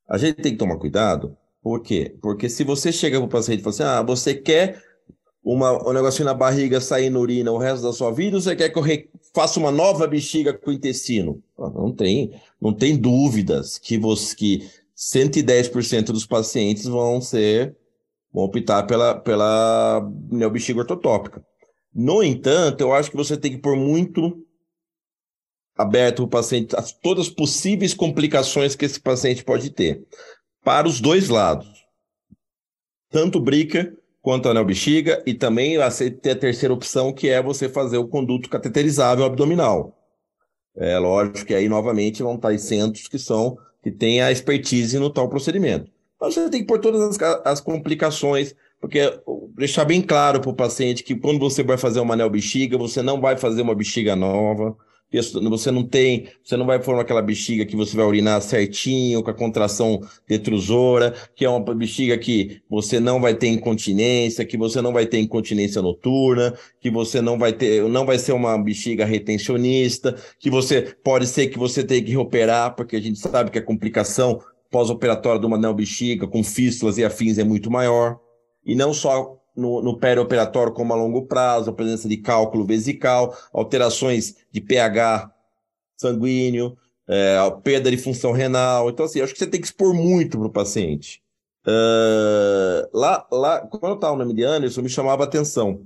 A 0.08 0.18
gente 0.18 0.42
tem 0.42 0.52
que 0.52 0.58
tomar 0.58 0.76
cuidado, 0.76 1.36
por 1.62 1.80
quê? 1.80 2.16
Porque 2.20 2.48
se 2.48 2.64
você 2.64 2.90
chega 2.90 3.18
para 3.18 3.26
o 3.26 3.30
paciente 3.30 3.60
e 3.60 3.62
fala 3.62 3.74
assim, 3.74 3.82
ah, 3.84 4.02
você 4.02 4.34
quer 4.34 4.82
uma, 5.42 5.88
um 5.88 5.92
negocinho 5.92 6.26
na 6.26 6.34
barriga 6.34 6.80
sair 6.80 7.10
na 7.10 7.20
urina 7.20 7.52
o 7.52 7.58
resto 7.58 7.84
da 7.84 7.92
sua 7.92 8.10
vida, 8.10 8.36
ou 8.36 8.42
você 8.42 8.56
quer 8.56 8.70
que 8.70 8.78
eu 8.78 8.84
faça 9.32 9.60
uma 9.60 9.70
nova 9.70 10.04
bexiga 10.08 10.52
com 10.52 10.70
o 10.70 10.74
intestino? 10.74 11.40
Não 11.56 11.92
tem, 11.92 12.40
não 12.60 12.74
tem 12.74 12.96
dúvidas 12.96 13.78
que, 13.78 13.96
você, 13.96 14.34
que 14.34 14.68
110% 14.96 16.06
dos 16.06 16.26
pacientes 16.26 16.86
vão 16.86 17.20
ser, 17.20 17.76
vão 18.32 18.44
optar 18.44 18.82
pela, 18.82 19.14
pela 19.14 20.08
neobexiga 20.30 20.80
ortotópica. 20.80 21.44
No 21.94 22.22
entanto, 22.22 22.80
eu 22.80 22.92
acho 22.92 23.10
que 23.10 23.16
você 23.16 23.36
tem 23.36 23.52
que 23.52 23.58
pôr 23.58 23.76
muito 23.76 24.45
aberto 25.76 26.22
o 26.22 26.28
paciente 26.28 26.74
a 26.74 26.82
todas 26.82 27.26
as 27.26 27.32
possíveis 27.32 27.92
complicações 27.92 28.74
que 28.74 28.84
esse 28.84 29.00
paciente 29.00 29.44
pode 29.44 29.70
ter, 29.70 30.02
para 30.64 30.88
os 30.88 31.00
dois 31.00 31.28
lados. 31.28 31.68
Tanto 33.10 33.38
brica 33.38 33.92
quanto 34.26 34.48
anel 34.48 34.64
bexiga, 34.64 35.22
e 35.24 35.32
também 35.32 35.76
a, 35.76 35.86
a 35.86 36.34
terceira 36.34 36.74
opção, 36.74 37.12
que 37.12 37.28
é 37.28 37.40
você 37.40 37.68
fazer 37.68 37.96
o 37.96 38.08
conduto 38.08 38.50
cateterizável 38.50 39.24
abdominal. 39.24 39.96
É 40.76 40.98
lógico 40.98 41.46
que 41.46 41.54
aí, 41.54 41.68
novamente, 41.68 42.24
vão 42.24 42.34
estar 42.34 42.58
centros 42.58 43.06
que 43.06 43.20
são 43.20 43.56
que 43.84 43.92
têm 43.92 44.20
a 44.20 44.32
expertise 44.32 44.98
no 44.98 45.10
tal 45.10 45.28
procedimento. 45.28 45.88
Então, 46.16 46.28
você 46.28 46.50
tem 46.50 46.62
que 46.62 46.66
pôr 46.66 46.80
todas 46.80 47.00
as, 47.02 47.22
as 47.44 47.60
complicações, 47.60 48.52
porque 48.80 48.98
deixar 49.54 49.84
bem 49.84 50.02
claro 50.02 50.40
para 50.40 50.50
o 50.50 50.56
paciente 50.56 51.04
que 51.04 51.14
quando 51.14 51.38
você 51.38 51.62
vai 51.62 51.78
fazer 51.78 52.00
uma 52.00 52.14
anel 52.14 52.28
bexiga, 52.28 52.76
você 52.76 53.02
não 53.02 53.20
vai 53.20 53.36
fazer 53.36 53.62
uma 53.62 53.76
bexiga 53.76 54.16
nova, 54.16 54.76
você 55.12 55.70
não 55.70 55.84
tem, 55.84 56.28
você 56.42 56.56
não 56.56 56.66
vai 56.66 56.82
formar 56.82 57.02
aquela 57.02 57.22
bexiga 57.22 57.64
que 57.64 57.76
você 57.76 57.96
vai 57.96 58.04
urinar 58.04 58.40
certinho, 58.42 59.22
com 59.22 59.30
a 59.30 59.34
contração 59.34 60.00
detrusora, 60.28 61.14
que 61.34 61.44
é 61.44 61.48
uma 61.48 61.74
bexiga 61.74 62.18
que 62.18 62.60
você 62.68 62.98
não 62.98 63.20
vai 63.20 63.34
ter 63.34 63.48
incontinência, 63.48 64.44
que 64.44 64.56
você 64.56 64.82
não 64.82 64.92
vai 64.92 65.06
ter 65.06 65.18
incontinência 65.18 65.80
noturna, 65.80 66.54
que 66.80 66.90
você 66.90 67.20
não 67.20 67.38
vai 67.38 67.52
ter, 67.52 67.88
não 67.88 68.04
vai 68.04 68.18
ser 68.18 68.32
uma 68.32 68.58
bexiga 68.58 69.04
retencionista, 69.04 70.16
que 70.38 70.50
você 70.50 70.82
pode 70.82 71.26
ser 71.26 71.46
que 71.48 71.58
você 71.58 71.84
tenha 71.84 72.02
que 72.02 72.16
operar, 72.16 72.74
porque 72.74 72.96
a 72.96 73.00
gente 73.00 73.18
sabe 73.18 73.50
que 73.50 73.58
a 73.58 73.62
complicação 73.62 74.40
pós-operatória 74.70 75.40
de 75.40 75.46
uma 75.46 75.58
neobexiga 75.58 76.26
com 76.26 76.42
fístulas 76.42 76.98
e 76.98 77.04
afins 77.04 77.38
é 77.38 77.44
muito 77.44 77.70
maior. 77.70 78.18
E 78.64 78.74
não 78.74 78.92
só 78.92 79.38
no, 79.56 79.82
no 79.82 79.98
perioperatório 79.98 80.72
como 80.72 80.92
a 80.92 80.96
longo 80.96 81.26
prazo, 81.26 81.70
a 81.70 81.72
presença 81.72 82.08
de 82.08 82.16
cálculo 82.18 82.64
vesical, 82.64 83.36
alterações 83.52 84.36
de 84.52 84.60
pH 84.60 85.30
sanguíneo, 85.96 86.76
é, 87.08 87.36
perda 87.62 87.90
de 87.90 87.96
função 87.96 88.32
renal. 88.32 88.90
Então, 88.90 89.06
assim, 89.06 89.20
acho 89.20 89.32
que 89.32 89.38
você 89.38 89.46
tem 89.46 89.60
que 89.60 89.66
expor 89.66 89.94
muito 89.94 90.38
para 90.38 90.46
o 90.46 90.52
paciente. 90.52 91.22
Uh, 91.66 92.86
lá, 92.92 93.26
lá, 93.32 93.60
quando 93.60 93.92
eu 93.92 93.94
estava 93.94 94.12
no 94.12 94.20
nome 94.20 94.34
de 94.34 94.44
Anderson, 94.44 94.82
me 94.82 94.88
chamava 94.88 95.24
atenção, 95.24 95.80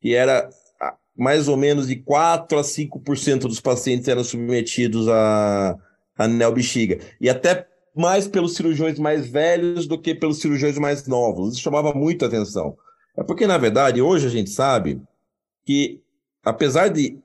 que 0.00 0.14
era 0.14 0.48
mais 1.14 1.48
ou 1.48 1.56
menos 1.56 1.88
de 1.88 1.96
4 1.96 2.58
a 2.58 2.62
5% 2.62 3.40
dos 3.40 3.60
pacientes 3.60 4.06
eram 4.06 4.22
submetidos 4.22 5.08
a, 5.08 5.76
a 6.16 6.28
neobexiga. 6.28 7.00
E 7.20 7.28
até 7.28 7.66
mais 7.94 8.28
pelos 8.28 8.54
cirurgiões 8.54 8.98
mais 8.98 9.28
velhos 9.28 9.88
do 9.88 10.00
que 10.00 10.14
pelos 10.14 10.40
cirurgiões 10.40 10.78
mais 10.78 11.06
novos. 11.08 11.54
Isso 11.54 11.62
chamava 11.62 11.92
muito 11.92 12.24
atenção. 12.24 12.76
É 13.18 13.24
porque, 13.24 13.48
na 13.48 13.58
verdade, 13.58 14.00
hoje 14.00 14.28
a 14.28 14.30
gente 14.30 14.48
sabe 14.48 15.02
que, 15.66 16.00
apesar 16.44 16.86
de, 16.86 17.18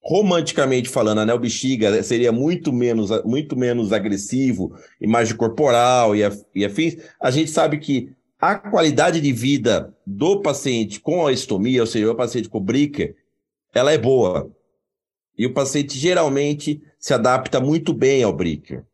romanticamente 0.00 0.88
falando, 0.88 1.18
a 1.18 1.26
neobexiga 1.26 2.00
seria 2.04 2.30
muito 2.30 2.72
menos, 2.72 3.10
muito 3.24 3.56
menos 3.56 3.92
agressivo, 3.92 4.72
imagem 5.00 5.36
corporal 5.36 6.14
e, 6.14 6.20
e 6.54 6.64
afins, 6.64 6.96
a 7.20 7.28
gente 7.32 7.50
sabe 7.50 7.78
que 7.78 8.12
a 8.40 8.56
qualidade 8.56 9.20
de 9.20 9.32
vida 9.32 9.92
do 10.06 10.40
paciente 10.40 11.00
com 11.00 11.26
a 11.26 11.32
estomia, 11.32 11.80
ou 11.80 11.86
seja, 11.88 12.12
o 12.12 12.14
paciente 12.14 12.48
com 12.48 12.60
brica, 12.60 13.12
ela 13.74 13.90
é 13.90 13.98
boa. 13.98 14.48
E 15.36 15.44
o 15.44 15.52
paciente 15.52 15.98
geralmente 15.98 16.80
se 17.00 17.12
adapta 17.12 17.58
muito 17.58 17.92
bem 17.92 18.22
ao 18.22 18.32
breaker. 18.32 18.84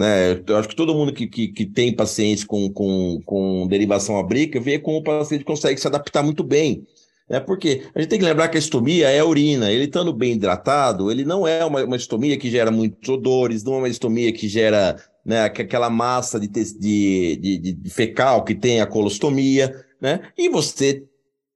Né? 0.00 0.42
Eu 0.46 0.56
acho 0.56 0.66
que 0.66 0.74
todo 0.74 0.94
mundo 0.94 1.12
que, 1.12 1.26
que, 1.26 1.48
que 1.48 1.66
tem 1.66 1.94
pacientes 1.94 2.42
com, 2.42 2.72
com, 2.72 3.20
com 3.22 3.66
derivação 3.68 4.18
à 4.18 4.22
brica 4.22 4.58
vê 4.58 4.78
como 4.78 4.96
o 4.96 5.02
paciente 5.02 5.44
consegue 5.44 5.78
se 5.78 5.86
adaptar 5.86 6.22
muito 6.22 6.42
bem. 6.42 6.86
É 7.28 7.38
porque 7.38 7.82
a 7.94 8.00
gente 8.00 8.08
tem 8.08 8.18
que 8.18 8.24
lembrar 8.24 8.48
que 8.48 8.56
a 8.56 8.58
estomia 8.58 9.10
é 9.10 9.18
a 9.18 9.26
urina. 9.26 9.70
Ele 9.70 9.84
estando 9.84 10.10
bem 10.10 10.32
hidratado, 10.32 11.10
ele 11.10 11.22
não 11.22 11.46
é 11.46 11.62
uma, 11.66 11.84
uma 11.84 11.96
estomia 11.96 12.38
que 12.38 12.50
gera 12.50 12.70
muitos 12.70 13.06
odores, 13.10 13.62
não 13.62 13.74
é 13.74 13.76
uma 13.76 13.88
estomia 13.90 14.32
que 14.32 14.48
gera 14.48 14.96
né, 15.22 15.44
aquela 15.44 15.90
massa 15.90 16.40
de, 16.40 16.48
de, 16.48 17.36
de, 17.36 17.72
de 17.74 17.90
fecal 17.90 18.42
que 18.42 18.54
tem 18.54 18.80
a 18.80 18.86
colostomia. 18.86 19.84
Né? 20.00 20.22
E 20.34 20.48
você 20.48 21.04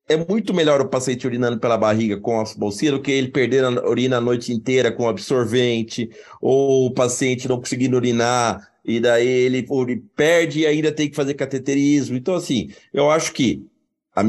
é 0.09 0.17
muito 0.17 0.53
melhor 0.53 0.81
o 0.81 0.89
paciente 0.89 1.27
urinando 1.27 1.59
pela 1.59 1.79
barriga 1.79 2.19
com 2.19 2.41
a 2.41 2.45
bolsinha 2.57 2.93
do 2.93 3.01
que 3.01 3.11
ele 3.11 3.29
perder 3.29 3.65
a 3.65 3.89
urina 3.89 4.19
a 4.19 4.21
noite 4.21 4.53
inteira 4.53 4.93
com 4.93 5.09
absorvente, 5.09 6.11
ou 6.41 6.87
o 6.87 6.91
paciente 6.93 7.49
não 7.49 7.59
conseguindo 7.59 7.97
urinar, 7.97 8.71
e 8.85 9.01
daí 9.01 9.27
ele, 9.27 9.67
perde 10.15 10.61
e 10.61 10.67
ainda 10.67 10.93
tem 10.93 11.09
que 11.09 11.17
fazer 11.17 11.35
cateterismo. 11.35 12.17
Então, 12.17 12.35
assim, 12.35 12.71
eu 12.93 13.11
acho 13.11 13.33
que 13.33 13.67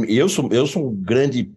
eu 0.07 0.29
sou, 0.29 0.49
eu 0.51 0.65
sou 0.65 0.87
um 0.87 0.95
grande 0.95 1.51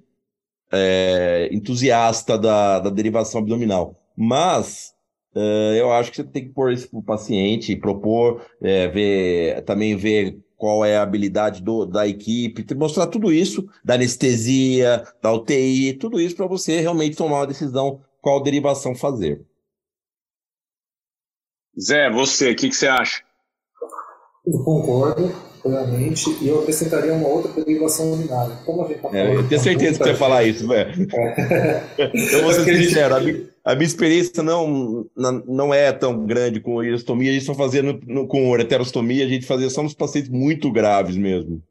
é, 0.72 1.48
entusiasta 1.52 2.36
da, 2.36 2.80
da 2.80 2.90
derivação 2.90 3.40
abdominal, 3.40 3.96
mas 4.16 4.92
é, 5.34 5.80
eu 5.80 5.92
acho 5.92 6.10
que 6.10 6.16
você 6.16 6.24
tem 6.24 6.48
que 6.48 6.52
pôr 6.52 6.72
isso 6.72 6.90
para 6.90 6.98
o 6.98 7.02
paciente, 7.02 7.76
propor, 7.76 8.44
é, 8.60 8.88
ver, 8.88 9.62
também 9.62 9.96
ver 9.96 10.36
qual 10.58 10.84
é 10.84 10.96
a 10.96 11.02
habilidade 11.02 11.62
do, 11.62 11.86
da 11.86 12.06
equipe, 12.06 12.66
mostrar 12.74 13.06
tudo 13.06 13.32
isso, 13.32 13.66
da 13.84 13.94
anestesia, 13.94 15.04
da 15.22 15.32
UTI, 15.32 15.92
tudo 15.94 16.20
isso 16.20 16.34
para 16.34 16.48
você 16.48 16.80
realmente 16.80 17.16
tomar 17.16 17.36
uma 17.38 17.46
decisão 17.46 18.00
qual 18.20 18.42
derivação 18.42 18.94
fazer. 18.94 19.40
Zé, 21.80 22.10
você, 22.10 22.50
o 22.50 22.56
que, 22.56 22.68
que 22.68 22.74
você 22.74 22.88
acha? 22.88 23.22
Eu 24.44 24.64
concordo 24.64 25.32
plenamente 25.62 26.30
e 26.42 26.48
eu 26.48 26.60
acrescentaria 26.60 27.12
uma 27.12 27.28
outra 27.28 27.52
derivação 27.52 28.12
urinária. 28.12 28.56
Como 28.66 28.84
a 28.84 28.88
gente 28.88 29.00
tá 29.00 29.16
é, 29.16 29.36
eu 29.36 29.48
tenho 29.48 29.60
certeza 29.60 29.92
que 29.92 29.98
você 29.98 30.10
vai 30.10 30.14
falar 30.16 30.44
isso, 30.44 30.66
velho. 30.66 31.08
É. 31.14 32.34
eu 32.34 32.42
vou 32.42 32.52
ser 32.52 32.64
sincero, 32.76 33.14
a 33.14 33.20
a 33.70 33.74
minha 33.74 33.86
experiência 33.86 34.42
não, 34.42 35.06
não, 35.46 35.74
é 35.74 35.92
tão 35.92 36.24
grande 36.24 36.60
com 36.60 36.76
ureostomia, 36.76 37.30
a 37.30 37.34
gente 37.34 37.44
só 37.44 37.54
fazia 37.54 37.82
no, 37.82 38.00
no, 38.06 38.26
com 38.26 38.50
ureterostomia, 38.50 39.24
a 39.24 39.28
gente 39.28 39.46
fazia 39.46 39.68
só 39.68 39.82
nos 39.82 39.94
pacientes 39.94 40.30
muito 40.30 40.72
graves 40.72 41.16
mesmo. 41.16 41.62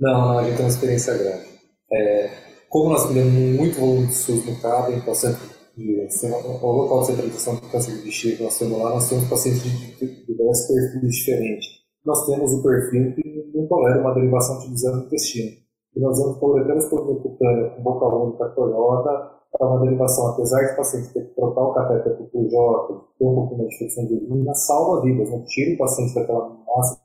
Não, 0.00 0.12
não, 0.12 0.38
a 0.38 0.44
gente 0.44 0.56
tem 0.56 0.64
uma 0.64 0.70
experiência 0.70 1.16
grave. 1.16 1.46
É, 1.92 2.30
como 2.68 2.90
nós 2.90 3.08
temos 3.08 3.32
muito 3.32 3.78
volume 3.78 4.06
de 4.06 4.14
SUS 4.14 4.44
no 4.44 4.60
CAB, 4.60 4.94
então 4.94 5.14
sempre 5.14 5.58
o 5.76 6.72
local 6.72 7.00
de 7.00 7.06
centralização 7.06 7.54
do 7.54 7.60
câncer 7.68 7.92
de 7.92 8.02
bexiga 8.02 8.36
que 8.36 8.42
nós 8.42 8.58
temos 8.58 8.78
lá, 8.78 8.90
nós 8.90 9.08
temos 9.08 9.28
pacientes 9.28 9.62
de 9.62 10.26
diversos 10.26 10.66
perfis 10.66 11.10
diferentes 11.16 11.78
nós 12.08 12.24
temos 12.24 12.52
o 12.54 12.62
perfil 12.62 13.14
que 13.14 13.50
não 13.54 13.66
tolera 13.66 14.00
uma 14.00 14.14
derivação 14.14 14.56
utilizando 14.56 15.02
o 15.02 15.06
intestino. 15.06 15.56
E 15.94 16.00
nós 16.00 16.18
vamos 16.18 16.38
por 16.38 16.54
por 16.88 17.22
cutânea 17.22 17.70
com 17.70 17.82
boca 17.82 18.06
única, 18.06 18.48
Toyota, 18.48 19.37
para 19.52 19.66
uma 19.66 19.80
derivação, 19.80 20.28
apesar 20.28 20.64
de 20.66 20.72
o 20.72 20.76
paciente 20.76 21.12
ter 21.12 21.26
que 21.26 21.34
trocar 21.34 21.62
o 21.62 21.74
catéter 21.74 22.14
para 22.14 22.24
o 22.24 22.28
PJ, 22.28 23.04
ter 23.18 23.24
um 23.24 23.34
pouquinho 23.34 23.68
de 23.68 23.74
infecção 23.74 24.06
de 24.06 24.14
urina, 24.14 24.54
salva 24.54 25.02
vidas, 25.02 25.30
não 25.30 25.44
tira 25.44 25.74
o 25.74 25.78
paciente 25.78 26.14
daquela 26.14 26.48
massa, 26.66 27.00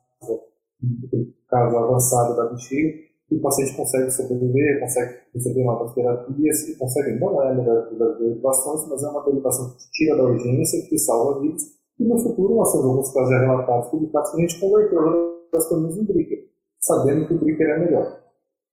caso 1.47 1.77
avançado 1.77 2.35
da 2.35 2.49
bexiga, 2.49 2.93
e 3.31 3.35
o 3.37 3.41
paciente 3.41 3.75
consegue 3.75 4.11
sobreviver, 4.11 4.79
consegue 4.81 5.15
receber 5.33 5.63
novas 5.63 5.93
terapias, 5.93 6.67
e 6.67 6.77
consegue, 6.77 7.19
não 7.19 7.41
é 7.41 7.51
a 7.51 7.53
melhor 7.53 7.89
das 7.97 8.19
derivações, 8.19 8.87
mas 8.89 9.03
é 9.03 9.07
uma 9.07 9.23
derivação 9.23 9.69
que 9.71 9.91
tira 9.91 10.17
da 10.17 10.23
urgência, 10.23 10.87
que 10.87 10.97
salva 10.97 11.39
vidas, 11.39 11.63
e 11.99 12.05
no 12.05 12.17
futuro 12.17 12.55
nós 12.55 12.71
temos 12.71 12.85
alguns 12.87 13.13
casos 13.13 13.29
já 13.29 13.39
relatados, 13.39 13.89
publicados, 13.89 14.31
que 14.31 14.37
a 14.37 14.39
gente 14.41 14.59
converteu 14.59 15.33
as 15.55 15.67
coisas 15.67 15.97
em 15.97 16.03
Bricker, 16.05 16.49
sabendo 16.81 17.27
que 17.27 17.33
o 17.33 17.39
Bricker 17.39 17.69
é 17.69 17.79
melhor. 17.79 18.22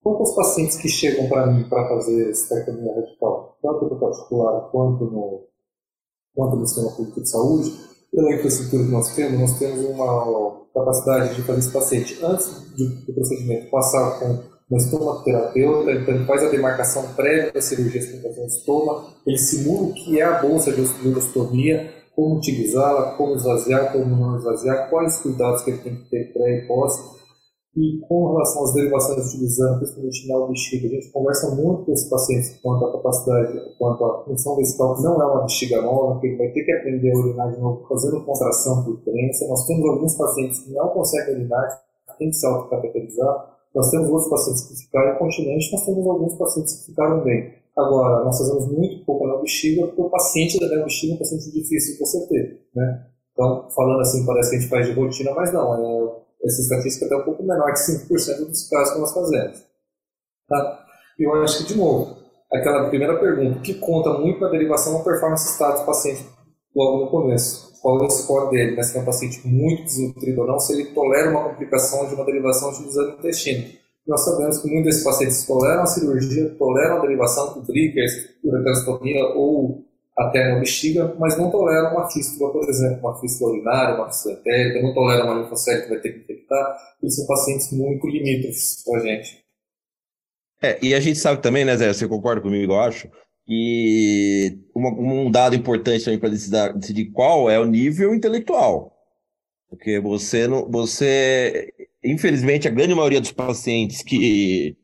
Quanto 0.03 0.21
aos 0.21 0.35
pacientes 0.35 0.77
que 0.77 0.89
chegam 0.89 1.29
para 1.29 1.47
mim 1.47 1.69
para 1.69 1.89
fazer 1.89 2.31
esterectomia 2.31 2.95
radical, 2.95 3.59
tanto 3.63 3.85
no 3.85 4.01
particular 4.01 4.71
quanto 4.71 5.05
no, 5.05 5.45
quanto 6.35 6.57
no 6.57 6.67
sistema 6.67 6.91
público 6.93 7.21
de 7.21 7.29
saúde, 7.29 7.73
pela 8.11 8.35
infraestrutura 8.35 8.85
que 8.85 8.91
nós 8.91 9.15
temos, 9.15 9.41
nós 9.41 9.59
temos 9.59 9.85
uma 9.85 10.61
capacidade 10.75 11.35
de 11.35 11.43
fazer 11.43 11.59
esse 11.59 11.73
paciente, 11.73 12.19
antes 12.23 12.49
do 12.77 13.13
procedimento, 13.13 13.71
passar 13.71 14.19
com 14.19 14.43
uma 14.71 14.79
estomaterapeuta, 14.79 15.93
então 15.93 16.15
ele 16.15 16.25
faz 16.25 16.45
a 16.45 16.49
demarcação 16.49 17.13
prévia 17.15 17.53
da 17.53 17.61
cirurgia 17.61 18.01
de 18.01 18.47
estômago, 18.47 19.11
ele 19.27 19.39
simula 19.39 19.89
o 19.89 19.93
que 19.93 20.21
é 20.21 20.25
a 20.25 20.41
bolsa 20.41 20.73
de 20.73 20.81
ostomia, 20.81 21.93
como 22.15 22.37
utilizá-la, 22.37 23.15
como 23.17 23.35
esvaziar, 23.35 23.93
como 23.93 24.17
não 24.17 24.37
esvaziar, 24.37 24.89
quais 24.89 25.19
cuidados 25.19 25.63
que 25.63 25.71
ele 25.71 25.79
tem 25.79 25.97
que 25.97 26.11
ter 26.11 26.33
pré 26.33 26.59
e 26.59 26.67
pós. 26.67 27.20
E 27.77 28.01
com 28.09 28.33
relação 28.33 28.65
às 28.65 28.75
derivações 28.75 29.29
utilizando, 29.29 29.79
principalmente 29.79 30.29
na 30.29 30.47
bexiga, 30.49 30.89
a 30.89 30.91
gente 30.91 31.13
conversa 31.13 31.55
muito 31.55 31.85
com 31.85 31.93
esses 31.93 32.09
pacientes 32.09 32.59
quanto 32.61 32.85
à 32.85 32.93
capacidade, 32.93 33.77
quanto 33.79 34.05
à 34.05 34.25
função 34.25 34.57
vesical, 34.57 34.97
que 34.97 35.03
não 35.03 35.23
é 35.23 35.25
uma 35.25 35.43
bexiga 35.43 35.81
nova, 35.81 36.21
que 36.21 36.27
ele 36.27 36.37
vai 36.37 36.49
ter 36.49 36.65
que 36.65 36.73
aprender 36.73 37.13
a 37.13 37.19
urinar 37.19 37.53
de 37.53 37.61
novo, 37.61 37.87
fazendo 37.89 38.25
contração 38.25 38.85
por 38.85 39.01
crença. 39.05 39.47
Nós 39.47 39.65
temos 39.67 39.89
alguns 39.89 40.15
pacientes 40.17 40.59
que 40.61 40.73
não 40.73 40.89
conseguem 40.89 41.37
urinar, 41.37 41.81
tem 42.19 42.31
que 42.31 42.37
se 42.37 42.47
autocateterizar. 42.47 43.57
Nós 43.75 43.91
temos 43.91 44.09
outros 44.09 44.29
pacientes 44.29 44.63
que 44.67 44.75
ficaram 44.85 45.15
incontinentes, 45.15 45.73
nós 45.73 45.87
temos 45.87 46.07
alguns 46.07 46.35
pacientes 46.35 46.75
que 46.75 46.87
ficaram 46.87 47.23
bem. 47.23 47.55
Agora, 47.77 48.25
nós 48.25 48.37
fazemos 48.37 48.67
muito 48.67 49.05
pouco 49.05 49.27
na 49.27 49.37
bexiga, 49.37 49.87
porque 49.87 50.03
o 50.03 50.11
paciente 50.11 50.59
da 50.59 50.69
bexiga 50.83 51.13
é 51.13 51.17
um 51.17 51.19
paciente 51.19 51.53
difícil 51.53 51.95
de 51.95 52.01
você 52.01 52.27
ter, 52.27 52.61
né? 52.75 53.07
Então, 53.33 53.71
falando 53.71 54.01
assim, 54.01 54.27
parece 54.27 54.51
que 54.51 54.57
a 54.57 54.59
gente 54.59 54.69
faz 54.69 54.87
de 54.87 54.93
rotina, 54.93 55.33
mas 55.35 55.53
não, 55.53 55.75
é, 55.75 56.20
essa 56.45 56.63
estatística 56.63 57.05
é 57.05 57.09
até 57.09 57.17
um 57.17 57.25
pouco 57.25 57.43
menor 57.43 57.73
que 57.73 57.81
5% 57.81 58.47
dos 58.47 58.69
casos 58.69 58.95
que 58.95 59.01
nós 59.01 59.13
fazemos. 59.13 59.65
Tá? 60.49 60.85
E 61.19 61.25
eu 61.25 61.35
acho 61.43 61.59
que, 61.59 61.73
de 61.73 61.79
novo, 61.79 62.17
aquela 62.53 62.89
primeira 62.89 63.19
pergunta, 63.19 63.61
que 63.61 63.75
conta 63.75 64.11
muito 64.15 64.41
na 64.41 64.49
derivação 64.49 64.97
é 64.97 65.01
a 65.01 65.05
performance 65.05 65.53
status 65.53 65.81
do 65.81 65.87
paciente 65.87 66.27
logo 66.75 67.05
no 67.05 67.11
começo. 67.11 67.71
Qual 67.81 67.99
é 68.03 68.05
o 68.05 68.11
score 68.11 68.51
dele, 68.51 68.77
né? 68.77 68.83
se 68.83 68.99
é 68.99 69.01
um 69.01 69.05
paciente 69.05 69.47
muito 69.47 69.85
desnutrido 69.85 70.43
ou 70.43 70.47
não, 70.47 70.59
se 70.59 70.73
ele 70.73 70.93
tolera 70.93 71.31
uma 71.31 71.49
complicação 71.49 72.07
de 72.09 72.15
uma 72.15 72.25
derivação 72.25 72.71
utilizando 72.71 73.15
o 73.15 73.19
intestino. 73.19 73.73
Nós 74.07 74.25
sabemos 74.25 74.59
que 74.59 74.69
muitos 74.69 74.87
desses 74.87 75.05
pacientes 75.05 75.47
toleram 75.47 75.83
a 75.83 75.87
cirurgia, 75.87 76.51
toleram 76.59 76.97
a 76.97 77.01
derivação 77.01 77.55
com 77.55 77.63
triggers, 77.63 78.13
ureterostomia 78.45 79.25
ou 79.35 79.85
até 80.19 80.53
na 80.53 80.59
bexiga, 80.59 81.15
mas 81.19 81.39
não 81.39 81.51
toleram 81.51 81.93
uma 81.93 82.11
fístula, 82.11 82.53
por 82.53 82.69
exemplo, 82.69 82.99
uma 83.01 83.19
fístula 83.21 83.53
urinária, 83.53 83.95
uma 83.97 84.09
fístula 84.09 84.35
etérica, 84.35 84.83
não 84.83 84.95
toleram 84.95 85.27
uma 85.27 85.43
linfocele 85.43 85.83
que 85.83 85.89
vai 85.89 86.01
ter 86.01 86.13
que 86.13 86.21
infectar. 86.21 86.77
Eles 87.03 87.17
são 87.17 87.27
pacientes 87.27 87.73
muito 87.73 88.07
limítrofes 88.07 88.83
para 88.85 89.01
a 89.01 89.03
gente. 89.03 89.45
É, 90.63 90.79
e 90.83 90.95
a 90.95 91.01
gente 91.01 91.19
sabe 91.19 91.41
também, 91.41 91.65
né, 91.65 91.77
Zé, 91.77 91.93
você 91.93 92.07
concorda 92.07 92.43
comigo, 92.43 92.73
eu 92.73 92.81
acho, 92.81 93.09
E 93.49 94.59
uma, 94.75 94.91
um 94.91 95.31
dado 95.31 95.57
importante 95.57 96.05
também 96.05 96.21
para 96.21 96.29
decidir, 96.29 96.75
decidir 96.75 97.11
qual 97.13 97.51
é 97.51 97.59
o 97.59 97.65
nível 97.65 98.15
intelectual. 98.15 98.95
Porque 99.71 100.01
você 100.01 100.47
não. 100.49 100.69
Você. 100.71 101.73
Infelizmente, 102.05 102.67
a 102.69 102.71
grande 102.71 102.95
maioria 102.95 103.21
dos 103.21 103.33
pacientes 103.33 104.03
que, 104.03 104.77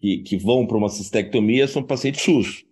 que, 0.00 0.18
que 0.18 0.36
vão 0.38 0.66
para 0.66 0.76
uma 0.76 0.88
cistectomia 0.88 1.68
são 1.68 1.82
pacientes 1.82 2.22
SUS. 2.22 2.63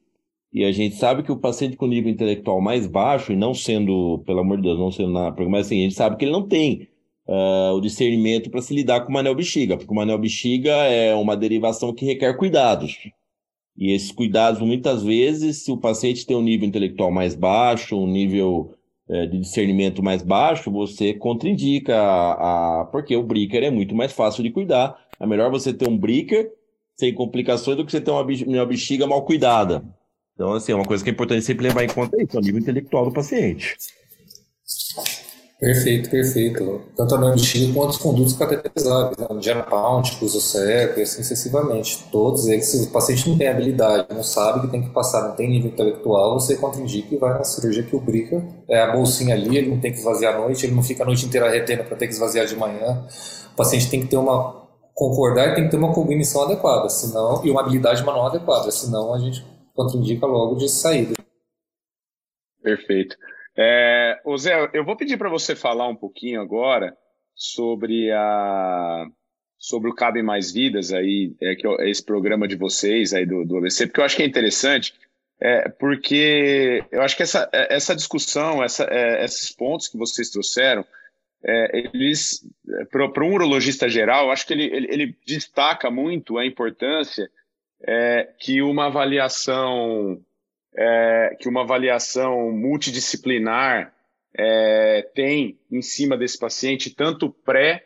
E 0.52 0.64
a 0.64 0.72
gente 0.72 0.96
sabe 0.96 1.22
que 1.22 1.32
o 1.32 1.38
paciente 1.38 1.76
com 1.76 1.86
nível 1.86 2.12
intelectual 2.12 2.60
mais 2.60 2.86
baixo, 2.86 3.32
e 3.32 3.36
não 3.36 3.54
sendo, 3.54 4.22
pelo 4.26 4.40
amor 4.40 4.58
de 4.58 4.64
Deus, 4.64 4.78
não 4.78 4.90
sendo 4.90 5.10
nada, 5.10 5.34
mas 5.48 5.66
assim, 5.66 5.80
a 5.80 5.82
gente 5.84 5.94
sabe 5.94 6.16
que 6.16 6.24
ele 6.24 6.32
não 6.32 6.46
tem 6.46 6.88
uh, 7.26 7.72
o 7.74 7.80
discernimento 7.80 8.50
para 8.50 8.60
se 8.60 8.74
lidar 8.74 9.00
com 9.00 9.10
o 9.10 9.12
manel 9.12 9.34
bexiga, 9.34 9.76
porque 9.78 9.90
o 9.90 9.96
manel 9.96 10.18
bexiga 10.18 10.70
é 10.70 11.14
uma 11.14 11.36
derivação 11.36 11.94
que 11.94 12.04
requer 12.04 12.36
cuidados. 12.36 12.98
E 13.76 13.92
esses 13.92 14.12
cuidados, 14.12 14.60
muitas 14.60 15.02
vezes, 15.02 15.64
se 15.64 15.72
o 15.72 15.78
paciente 15.78 16.26
tem 16.26 16.36
um 16.36 16.42
nível 16.42 16.68
intelectual 16.68 17.10
mais 17.10 17.34
baixo, 17.34 17.96
um 17.96 18.06
nível 18.06 18.74
é, 19.08 19.26
de 19.26 19.38
discernimento 19.38 20.02
mais 20.02 20.22
baixo, 20.22 20.70
você 20.70 21.14
contraindica, 21.14 21.96
a, 21.96 22.82
a, 22.82 22.84
porque 22.86 23.16
o 23.16 23.22
breaker 23.22 23.64
é 23.64 23.70
muito 23.70 23.94
mais 23.94 24.12
fácil 24.12 24.42
de 24.42 24.50
cuidar. 24.50 24.98
É 25.18 25.26
melhor 25.26 25.50
você 25.50 25.72
ter 25.72 25.88
um 25.88 25.96
breaker 25.96 26.50
sem 26.98 27.14
complicações 27.14 27.76
do 27.76 27.86
que 27.86 27.90
você 27.90 28.00
ter 28.00 28.10
uma, 28.10 28.22
uma 28.22 28.66
bexiga 28.66 29.06
mal 29.06 29.24
cuidada. 29.24 29.82
Então, 30.42 30.54
assim, 30.54 30.72
é 30.72 30.74
uma 30.74 30.84
coisa 30.84 31.04
que 31.04 31.08
é 31.08 31.12
importante 31.12 31.44
sempre 31.44 31.68
levar 31.68 31.84
em 31.84 31.88
conta 31.88 32.20
isso, 32.20 32.36
é 32.36 32.40
o 32.40 32.42
nível 32.42 32.60
intelectual 32.60 33.04
do 33.04 33.12
paciente. 33.12 33.76
Perfeito, 35.60 36.10
perfeito. 36.10 36.80
Tanto 36.96 37.14
a 37.14 37.18
neurobexiga 37.18 37.72
quanto 37.72 37.90
os 37.90 37.96
condutos 37.96 38.32
cateterizáveis, 38.32 39.16
né? 39.16 40.02
tipo, 40.02 40.24
o 40.24 40.28
seco 40.28 40.98
e 40.98 41.02
assim 41.04 41.22
sucessivamente. 41.22 42.08
Todos 42.10 42.48
eles, 42.48 42.66
se 42.66 42.88
o 42.88 42.90
paciente 42.90 43.30
não 43.30 43.38
tem 43.38 43.46
habilidade, 43.46 44.08
não 44.12 44.24
sabe 44.24 44.62
que 44.62 44.72
tem 44.72 44.82
que 44.82 44.90
passar, 44.90 45.28
não 45.28 45.36
tem 45.36 45.48
nível 45.48 45.70
intelectual, 45.70 46.40
você 46.40 46.56
contraindica 46.56 47.14
e 47.14 47.18
vai 47.18 47.34
na 47.34 47.44
cirurgia 47.44 47.84
que 47.84 47.94
o 47.94 48.00
brica. 48.00 48.44
É 48.68 48.82
a 48.82 48.90
bolsinha 48.90 49.36
ali, 49.36 49.56
ele 49.56 49.70
não 49.70 49.78
tem 49.78 49.92
que 49.92 49.98
esvaziar 49.98 50.34
à 50.34 50.38
noite, 50.38 50.66
ele 50.66 50.74
não 50.74 50.82
fica 50.82 51.04
a 51.04 51.06
noite 51.06 51.24
inteira 51.24 51.48
retendo 51.48 51.84
para 51.84 51.96
ter 51.96 52.08
que 52.08 52.14
esvaziar 52.14 52.46
de 52.46 52.56
manhã. 52.56 53.06
O 53.52 53.56
paciente 53.56 53.88
tem 53.88 54.00
que 54.00 54.08
ter 54.08 54.16
uma 54.16 54.60
concordar 54.94 55.48
e 55.48 55.54
tem 55.54 55.64
que 55.64 55.70
ter 55.70 55.76
uma 55.76 55.92
cognição 55.92 56.42
adequada, 56.42 56.88
senão 56.88 57.44
e 57.44 57.50
uma 57.50 57.60
habilidade 57.60 58.04
manual 58.04 58.26
adequada, 58.26 58.70
senão 58.70 59.14
a 59.14 59.18
gente 59.18 59.51
contraindica 59.74 60.26
logo 60.26 60.56
de 60.56 60.68
saída. 60.68 61.14
Perfeito. 62.62 63.16
É, 63.56 64.20
Zé, 64.38 64.70
eu 64.72 64.84
vou 64.84 64.96
pedir 64.96 65.18
para 65.18 65.28
você 65.28 65.54
falar 65.54 65.88
um 65.88 65.96
pouquinho 65.96 66.40
agora 66.40 66.96
sobre 67.34 68.10
a 68.12 69.06
sobre 69.58 69.88
o 69.88 69.94
Cabe 69.94 70.22
Mais 70.24 70.50
Vidas 70.50 70.92
aí, 70.92 71.36
é, 71.40 71.54
que 71.54 71.64
é 71.66 71.88
esse 71.88 72.04
programa 72.04 72.48
de 72.48 72.56
vocês 72.56 73.14
aí 73.14 73.24
do, 73.24 73.44
do 73.44 73.58
ABC, 73.58 73.86
porque 73.86 74.00
eu 74.00 74.04
acho 74.04 74.16
que 74.16 74.22
é 74.24 74.26
interessante, 74.26 74.92
é, 75.40 75.68
porque 75.68 76.84
eu 76.90 77.00
acho 77.00 77.16
que 77.16 77.22
essa, 77.22 77.48
é, 77.52 77.76
essa 77.76 77.94
discussão, 77.94 78.62
essa, 78.62 78.84
é, 78.90 79.24
esses 79.24 79.52
pontos 79.52 79.86
que 79.86 79.96
vocês 79.96 80.30
trouxeram, 80.30 80.84
é, 81.44 81.78
eles, 81.78 82.44
para 82.90 83.24
um 83.24 83.34
urologista 83.34 83.88
geral, 83.88 84.32
acho 84.32 84.44
que 84.46 84.52
ele, 84.52 84.64
ele, 84.64 84.88
ele 84.90 85.16
destaca 85.24 85.90
muito 85.92 86.38
a 86.38 86.46
importância 86.46 87.30
é, 87.86 88.28
que 88.38 88.62
uma 88.62 88.86
avaliação 88.86 90.20
é, 90.74 91.36
que 91.38 91.48
uma 91.48 91.62
avaliação 91.62 92.50
multidisciplinar 92.50 93.92
é, 94.34 95.02
tem 95.14 95.58
em 95.70 95.82
cima 95.82 96.16
desse 96.16 96.38
paciente, 96.38 96.94
tanto 96.94 97.30
pré 97.30 97.84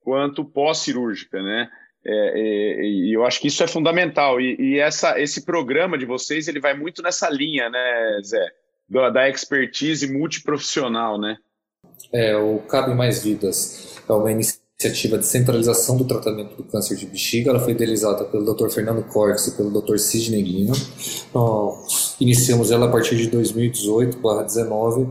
quanto 0.00 0.44
pós-cirúrgica, 0.44 1.42
né? 1.42 1.68
É, 2.04 2.38
e, 2.38 3.08
e, 3.08 3.12
eu 3.12 3.24
acho 3.24 3.40
que 3.40 3.48
isso 3.48 3.62
é 3.62 3.66
fundamental. 3.66 4.40
E, 4.40 4.56
e, 4.58 4.78
essa, 4.78 5.20
esse 5.20 5.44
programa 5.44 5.98
de 5.98 6.06
vocês 6.06 6.48
ele 6.48 6.60
vai 6.60 6.74
muito 6.74 7.02
nessa 7.02 7.28
linha, 7.28 7.68
né, 7.68 8.20
Zé? 8.24 8.46
Da, 8.88 9.10
da 9.10 9.28
expertise 9.28 10.10
multiprofissional, 10.10 11.20
né? 11.20 11.36
É, 12.12 12.36
o 12.36 12.58
Cabe 12.60 12.94
Mais 12.94 13.22
Vidas 13.22 14.00
é 14.08 14.12
uma 14.12 14.30
iniciativa 14.30 14.67
iniciativa 14.80 15.18
de 15.18 15.26
centralização 15.26 15.96
do 15.96 16.04
tratamento 16.04 16.54
do 16.54 16.62
câncer 16.62 16.96
de 16.96 17.04
bexiga. 17.04 17.50
Ela 17.50 17.58
foi 17.58 17.72
idealizada 17.72 18.24
pelo 18.24 18.54
Dr. 18.54 18.68
Fernando 18.68 19.02
Cortes 19.02 19.48
e 19.48 19.56
pelo 19.56 19.70
Dr. 19.70 19.98
Sidney 19.98 20.40
Lima. 20.40 20.76
Nós 21.34 22.14
iniciamos 22.20 22.70
ela 22.70 22.86
a 22.86 22.88
partir 22.88 23.16
de 23.16 23.28
2018/19 23.28 25.08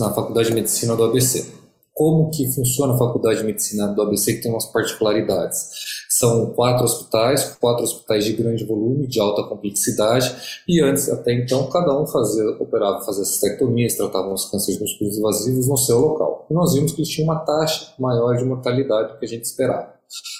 na 0.00 0.12
Faculdade 0.12 0.48
de 0.48 0.54
Medicina 0.54 0.96
do 0.96 1.04
ABC. 1.04 1.46
Como 1.94 2.28
que 2.30 2.52
funciona 2.52 2.94
a 2.94 2.98
Faculdade 2.98 3.38
de 3.38 3.44
Medicina 3.44 3.86
do 3.86 4.02
ABC 4.02 4.34
que 4.34 4.42
tem 4.42 4.50
umas 4.50 4.66
particularidades? 4.66 6.05
São 6.18 6.46
quatro 6.54 6.84
hospitais, 6.84 7.56
quatro 7.60 7.84
hospitais 7.84 8.24
de 8.24 8.32
grande 8.32 8.64
volume, 8.64 9.06
de 9.06 9.20
alta 9.20 9.42
complexidade, 9.42 10.34
e 10.66 10.80
antes, 10.80 11.10
até 11.10 11.34
então, 11.34 11.68
cada 11.68 11.94
um 11.94 12.06
fazia, 12.06 12.48
operava, 12.58 13.04
fazia 13.04 13.24
cistectomias, 13.24 13.96
tratavam 13.96 14.32
os 14.32 14.50
cânceres 14.50 14.80
músculos 14.80 15.18
invasivos 15.18 15.68
no 15.68 15.76
seu 15.76 15.98
local. 15.98 16.46
E 16.50 16.54
nós 16.54 16.72
vimos 16.72 16.92
que 16.92 17.02
eles 17.02 17.10
tinham 17.10 17.28
uma 17.28 17.40
taxa 17.40 17.92
maior 17.98 18.34
de 18.36 18.44
mortalidade 18.44 19.12
do 19.12 19.18
que 19.18 19.26
a 19.26 19.28
gente 19.28 19.44
esperava. 19.44 19.92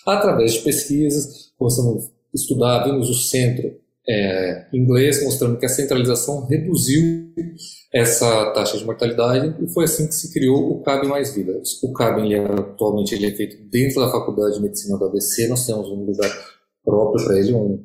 Através 0.07 0.55
de 0.55 0.61
pesquisas, 0.61 1.51
começamos 1.59 2.05
a 2.05 2.09
estudar, 2.35 2.85
vimos 2.85 3.11
o 3.11 3.14
centro 3.14 3.70
é, 4.09 4.66
inglês 4.72 5.22
mostrando 5.24 5.59
que 5.59 5.66
a 5.66 5.68
centralização 5.68 6.47
reduziu 6.47 7.33
essa 7.97 8.51
taxa 8.53 8.76
de 8.76 8.84
mortalidade 8.84 9.55
e 9.62 9.68
foi 9.72 9.84
assim 9.84 10.07
que 10.07 10.14
se 10.14 10.32
criou 10.32 10.72
o 10.72 10.82
CAB 10.82 11.07
Mais 11.07 11.34
Vida. 11.34 11.61
O 11.82 11.92
CAB 11.92 12.20
ele 12.20 12.34
é, 12.34 12.44
atualmente 12.44 13.14
ele 13.14 13.26
é 13.26 13.34
feito 13.34 13.57
dentro 13.70 14.01
da 14.01 14.11
Faculdade 14.11 14.57
de 14.57 14.62
Medicina 14.62 14.99
do 14.99 15.07
ABC, 15.07 15.49
nós 15.49 15.66
temos 15.66 15.88
um 15.88 16.05
lugar 16.05 16.30
próprio 16.84 17.24
para 17.24 17.38
ele, 17.38 17.55
um, 17.55 17.84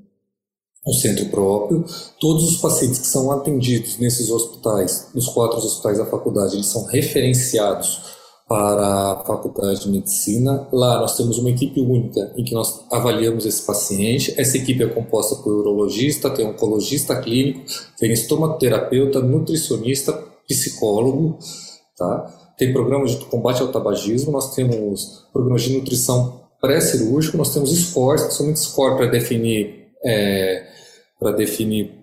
um 0.85 0.93
centro 0.93 1.25
próprio. 1.27 1.85
Todos 2.19 2.43
os 2.43 2.57
pacientes 2.57 2.99
que 2.99 3.07
são 3.07 3.31
atendidos 3.31 3.97
nesses 3.99 4.29
hospitais, 4.29 5.09
nos 5.15 5.27
quatro 5.27 5.57
hospitais 5.57 5.97
da 5.97 6.05
faculdade, 6.05 6.55
eles 6.55 6.67
são 6.67 6.85
referenciados 6.85 8.20
para 8.51 9.13
a 9.13 9.23
Faculdade 9.25 9.79
de 9.79 9.89
Medicina. 9.89 10.67
Lá 10.73 10.99
nós 10.99 11.15
temos 11.15 11.37
uma 11.37 11.49
equipe 11.49 11.79
única 11.79 12.33
em 12.35 12.43
que 12.43 12.53
nós 12.53 12.83
avaliamos 12.91 13.45
esse 13.45 13.65
paciente. 13.65 14.33
Essa 14.37 14.57
equipe 14.57 14.83
é 14.83 14.87
composta 14.87 15.37
por 15.37 15.53
urologista, 15.53 16.29
tem 16.29 16.45
oncologista 16.45 17.15
clínico, 17.21 17.61
tem 17.97 18.11
estomaterapeuta, 18.11 19.21
nutricionista, 19.21 20.11
psicólogo, 20.45 21.39
tá? 21.97 22.53
Tem 22.57 22.73
programas 22.73 23.11
de 23.11 23.23
combate 23.23 23.61
ao 23.61 23.69
tabagismo, 23.69 24.33
nós 24.33 24.53
temos 24.53 25.29
programas 25.31 25.61
de 25.61 25.77
nutrição 25.77 26.41
pré-cirúrgico, 26.59 27.37
nós 27.37 27.53
temos 27.53 27.73
scores, 27.73 28.33
somente 28.33 28.59
score 28.59 28.97
para 28.97 29.05
definir 29.05 29.93
é, 30.03 30.67
para 31.17 31.31
definir 31.31 32.00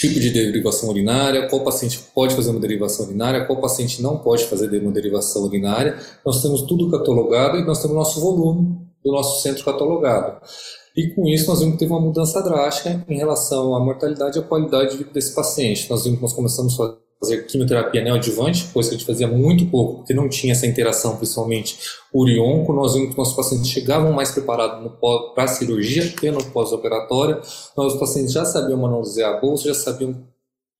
tipo 0.00 0.20
de 0.20 0.30
derivação 0.30 0.88
urinária, 0.90 1.48
qual 1.48 1.64
paciente 1.64 1.98
pode 2.14 2.34
fazer 2.34 2.50
uma 2.50 2.60
derivação 2.60 3.06
urinária, 3.06 3.44
qual 3.44 3.60
paciente 3.60 4.00
não 4.00 4.18
pode 4.18 4.44
fazer 4.44 4.80
uma 4.80 4.92
derivação 4.92 5.42
urinária. 5.42 5.98
Nós 6.24 6.40
temos 6.40 6.62
tudo 6.62 6.88
catalogado 6.88 7.58
e 7.58 7.64
nós 7.64 7.82
temos 7.82 7.96
nosso 7.96 8.20
volume 8.20 8.78
do 9.04 9.10
nosso 9.12 9.42
centro 9.42 9.64
catalogado. 9.64 10.40
E 10.96 11.14
com 11.14 11.26
isso 11.26 11.48
nós 11.48 11.58
vimos 11.58 11.74
que 11.74 11.80
teve 11.80 11.92
uma 11.92 12.00
mudança 12.00 12.40
drástica 12.42 13.04
em 13.08 13.16
relação 13.16 13.74
à 13.74 13.84
mortalidade 13.84 14.38
e 14.38 14.40
à 14.40 14.44
qualidade 14.44 14.92
de 14.92 14.98
vida 14.98 15.10
desse 15.12 15.34
paciente. 15.34 15.90
Nós 15.90 16.04
vimos 16.04 16.18
que 16.18 16.22
nós 16.22 16.32
começamos 16.32 16.80
a 16.80 16.96
fazer 17.20 17.46
quimioterapia 17.46 18.02
neoadjuvante, 18.02 18.66
coisa 18.72 18.90
que 18.90 18.94
a 18.94 18.98
gente 18.98 19.06
fazia 19.06 19.26
muito 19.26 19.66
pouco, 19.66 19.96
porque 19.98 20.14
não 20.14 20.28
tinha 20.28 20.52
essa 20.52 20.66
interação, 20.66 21.16
principalmente 21.16 21.76
urionco. 22.14 22.72
Nós 22.72 22.94
vimos 22.94 23.10
que 23.10 23.18
nossos 23.18 23.34
pacientes 23.34 23.68
chegavam 23.68 24.12
mais 24.12 24.30
preparados 24.30 24.90
para 25.34 25.44
a 25.44 25.48
cirurgia 25.48 26.12
e 26.22 26.30
no 26.30 26.44
pós-operatório. 26.44 27.40
Nossos 27.76 27.98
pacientes 27.98 28.32
já 28.32 28.44
sabiam 28.44 28.78
manusear 28.78 29.34
a 29.34 29.40
bolsa, 29.40 29.68
já 29.68 29.74
sabiam 29.74 30.28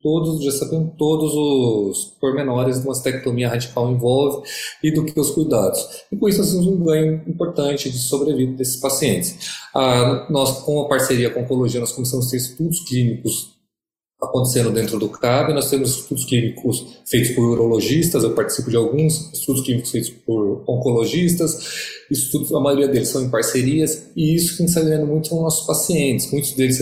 todos 0.01 0.45
já 0.45 0.53
sabiam 0.53 0.87
todos 0.97 1.35
os 1.35 2.05
pormenores 2.21 2.81
de 2.81 2.87
uma 2.87 2.93
estectomia 2.93 3.49
radical 3.49 3.91
envolve 3.91 4.49
e 4.81 4.93
do 4.93 5.05
que 5.05 5.19
os 5.19 5.31
cuidados. 5.31 6.05
E 6.13 6.17
com 6.17 6.29
isso 6.29 6.39
nós 6.39 6.51
temos 6.51 6.67
um 6.69 6.85
ganho 6.85 7.23
importante 7.27 7.91
de 7.91 7.99
sobrevida 7.99 8.53
desses 8.53 8.77
pacientes. 8.77 9.59
Ah, 9.75 10.29
nós, 10.31 10.61
com 10.61 10.81
a 10.83 10.89
parceria 10.89 11.31
com 11.31 11.41
a 11.41 11.43
Oncologia, 11.43 11.81
nós 11.81 11.93
começamos 11.93 12.29
a 12.29 12.31
ter 12.31 12.37
estudos 12.37 12.81
clínicos 12.81 13.58
acontecendo 14.21 14.71
dentro 14.71 14.99
do 14.99 15.09
CAB. 15.09 15.55
Nós 15.55 15.71
temos 15.71 15.91
estudos 15.91 16.25
clínicos 16.25 16.99
feitos 17.07 17.31
por 17.31 17.45
urologistas, 17.45 18.25
eu 18.25 18.35
participo 18.35 18.69
de 18.69 18.77
alguns 18.77 19.33
estudos 19.33 19.63
clínicos 19.63 19.91
feitos 19.91 20.11
por 20.11 20.65
oncologistas, 20.67 22.03
estudos, 22.11 22.53
a 22.53 22.61
maioria 22.61 22.89
deles 22.89 23.09
são 23.09 23.23
em 23.23 23.31
parcerias, 23.31 24.11
e 24.17 24.35
isso 24.35 24.57
que 24.57 24.65
está 24.65 24.81
ganhando 24.81 25.07
muito 25.07 25.29
são 25.29 25.41
nossos 25.41 25.67
pacientes. 25.67 26.31
Muitos 26.33 26.53
deles 26.53 26.79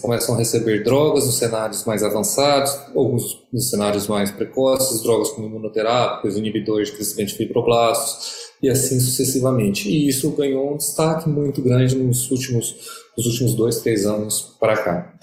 começam 0.00 0.34
a 0.34 0.38
receber 0.38 0.84
drogas 0.84 1.24
nos 1.24 1.38
cenários 1.38 1.84
mais 1.84 2.02
avançados, 2.02 2.70
alguns 2.94 3.42
nos 3.52 3.70
cenários 3.70 4.06
mais 4.06 4.30
precoces, 4.30 5.02
drogas 5.02 5.30
como 5.30 5.46
imunoterápicos, 5.46 6.36
inibidores 6.36 6.88
de 6.88 6.96
crescimento 6.96 7.28
de 7.28 7.36
fibroblastos, 7.36 8.46
e 8.62 8.68
assim 8.68 9.00
sucessivamente. 9.00 9.88
E 9.88 10.08
isso 10.08 10.30
ganhou 10.30 10.74
um 10.74 10.76
destaque 10.76 11.28
muito 11.28 11.62
grande 11.62 11.96
nos 11.96 12.30
últimos, 12.30 12.74
nos 13.16 13.26
últimos 13.26 13.54
dois, 13.54 13.80
três 13.80 14.04
anos 14.04 14.56
para 14.60 14.76
cá. 14.76 15.14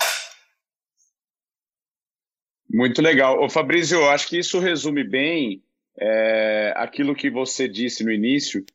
Muito 2.73 3.03
legal. 3.03 3.39
Ô, 3.39 3.47
Fabrício, 3.47 3.99
eu 3.99 4.09
acho 4.09 4.27
que 4.27 4.39
isso 4.39 4.57
resume 4.57 5.03
bem 5.03 5.61
é, 5.95 6.73
aquilo 6.75 7.15
que 7.15 7.29
você 7.29 7.67
disse 7.67 8.03
no 8.03 8.11
início, 8.11 8.65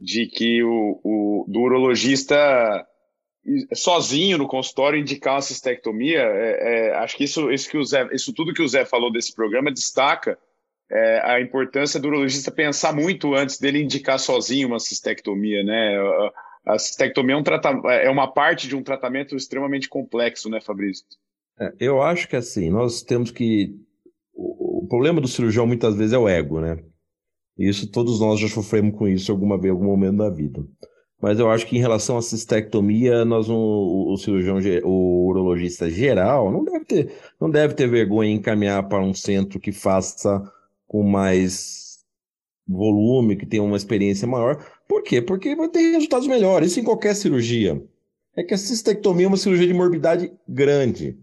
de 0.00 0.26
que 0.26 0.62
o, 0.62 1.00
o 1.02 1.44
do 1.48 1.60
urologista 1.60 2.86
sozinho 3.74 4.38
no 4.38 4.46
consultório 4.46 5.00
indicar 5.00 5.34
uma 5.34 5.42
cistectomia, 5.42 6.20
é, 6.20 6.90
é, 6.90 6.94
acho 6.98 7.16
que 7.16 7.24
isso, 7.24 7.50
isso, 7.50 7.68
que 7.68 7.76
o 7.76 7.84
Zé, 7.84 8.08
isso 8.12 8.32
tudo 8.32 8.54
que 8.54 8.62
o 8.62 8.68
Zé 8.68 8.84
falou 8.84 9.10
desse 9.10 9.34
programa 9.34 9.72
destaca 9.72 10.38
é, 10.88 11.20
a 11.24 11.40
importância 11.40 11.98
do 11.98 12.06
urologista 12.06 12.52
pensar 12.52 12.94
muito 12.94 13.34
antes 13.34 13.58
dele 13.58 13.82
indicar 13.82 14.20
sozinho 14.20 14.68
uma 14.68 14.78
cistectomia, 14.78 15.64
né? 15.64 15.96
A, 16.64 16.78
cistectomia 16.78 17.34
é, 17.34 17.38
um 17.38 17.90
é 17.90 18.10
uma 18.10 18.32
parte 18.32 18.68
de 18.68 18.76
um 18.76 18.84
tratamento 18.84 19.34
extremamente 19.34 19.88
complexo, 19.88 20.48
né, 20.48 20.60
Fabrício? 20.60 21.04
É, 21.58 21.72
eu 21.80 22.02
acho 22.02 22.28
que 22.28 22.36
assim, 22.36 22.70
nós 22.70 23.02
temos 23.02 23.30
que. 23.30 23.74
O, 24.34 24.86
problema 24.88 25.20
do 25.20 25.28
cirurgião 25.28 25.66
muitas 25.66 25.94
vezes 25.96 26.12
é 26.12 26.18
o 26.18 26.28
ego, 26.28 26.60
né? 26.60 26.78
Isso 27.56 27.90
todos 27.90 28.20
nós 28.20 28.40
já 28.40 28.48
sofremos 28.48 28.96
com 28.96 29.06
isso 29.06 29.30
alguma 29.30 29.58
vez, 29.58 29.72
algum 29.72 29.86
momento 29.86 30.18
da 30.18 30.30
vida. 30.30 30.64
Mas 31.20 31.38
eu 31.38 31.48
acho 31.50 31.66
que 31.66 31.76
em 31.76 31.80
relação 31.80 32.18
à 32.18 32.22
cistectomia, 32.22 33.24
nós 33.24 33.48
o, 33.48 34.12
o 34.12 34.16
cirurgião, 34.16 34.58
o 34.82 35.28
urologista 35.28 35.88
geral, 35.88 36.50
não 36.50 36.64
deve 36.64 36.84
ter, 36.84 37.12
não 37.40 37.48
deve 37.48 37.74
ter 37.74 37.88
vergonha 37.88 38.30
em 38.30 38.34
encaminhar 38.34 38.88
para 38.88 39.02
um 39.02 39.14
centro 39.14 39.60
que 39.60 39.70
faça 39.70 40.42
com 40.86 41.02
mais 41.02 42.00
volume, 42.66 43.36
que 43.36 43.46
tenha 43.46 43.62
uma 43.62 43.76
experiência 43.76 44.26
maior. 44.26 44.64
Por 44.88 45.02
quê? 45.02 45.22
Porque 45.22 45.54
vai 45.54 45.68
ter 45.68 45.92
resultados 45.92 46.26
melhores. 46.26 46.72
Isso 46.72 46.80
em 46.80 46.84
qualquer 46.84 47.14
cirurgia. 47.14 47.82
É 48.36 48.42
que 48.42 48.54
a 48.54 48.58
cistectomia 48.58 49.26
é 49.26 49.28
uma 49.28 49.36
cirurgia 49.36 49.66
de 49.66 49.74
morbidade 49.74 50.32
grande. 50.48 51.18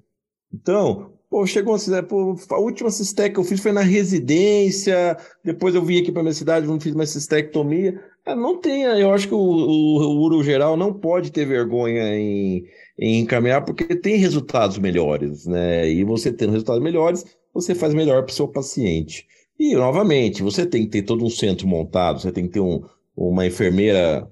Então, 0.53 1.13
Pô, 1.29 1.45
chegou 1.45 1.75
uma 1.75 2.03
pô, 2.03 2.35
a 2.49 2.59
última 2.59 2.89
cistec 2.89 3.35
que 3.35 3.39
eu 3.39 3.43
fiz 3.43 3.59
foi 3.61 3.71
na 3.71 3.81
residência, 3.81 5.15
depois 5.43 5.75
eu 5.75 5.85
vim 5.85 5.99
aqui 5.99 6.11
para 6.11 6.23
minha 6.23 6.33
cidade, 6.33 6.65
fiz 6.81 6.95
mais 6.95 7.11
cistectomia. 7.11 8.01
Ah, 8.25 8.35
não 8.35 8.59
tem, 8.59 8.81
eu 8.81 9.13
acho 9.13 9.27
que 9.27 9.33
o, 9.35 9.37
o, 9.37 9.97
o 9.99 10.21
Uro 10.23 10.43
geral 10.43 10.75
não 10.75 10.91
pode 10.91 11.31
ter 11.31 11.45
vergonha 11.45 12.15
em, 12.17 12.65
em 12.97 13.19
encaminhar, 13.19 13.63
porque 13.63 13.95
tem 13.95 14.15
resultados 14.15 14.79
melhores, 14.79 15.45
né? 15.45 15.87
E 15.87 16.03
você 16.03 16.33
tendo 16.33 16.51
resultados 16.51 16.81
melhores, 16.81 17.23
você 17.53 17.75
faz 17.75 17.93
melhor 17.93 18.23
para 18.23 18.31
o 18.31 18.35
seu 18.35 18.47
paciente. 18.47 19.27
E, 19.59 19.75
novamente, 19.75 20.41
você 20.41 20.65
tem 20.65 20.83
que 20.83 20.89
ter 20.89 21.03
todo 21.03 21.23
um 21.23 21.29
centro 21.29 21.67
montado, 21.67 22.21
você 22.21 22.31
tem 22.31 22.45
que 22.45 22.53
ter 22.53 22.59
um, 22.59 22.81
uma 23.15 23.45
enfermeira 23.45 24.27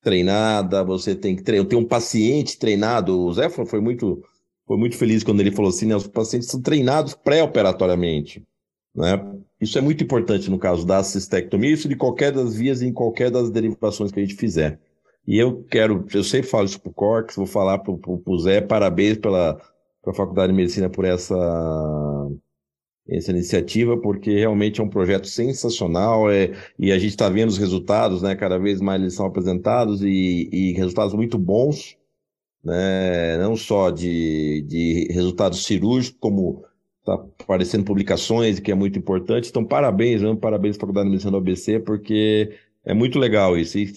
treinada, 0.00 0.82
você 0.84 1.14
tem 1.14 1.36
que 1.36 1.42
ter 1.42 1.76
um 1.76 1.84
paciente 1.84 2.58
treinado. 2.58 3.20
O 3.20 3.32
Zé 3.32 3.50
foi 3.50 3.80
muito 3.80 4.22
foi 4.66 4.76
muito 4.76 4.96
feliz 4.96 5.22
quando 5.22 5.40
ele 5.40 5.50
falou 5.50 5.68
assim, 5.68 5.86
né, 5.86 5.96
os 5.96 6.06
pacientes 6.06 6.48
são 6.48 6.60
treinados 6.60 7.14
pré-operatoriamente, 7.14 8.42
né? 8.94 9.20
Isso 9.60 9.78
é 9.78 9.80
muito 9.80 10.04
importante 10.04 10.50
no 10.50 10.58
caso 10.58 10.86
da 10.86 11.02
cistectomia, 11.02 11.70
isso 11.70 11.88
de 11.88 11.96
qualquer 11.96 12.32
das 12.32 12.54
vias 12.54 12.82
em 12.82 12.92
qualquer 12.92 13.30
das 13.30 13.50
derivações 13.50 14.10
que 14.10 14.20
a 14.20 14.22
gente 14.22 14.36
fizer. 14.36 14.78
E 15.26 15.38
eu 15.38 15.64
quero, 15.64 16.06
eu 16.12 16.22
sempre 16.22 16.48
falo 16.48 16.66
isso 16.66 16.80
para 16.80 16.90
o 16.90 16.94
Corx, 16.94 17.36
vou 17.36 17.46
falar 17.46 17.78
para 17.78 17.92
o 17.92 18.38
Zé, 18.38 18.60
parabéns 18.60 19.16
pela 19.16 19.58
pra 20.02 20.12
Faculdade 20.12 20.52
de 20.52 20.56
Medicina 20.56 20.90
por 20.90 21.06
essa, 21.06 21.34
essa 23.08 23.30
iniciativa, 23.30 23.96
porque 23.98 24.38
realmente 24.38 24.80
é 24.80 24.84
um 24.84 24.88
projeto 24.88 25.26
sensacional 25.26 26.30
é, 26.30 26.52
e 26.78 26.92
a 26.92 26.98
gente 26.98 27.10
está 27.10 27.30
vendo 27.30 27.48
os 27.48 27.56
resultados, 27.56 28.20
né? 28.20 28.34
Cada 28.36 28.58
vez 28.58 28.82
mais 28.82 29.00
eles 29.00 29.14
são 29.14 29.24
apresentados 29.24 30.02
e, 30.02 30.50
e 30.52 30.72
resultados 30.74 31.14
muito 31.14 31.38
bons 31.38 31.96
né, 32.64 33.38
não 33.38 33.54
só 33.56 33.90
de, 33.90 34.62
de 34.62 35.08
resultados 35.12 35.64
cirúrgicos, 35.64 36.18
como 36.18 36.64
está 37.00 37.14
aparecendo 37.42 37.84
publicações, 37.84 38.58
que 38.58 38.72
é 38.72 38.74
muito 38.74 38.98
importante. 38.98 39.50
Então, 39.50 39.64
parabéns, 39.64 40.22
né? 40.22 40.34
parabéns 40.40 40.76
à 40.76 40.80
Faculdade 40.80 41.06
de 41.06 41.10
Medicina 41.10 41.32
do 41.32 41.36
ABC, 41.36 41.78
porque 41.80 42.56
é 42.84 42.94
muito 42.94 43.18
legal 43.18 43.58
isso. 43.58 43.78
E 43.78 43.92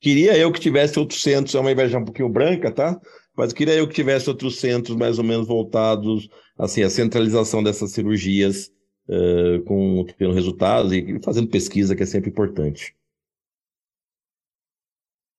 queria 0.00 0.38
eu 0.38 0.52
que 0.52 0.60
tivesse 0.60 0.98
outros 0.98 1.22
centros, 1.22 1.54
é 1.54 1.60
uma 1.60 1.72
inveja 1.72 1.98
um 1.98 2.04
pouquinho 2.04 2.28
branca, 2.28 2.70
tá? 2.70 3.00
Mas 3.36 3.52
queria 3.52 3.74
eu 3.74 3.86
que 3.86 3.94
tivesse 3.94 4.30
outros 4.30 4.58
centros 4.60 4.96
mais 4.96 5.18
ou 5.18 5.24
menos 5.24 5.46
voltados, 5.46 6.28
assim, 6.56 6.82
à 6.82 6.88
centralização 6.88 7.62
dessas 7.62 7.90
cirurgias, 7.90 8.70
uh, 9.08 9.62
com 9.64 10.06
tendo 10.16 10.32
resultados 10.32 10.92
e 10.92 11.18
fazendo 11.22 11.48
pesquisa, 11.48 11.94
que 11.94 12.02
é 12.02 12.06
sempre 12.06 12.30
importante. 12.30 12.94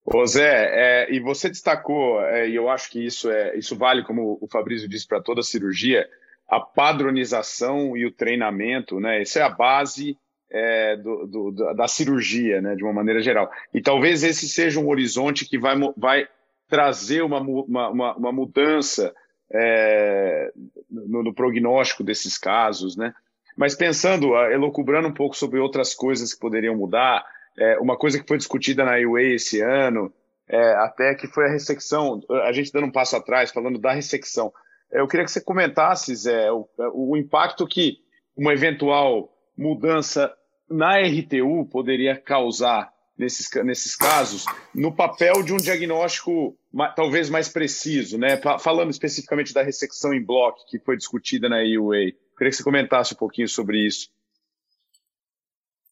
Ô 0.10 0.26
Zé, 0.26 0.70
é, 0.72 1.14
e 1.14 1.20
você 1.20 1.50
destacou, 1.50 2.22
é, 2.22 2.48
e 2.48 2.56
eu 2.56 2.70
acho 2.70 2.90
que 2.90 3.06
isso, 3.06 3.30
é, 3.30 3.58
isso 3.58 3.76
vale, 3.76 4.06
como 4.06 4.38
o 4.40 4.48
Fabrício 4.48 4.88
disse, 4.88 5.06
para 5.06 5.22
toda 5.22 5.44
cirurgia, 5.44 6.08
a 6.48 6.62
padronização 6.62 7.98
e 7.98 8.06
o 8.06 8.12
treinamento, 8.12 9.02
né? 9.02 9.22
Isso 9.22 9.38
é 9.38 9.42
a 9.42 9.50
base 9.50 10.18
é, 10.50 10.96
do, 10.96 11.28
do, 11.28 11.74
da 11.74 11.90
cirurgia, 11.90 12.62
né? 12.62 12.74
De 12.74 12.86
uma 12.86 12.94
maneira 12.94 13.22
geral. 13.22 13.52
E 13.74 13.82
talvez 13.82 14.24
esse 14.24 14.48
seja 14.48 14.80
um 14.80 14.88
horizonte 14.88 15.44
que 15.44 15.60
vai, 15.60 15.76
vai 15.98 16.26
trazer 16.70 17.22
uma, 17.22 17.42
uma, 17.42 18.16
uma 18.16 18.32
mudança 18.32 19.14
é, 19.52 20.54
no, 20.90 21.22
no, 21.22 21.34
prognóstico 21.34 22.02
desses 22.02 22.38
casos, 22.38 22.96
né? 22.96 23.14
Mas 23.58 23.76
pensando, 23.76 24.34
elocubrando 24.52 25.10
um 25.10 25.14
pouco 25.14 25.36
sobre 25.36 25.60
outras 25.60 25.94
coisas 25.94 26.34
que 26.34 26.40
poderiam 26.40 26.78
mudar, 26.78 27.26
é, 27.58 27.78
uma 27.80 27.98
coisa 27.98 28.20
que 28.20 28.28
foi 28.28 28.38
discutida 28.38 28.84
na 28.86 28.98
UA 28.98 29.24
esse 29.24 29.62
ano, 29.62 30.14
é, 30.48 30.74
até 30.76 31.16
que 31.16 31.28
foi 31.28 31.46
a 31.46 31.52
ressecção, 31.52 32.22
a 32.46 32.52
gente 32.52 32.72
dando 32.72 32.88
um 32.88 32.92
passo 32.92 33.16
atrás, 33.16 33.52
falando 33.52 33.80
da 33.80 33.92
ressecção. 33.92 34.52
É, 34.92 35.02
eu 35.02 35.08
queria 35.08 35.26
que 35.26 35.32
você 35.32 35.42
comentasse, 35.42 36.16
Zé, 36.16 36.52
o, 36.52 36.68
o 36.94 37.18
impacto 37.18 37.68
que 37.68 37.98
uma 38.36 38.54
eventual 38.54 39.30
mudança 39.58 40.32
na 40.70 41.00
RTU 41.00 41.66
poderia 41.66 42.16
causar 42.16 42.92
nesses, 43.18 43.50
nesses 43.64 43.96
casos, 43.96 44.46
no 44.76 44.96
papel 44.96 45.42
de 45.42 45.52
um 45.52 45.58
diagnóstico 45.58 46.56
talvez 46.96 47.30
mais 47.30 47.50
preciso, 47.50 48.18
né? 48.18 48.40
Falando 48.60 48.92
especificamente 48.92 49.54
da 49.54 49.64
ressecção 49.64 50.14
em 50.14 50.24
bloco, 50.24 50.66
que 50.70 50.78
foi 50.78 50.96
discutida 50.96 51.50
na 51.50 51.64
EUA. 51.64 52.12
Queria 52.38 52.52
que 52.52 52.52
você 52.52 52.64
comentasse 52.64 53.16
um 53.16 53.18
pouquinho 53.18 53.48
sobre 53.48 53.80
isso. 53.80 54.10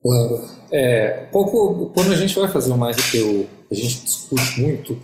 Claro. 0.05 0.39
É, 0.71 1.25
pouco, 1.31 1.89
quando 1.95 2.11
a 2.11 2.15
gente 2.15 2.37
vai 2.37 2.47
fazer 2.47 2.71
uma 2.71 2.91
RTU, 2.91 3.47
a 3.71 3.73
gente 3.73 4.03
discute 4.03 4.61
muito 4.61 4.95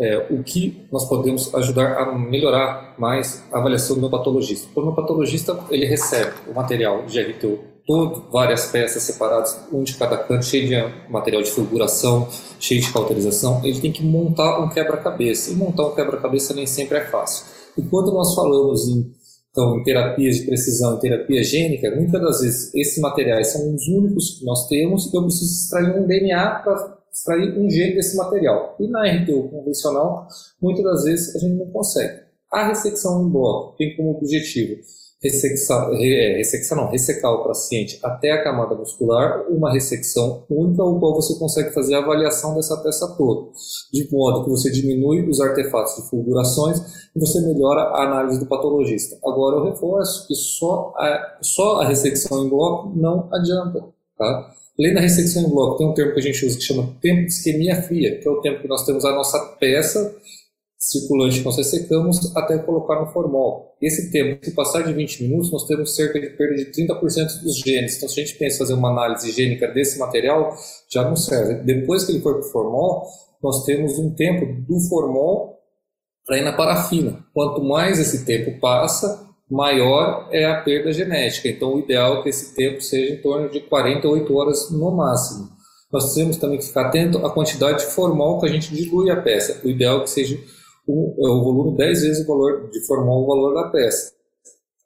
é, 0.00 0.26
o 0.30 0.42
que 0.42 0.84
nós 0.90 1.08
podemos 1.08 1.54
ajudar 1.54 1.96
a 1.96 2.18
melhorar 2.18 2.96
mais 2.98 3.44
a 3.52 3.58
avaliação 3.58 3.94
do 3.94 4.00
meu 4.00 4.10
patologista. 4.10 4.68
O 4.74 4.82
meu 4.82 4.94
patologista 4.94 5.56
ele 5.70 5.86
recebe 5.86 6.32
o 6.48 6.54
material 6.54 7.06
de 7.06 7.20
RTU 7.20 7.60
todo, 7.86 8.24
várias 8.32 8.66
peças 8.66 9.04
separadas, 9.04 9.56
um 9.72 9.84
de 9.84 9.94
cada 9.94 10.18
canto, 10.18 10.44
cheio 10.44 10.66
de 10.66 11.10
material 11.10 11.40
de 11.40 11.50
figuração, 11.52 12.26
cheio 12.58 12.80
de 12.80 12.92
cauterização. 12.92 13.60
Ele 13.64 13.80
tem 13.80 13.92
que 13.92 14.04
montar 14.04 14.58
um 14.58 14.68
quebra-cabeça. 14.68 15.52
E 15.52 15.54
montar 15.54 15.86
um 15.86 15.94
quebra-cabeça 15.94 16.52
nem 16.52 16.66
sempre 16.66 16.98
é 16.98 17.04
fácil. 17.04 17.46
E 17.78 17.82
quando 17.82 18.12
nós 18.12 18.34
falamos 18.34 18.88
em 18.88 19.14
então, 19.58 19.76
em 19.76 19.82
terapias 19.82 20.36
de 20.36 20.46
precisão, 20.46 20.94
em 20.94 21.00
terapia 21.00 21.42
gênica, 21.42 21.90
muitas 21.96 22.20
das 22.20 22.40
vezes 22.40 22.74
esses 22.76 22.98
materiais 23.02 23.48
são 23.48 23.74
os 23.74 23.88
únicos 23.88 24.38
que 24.38 24.44
nós 24.44 24.68
temos 24.68 25.12
e 25.12 25.16
eu 25.16 25.22
preciso 25.24 25.64
extrair 25.64 26.00
um 26.00 26.06
DNA 26.06 26.60
para 26.62 26.98
extrair 27.12 27.58
um 27.58 27.68
gene 27.68 27.96
desse 27.96 28.16
material. 28.16 28.76
E 28.78 28.86
na 28.86 29.02
RTU 29.02 29.48
convencional, 29.48 30.28
muitas 30.62 30.84
das 30.84 31.02
vezes 31.02 31.34
a 31.34 31.40
gente 31.40 31.56
não 31.56 31.66
consegue. 31.72 32.20
A 32.52 32.68
ressecção 32.68 33.26
em 33.26 33.32
bloco 33.32 33.76
tem 33.76 33.96
como 33.96 34.12
objetivo 34.12 34.76
ressecção, 35.22 35.92
é, 35.94 36.36
ressecção 36.36 36.76
não, 36.76 36.90
ressecar 36.90 37.32
o 37.32 37.44
paciente 37.44 37.98
até 38.02 38.30
a 38.30 38.42
camada 38.42 38.74
muscular, 38.74 39.44
uma 39.50 39.72
ressecção 39.72 40.44
única, 40.48 40.82
o 40.84 40.98
qual 41.00 41.14
você 41.14 41.36
consegue 41.38 41.72
fazer 41.72 41.96
a 41.96 41.98
avaliação 41.98 42.54
dessa 42.54 42.76
peça 42.76 43.14
toda, 43.16 43.50
de 43.92 44.08
modo 44.12 44.44
que 44.44 44.50
você 44.50 44.70
diminui 44.70 45.28
os 45.28 45.40
artefatos 45.40 45.96
de 45.96 46.08
fulgurações 46.08 46.78
e 47.14 47.18
você 47.18 47.40
melhora 47.40 47.80
a 47.80 48.04
análise 48.04 48.38
do 48.38 48.46
patologista. 48.46 49.16
Agora 49.24 49.56
eu 49.56 49.64
reforço 49.64 50.26
que 50.28 50.34
só 50.34 50.94
a, 50.96 51.38
só 51.42 51.80
a 51.80 51.88
ressecção 51.88 52.44
em 52.44 52.48
bloco 52.48 52.96
não 52.96 53.28
adianta, 53.32 53.84
tá? 54.16 54.54
Além 54.78 54.94
da 54.94 55.00
ressecção 55.00 55.42
em 55.42 55.48
bloco, 55.48 55.76
tem 55.76 55.88
um 55.88 55.94
termo 55.94 56.12
que 56.12 56.20
a 56.20 56.22
gente 56.22 56.46
usa 56.46 56.56
que 56.56 56.62
chama 56.62 56.94
tempo 57.00 57.22
de 57.22 57.32
isquemia 57.32 57.82
fria, 57.82 58.20
que 58.20 58.28
é 58.28 58.30
o 58.30 58.40
tempo 58.40 58.62
que 58.62 58.68
nós 58.68 58.84
temos 58.84 59.04
a 59.04 59.12
nossa 59.12 59.36
peça 59.58 60.14
circulante 60.78 61.40
que 61.40 61.44
nós 61.44 61.56
ressecamos 61.56 62.34
até 62.36 62.56
colocar 62.58 63.00
no 63.00 63.08
formol. 63.08 63.76
Esse 63.82 64.12
tempo, 64.12 64.44
se 64.44 64.52
passar 64.52 64.82
de 64.82 64.92
20 64.92 65.24
minutos, 65.24 65.50
nós 65.50 65.66
temos 65.66 65.96
cerca 65.96 66.20
de 66.20 66.30
perda 66.30 66.54
de 66.54 66.66
30% 66.66 67.42
dos 67.42 67.58
genes. 67.58 67.96
Então, 67.96 68.08
se 68.08 68.20
a 68.20 68.24
gente 68.24 68.38
pensa 68.38 68.56
em 68.56 68.58
fazer 68.58 68.74
uma 68.74 68.90
análise 68.90 69.32
gênica 69.32 69.66
desse 69.66 69.98
material, 69.98 70.54
já 70.88 71.02
não 71.02 71.16
serve. 71.16 71.54
Depois 71.64 72.04
que 72.04 72.12
ele 72.12 72.20
for 72.20 72.34
para 72.34 72.46
o 72.46 72.50
formol, 72.52 73.02
nós 73.42 73.64
temos 73.64 73.98
um 73.98 74.14
tempo 74.14 74.46
do 74.68 74.78
formol 74.88 75.58
para 76.24 76.38
ir 76.38 76.42
na 76.42 76.52
parafina. 76.52 77.24
Quanto 77.34 77.62
mais 77.62 77.98
esse 77.98 78.24
tempo 78.24 78.60
passa, 78.60 79.26
maior 79.50 80.28
é 80.30 80.44
a 80.44 80.60
perda 80.62 80.92
genética. 80.92 81.48
Então, 81.48 81.74
o 81.74 81.80
ideal 81.80 82.20
é 82.20 82.22
que 82.22 82.28
esse 82.28 82.54
tempo 82.54 82.80
seja 82.80 83.14
em 83.14 83.20
torno 83.20 83.48
de 83.50 83.60
48 83.60 84.32
horas 84.34 84.70
no 84.70 84.90
máximo. 84.92 85.48
Nós 85.92 86.14
temos 86.14 86.36
também 86.36 86.58
que 86.58 86.66
ficar 86.66 86.86
atento 86.86 87.24
à 87.26 87.30
quantidade 87.32 87.78
de 87.78 87.86
formol 87.86 88.38
que 88.38 88.46
a 88.46 88.50
gente 88.50 88.74
dilui 88.74 89.10
a 89.10 89.20
peça. 89.20 89.60
O 89.64 89.68
ideal 89.68 90.00
é 90.00 90.02
que 90.02 90.10
seja 90.10 90.38
o, 90.88 91.44
volume 91.44 91.76
10 91.76 92.02
vezes 92.02 92.24
o 92.24 92.26
valor 92.26 92.70
de 92.70 92.86
formol 92.86 93.24
o 93.24 93.26
valor 93.26 93.54
da 93.54 93.68
peça. 93.70 94.12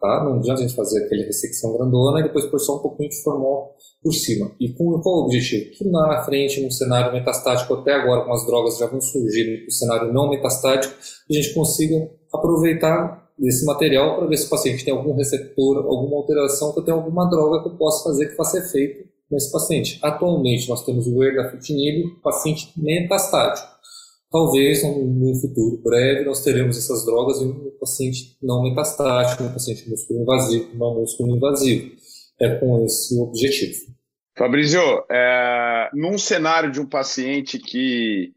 Tá? 0.00 0.24
Não 0.24 0.34
adianta 0.34 0.60
a 0.60 0.62
gente 0.66 0.74
fazer 0.74 1.04
aquele 1.04 1.24
ressecção 1.24 1.76
grandona 1.76 2.20
e 2.20 2.22
depois 2.24 2.46
pôr 2.46 2.58
só 2.58 2.76
um 2.76 2.80
pouquinho 2.80 3.08
de 3.08 3.22
formol 3.22 3.76
por 4.02 4.12
cima. 4.12 4.50
E 4.58 4.70
com 4.70 5.00
qual 5.00 5.20
o 5.20 5.24
objetivo? 5.26 5.70
Que 5.70 5.88
lá 5.88 6.08
na 6.08 6.24
frente, 6.24 6.60
no 6.60 6.72
cenário 6.72 7.12
metastático, 7.12 7.72
até 7.74 7.92
agora 7.92 8.24
com 8.24 8.32
as 8.32 8.44
drogas 8.44 8.78
já 8.78 8.86
vão 8.86 9.00
surgir 9.00 9.64
no 9.64 9.70
cenário 9.70 10.12
não 10.12 10.28
metastático, 10.28 10.92
a 11.30 11.32
gente 11.32 11.54
consiga 11.54 12.10
aproveitar 12.32 13.30
esse 13.40 13.64
material 13.64 14.16
para 14.16 14.26
ver 14.26 14.36
se 14.36 14.46
o 14.46 14.50
paciente 14.50 14.84
tem 14.84 14.92
algum 14.92 15.14
receptor, 15.14 15.78
alguma 15.78 16.16
alteração, 16.16 16.72
que 16.72 16.80
eu 16.80 16.84
tenho 16.84 16.96
alguma 16.96 17.28
droga 17.30 17.62
que 17.62 17.68
eu 17.68 17.76
possa 17.76 18.04
fazer 18.04 18.26
que 18.26 18.36
faça 18.36 18.58
efeito 18.58 19.08
nesse 19.30 19.50
paciente. 19.50 19.98
Atualmente, 20.02 20.68
nós 20.68 20.84
temos 20.84 21.06
o 21.06 21.22
erdafitinib, 21.22 22.20
paciente 22.22 22.72
metastático. 22.76 23.68
Talvez 24.32 24.82
no 24.82 25.34
futuro 25.34 25.82
breve 25.84 26.24
nós 26.24 26.42
teremos 26.42 26.78
essas 26.78 27.04
drogas 27.04 27.42
em 27.42 27.50
um 27.50 27.76
paciente 27.78 28.38
não 28.42 28.62
metastático, 28.62 29.44
um 29.44 29.52
paciente 29.52 29.86
músculo 29.90 30.22
invasivo, 30.22 30.74
não 30.74 30.94
músculo 30.94 31.36
invasivo. 31.36 31.92
É 32.40 32.56
com 32.56 32.82
esse 32.84 33.20
objetivo. 33.20 33.92
Fabrício, 34.36 34.80
é, 35.10 35.90
num 35.92 36.16
cenário 36.16 36.72
de 36.72 36.80
um 36.80 36.86
paciente 36.86 37.58
que 37.58 38.32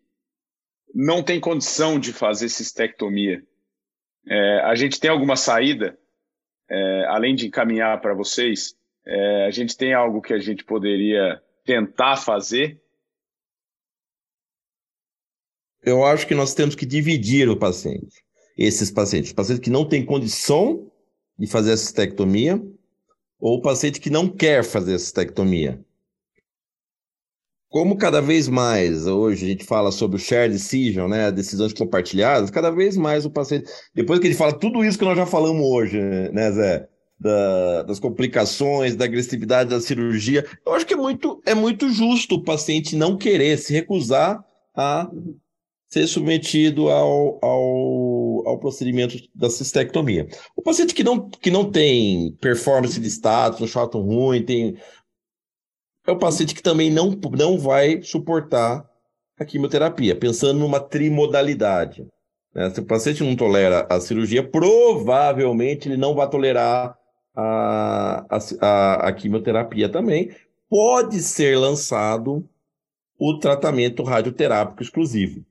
não 0.93 1.23
tem 1.23 1.39
condição 1.39 1.97
de 1.97 2.11
fazer 2.11 2.49
cistectomia, 2.49 3.41
é, 4.27 4.59
a 4.65 4.75
gente 4.75 4.99
tem 4.99 5.09
alguma 5.09 5.37
saída, 5.37 5.97
é, 6.69 7.05
além 7.07 7.35
de 7.35 7.47
encaminhar 7.47 8.01
para 8.01 8.13
vocês, 8.13 8.75
é, 9.07 9.45
a 9.45 9.51
gente 9.51 9.77
tem 9.77 9.93
algo 9.93 10.21
que 10.21 10.33
a 10.33 10.39
gente 10.39 10.65
poderia 10.65 11.41
tentar 11.63 12.17
fazer 12.17 12.81
eu 15.85 16.03
acho 16.03 16.27
que 16.27 16.35
nós 16.35 16.53
temos 16.53 16.75
que 16.75 16.85
dividir 16.85 17.47
o 17.47 17.57
paciente. 17.57 18.23
Esses 18.57 18.89
pacientes, 18.89 19.31
pacientes 19.31 19.63
que 19.63 19.69
não 19.69 19.87
têm 19.87 20.03
condição 20.05 20.91
de 21.37 21.45
fazer 21.45 21.73
a 21.73 21.77
cistectomia 21.77 22.61
ou 23.39 23.57
o 23.57 23.61
paciente 23.61 23.99
que 23.99 24.09
não 24.09 24.27
quer 24.27 24.63
fazer 24.63 24.95
a 24.95 24.99
cistectomia. 24.99 25.79
Como 27.69 27.97
cada 27.97 28.21
vez 28.21 28.47
mais, 28.47 29.05
hoje 29.05 29.45
a 29.45 29.49
gente 29.49 29.65
fala 29.65 29.91
sobre 29.91 30.15
o 30.15 30.19
share 30.19 30.51
decision, 30.51 31.09
né, 31.09 31.29
decisões 31.29 31.73
compartilhadas, 31.73 32.49
cada 32.49 32.71
vez 32.71 32.95
mais 32.95 33.25
o 33.25 33.29
paciente, 33.29 33.69
depois 33.93 34.19
que 34.19 34.27
ele 34.27 34.33
fala 34.33 34.57
tudo 34.57 34.83
isso 34.83 34.97
que 34.97 35.03
nós 35.03 35.17
já 35.17 35.25
falamos 35.25 35.61
hoje, 35.61 35.99
né, 36.31 36.51
Zé, 36.53 36.87
da, 37.19 37.83
das 37.83 37.99
complicações, 37.99 38.95
da 38.95 39.03
agressividade 39.03 39.69
da 39.69 39.81
cirurgia, 39.81 40.45
eu 40.65 40.73
acho 40.73 40.85
que 40.85 40.93
é 40.93 40.97
muito, 40.97 41.41
é 41.45 41.53
muito 41.53 41.89
justo 41.89 42.35
o 42.35 42.43
paciente 42.43 42.95
não 42.95 43.17
querer 43.17 43.57
se 43.57 43.73
recusar 43.73 44.41
a 44.73 45.09
ser 45.95 46.07
submetido 46.07 46.89
ao, 46.89 47.39
ao, 47.41 48.47
ao 48.49 48.59
procedimento 48.59 49.15
da 49.33 49.49
cistectomia. 49.49 50.27
O 50.53 50.61
paciente 50.61 50.93
que 50.93 51.05
não, 51.05 51.29
que 51.29 51.49
não 51.49 51.71
tem 51.71 52.33
performance 52.41 52.99
de 52.99 53.07
status, 53.07 53.61
um 53.61 53.67
chato 53.67 53.97
ruim, 54.01 54.43
tem, 54.43 54.77
é 56.05 56.11
o 56.11 56.19
paciente 56.19 56.53
que 56.53 56.61
também 56.61 56.91
não, 56.91 57.11
não 57.37 57.57
vai 57.57 58.01
suportar 58.01 58.85
a 59.39 59.45
quimioterapia, 59.45 60.17
pensando 60.17 60.59
numa 60.59 60.81
trimodalidade. 60.81 62.05
Né? 62.53 62.69
Se 62.71 62.81
o 62.81 62.85
paciente 62.85 63.23
não 63.23 63.33
tolera 63.33 63.87
a 63.89 63.97
cirurgia, 64.01 64.45
provavelmente 64.45 65.87
ele 65.87 65.97
não 65.97 66.13
vai 66.13 66.29
tolerar 66.29 66.97
a, 67.33 68.37
a, 68.59 69.07
a 69.07 69.13
quimioterapia 69.13 69.87
também. 69.87 70.29
Pode 70.69 71.21
ser 71.21 71.57
lançado 71.57 72.45
o 73.17 73.39
tratamento 73.39 74.03
radioterápico 74.03 74.83
exclusivo 74.83 75.45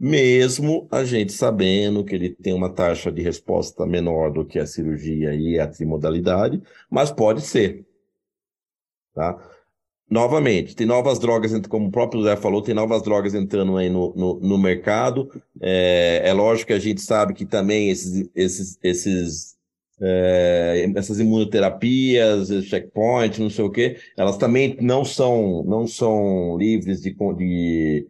mesmo 0.00 0.88
a 0.90 1.04
gente 1.04 1.30
sabendo 1.30 2.02
que 2.02 2.14
ele 2.14 2.30
tem 2.30 2.54
uma 2.54 2.70
taxa 2.72 3.12
de 3.12 3.20
resposta 3.20 3.84
menor 3.84 4.32
do 4.32 4.46
que 4.46 4.58
a 4.58 4.66
cirurgia 4.66 5.34
e 5.34 5.60
a 5.60 5.68
trimodalidade, 5.68 6.62
mas 6.88 7.10
pode 7.12 7.42
ser. 7.42 7.84
Tá? 9.14 9.38
Novamente, 10.08 10.74
tem 10.74 10.86
novas 10.86 11.18
drogas, 11.18 11.52
como 11.68 11.88
o 11.88 11.90
próprio 11.90 12.22
Zé 12.22 12.34
falou, 12.34 12.62
tem 12.62 12.74
novas 12.74 13.02
drogas 13.02 13.34
entrando 13.34 13.76
aí 13.76 13.90
no, 13.90 14.14
no, 14.14 14.40
no 14.40 14.58
mercado. 14.58 15.30
É, 15.60 16.22
é, 16.24 16.32
lógico 16.32 16.68
que 16.68 16.72
a 16.72 16.78
gente 16.78 17.02
sabe 17.02 17.34
que 17.34 17.44
também 17.44 17.90
esses, 17.90 18.28
esses, 18.34 18.78
esses, 18.82 19.56
é, 20.00 20.90
essas 20.96 21.20
imunoterapias, 21.20 22.48
checkpoint, 22.64 23.38
não 23.38 23.50
sei 23.50 23.64
o 23.64 23.70
quê, 23.70 23.98
elas 24.16 24.38
também 24.38 24.78
não 24.80 25.04
são, 25.04 25.62
não 25.64 25.86
são 25.86 26.56
livres 26.58 27.02
de, 27.02 27.14
de 27.36 28.08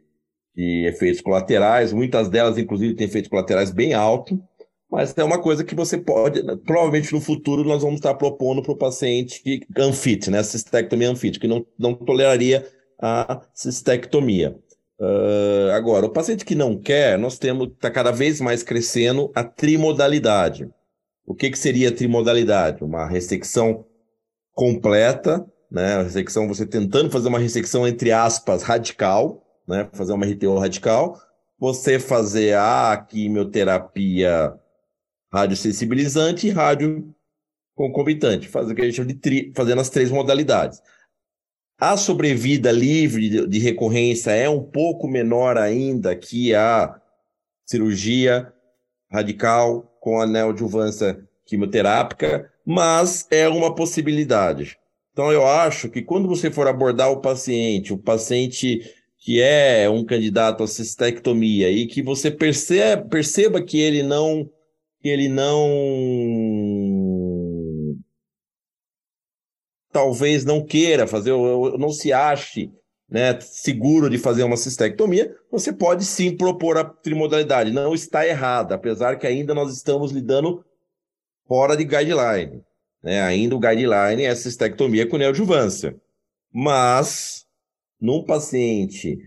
de 0.60 0.86
efeitos 0.86 1.22
colaterais, 1.22 1.90
muitas 1.90 2.28
delas, 2.28 2.58
inclusive, 2.58 2.94
têm 2.94 3.06
efeitos 3.06 3.30
colaterais 3.30 3.70
bem 3.70 3.94
altos, 3.94 4.36
mas 4.90 5.16
é 5.16 5.24
uma 5.24 5.40
coisa 5.40 5.64
que 5.64 5.74
você 5.74 5.96
pode, 5.96 6.42
provavelmente 6.64 7.14
no 7.14 7.20
futuro, 7.20 7.64
nós 7.64 7.80
vamos 7.80 7.96
estar 7.96 8.12
propondo 8.14 8.62
para 8.62 8.72
o 8.72 8.76
paciente 8.76 9.42
unfit, 9.78 10.30
né, 10.30 10.42
cistectomia 10.42 11.10
unfit, 11.10 11.40
que 11.40 11.48
não, 11.48 11.64
não 11.78 11.94
toleraria 11.94 12.66
a 13.00 13.40
cistectomia. 13.54 14.54
Uh, 15.00 15.70
agora, 15.72 16.04
o 16.04 16.10
paciente 16.10 16.44
que 16.44 16.54
não 16.54 16.76
quer, 16.76 17.18
nós 17.18 17.38
temos, 17.38 17.68
está 17.68 17.90
cada 17.90 18.10
vez 18.10 18.38
mais 18.38 18.62
crescendo 18.62 19.32
a 19.34 19.42
trimodalidade. 19.42 20.68
O 21.24 21.34
que, 21.34 21.48
que 21.48 21.58
seria 21.58 21.90
trimodalidade? 21.90 22.84
Uma 22.84 23.08
ressecção 23.08 23.86
completa, 24.52 25.42
né? 25.70 25.94
A 25.94 26.02
ressecção, 26.02 26.46
você 26.46 26.66
tentando 26.66 27.10
fazer 27.10 27.28
uma 27.28 27.38
ressecção, 27.38 27.88
entre 27.88 28.12
aspas, 28.12 28.62
radical, 28.62 29.42
né, 29.66 29.88
fazer 29.92 30.12
uma 30.12 30.26
RTO 30.26 30.58
radical, 30.58 31.20
você 31.58 31.98
fazer 31.98 32.56
a 32.56 32.96
quimioterapia 33.08 34.54
radiosensibilizante 35.32 36.48
e 36.48 36.50
rádio 36.50 37.14
concomitante, 37.74 38.48
fazer 38.48 38.72
o 38.72 38.76
que 38.76 38.82
a 38.82 38.84
gente 38.84 38.96
chama 38.96 39.08
de 39.08 39.14
tri, 39.14 39.52
fazendo 39.54 39.80
as 39.80 39.88
três 39.88 40.10
modalidades. 40.10 40.82
A 41.78 41.96
sobrevida 41.96 42.70
livre 42.70 43.28
de, 43.30 43.46
de 43.46 43.58
recorrência 43.58 44.32
é 44.32 44.48
um 44.48 44.62
pouco 44.62 45.08
menor 45.08 45.56
ainda 45.56 46.14
que 46.14 46.54
a 46.54 47.00
cirurgia 47.64 48.52
radical 49.10 49.96
com 50.00 50.20
a 50.20 50.26
neoadjuvância 50.26 51.26
quimioterápica, 51.46 52.52
mas 52.64 53.26
é 53.30 53.48
uma 53.48 53.74
possibilidade. 53.74 54.78
Então, 55.12 55.32
eu 55.32 55.46
acho 55.46 55.88
que 55.88 56.02
quando 56.02 56.28
você 56.28 56.50
for 56.50 56.68
abordar 56.68 57.10
o 57.10 57.20
paciente, 57.20 57.92
o 57.92 57.98
paciente 57.98 58.80
que 59.20 59.40
é 59.40 59.88
um 59.88 60.04
candidato 60.04 60.64
a 60.64 60.66
cistectomia 60.66 61.70
e 61.70 61.86
que 61.86 62.02
você 62.02 62.30
perceba, 62.30 63.02
perceba 63.06 63.62
que 63.62 63.78
ele 63.78 64.02
não 64.02 64.50
que 65.00 65.08
ele 65.08 65.28
não 65.28 65.68
talvez 69.92 70.44
não 70.44 70.64
queira 70.64 71.06
fazer 71.06 71.32
ou 71.32 71.78
não 71.78 71.90
se 71.90 72.12
ache 72.12 72.72
né, 73.08 73.38
seguro 73.40 74.08
de 74.08 74.18
fazer 74.18 74.44
uma 74.44 74.56
cistectomia, 74.56 75.34
você 75.50 75.72
pode 75.72 76.04
sim 76.04 76.36
propor 76.36 76.78
a 76.78 76.84
trimodalidade. 76.84 77.72
Não 77.72 77.92
está 77.92 78.26
errada, 78.26 78.76
apesar 78.76 79.18
que 79.18 79.26
ainda 79.26 79.52
nós 79.52 79.74
estamos 79.74 80.12
lidando 80.12 80.64
fora 81.48 81.76
de 81.76 81.84
guideline. 81.84 82.62
Né? 83.02 83.20
Ainda 83.20 83.56
o 83.56 83.58
guideline 83.58 84.22
é 84.22 84.34
cistectomia 84.34 85.08
com 85.08 85.16
neoadjuvância. 85.16 85.96
Mas 86.52 87.46
num 88.00 88.24
paciente 88.24 89.18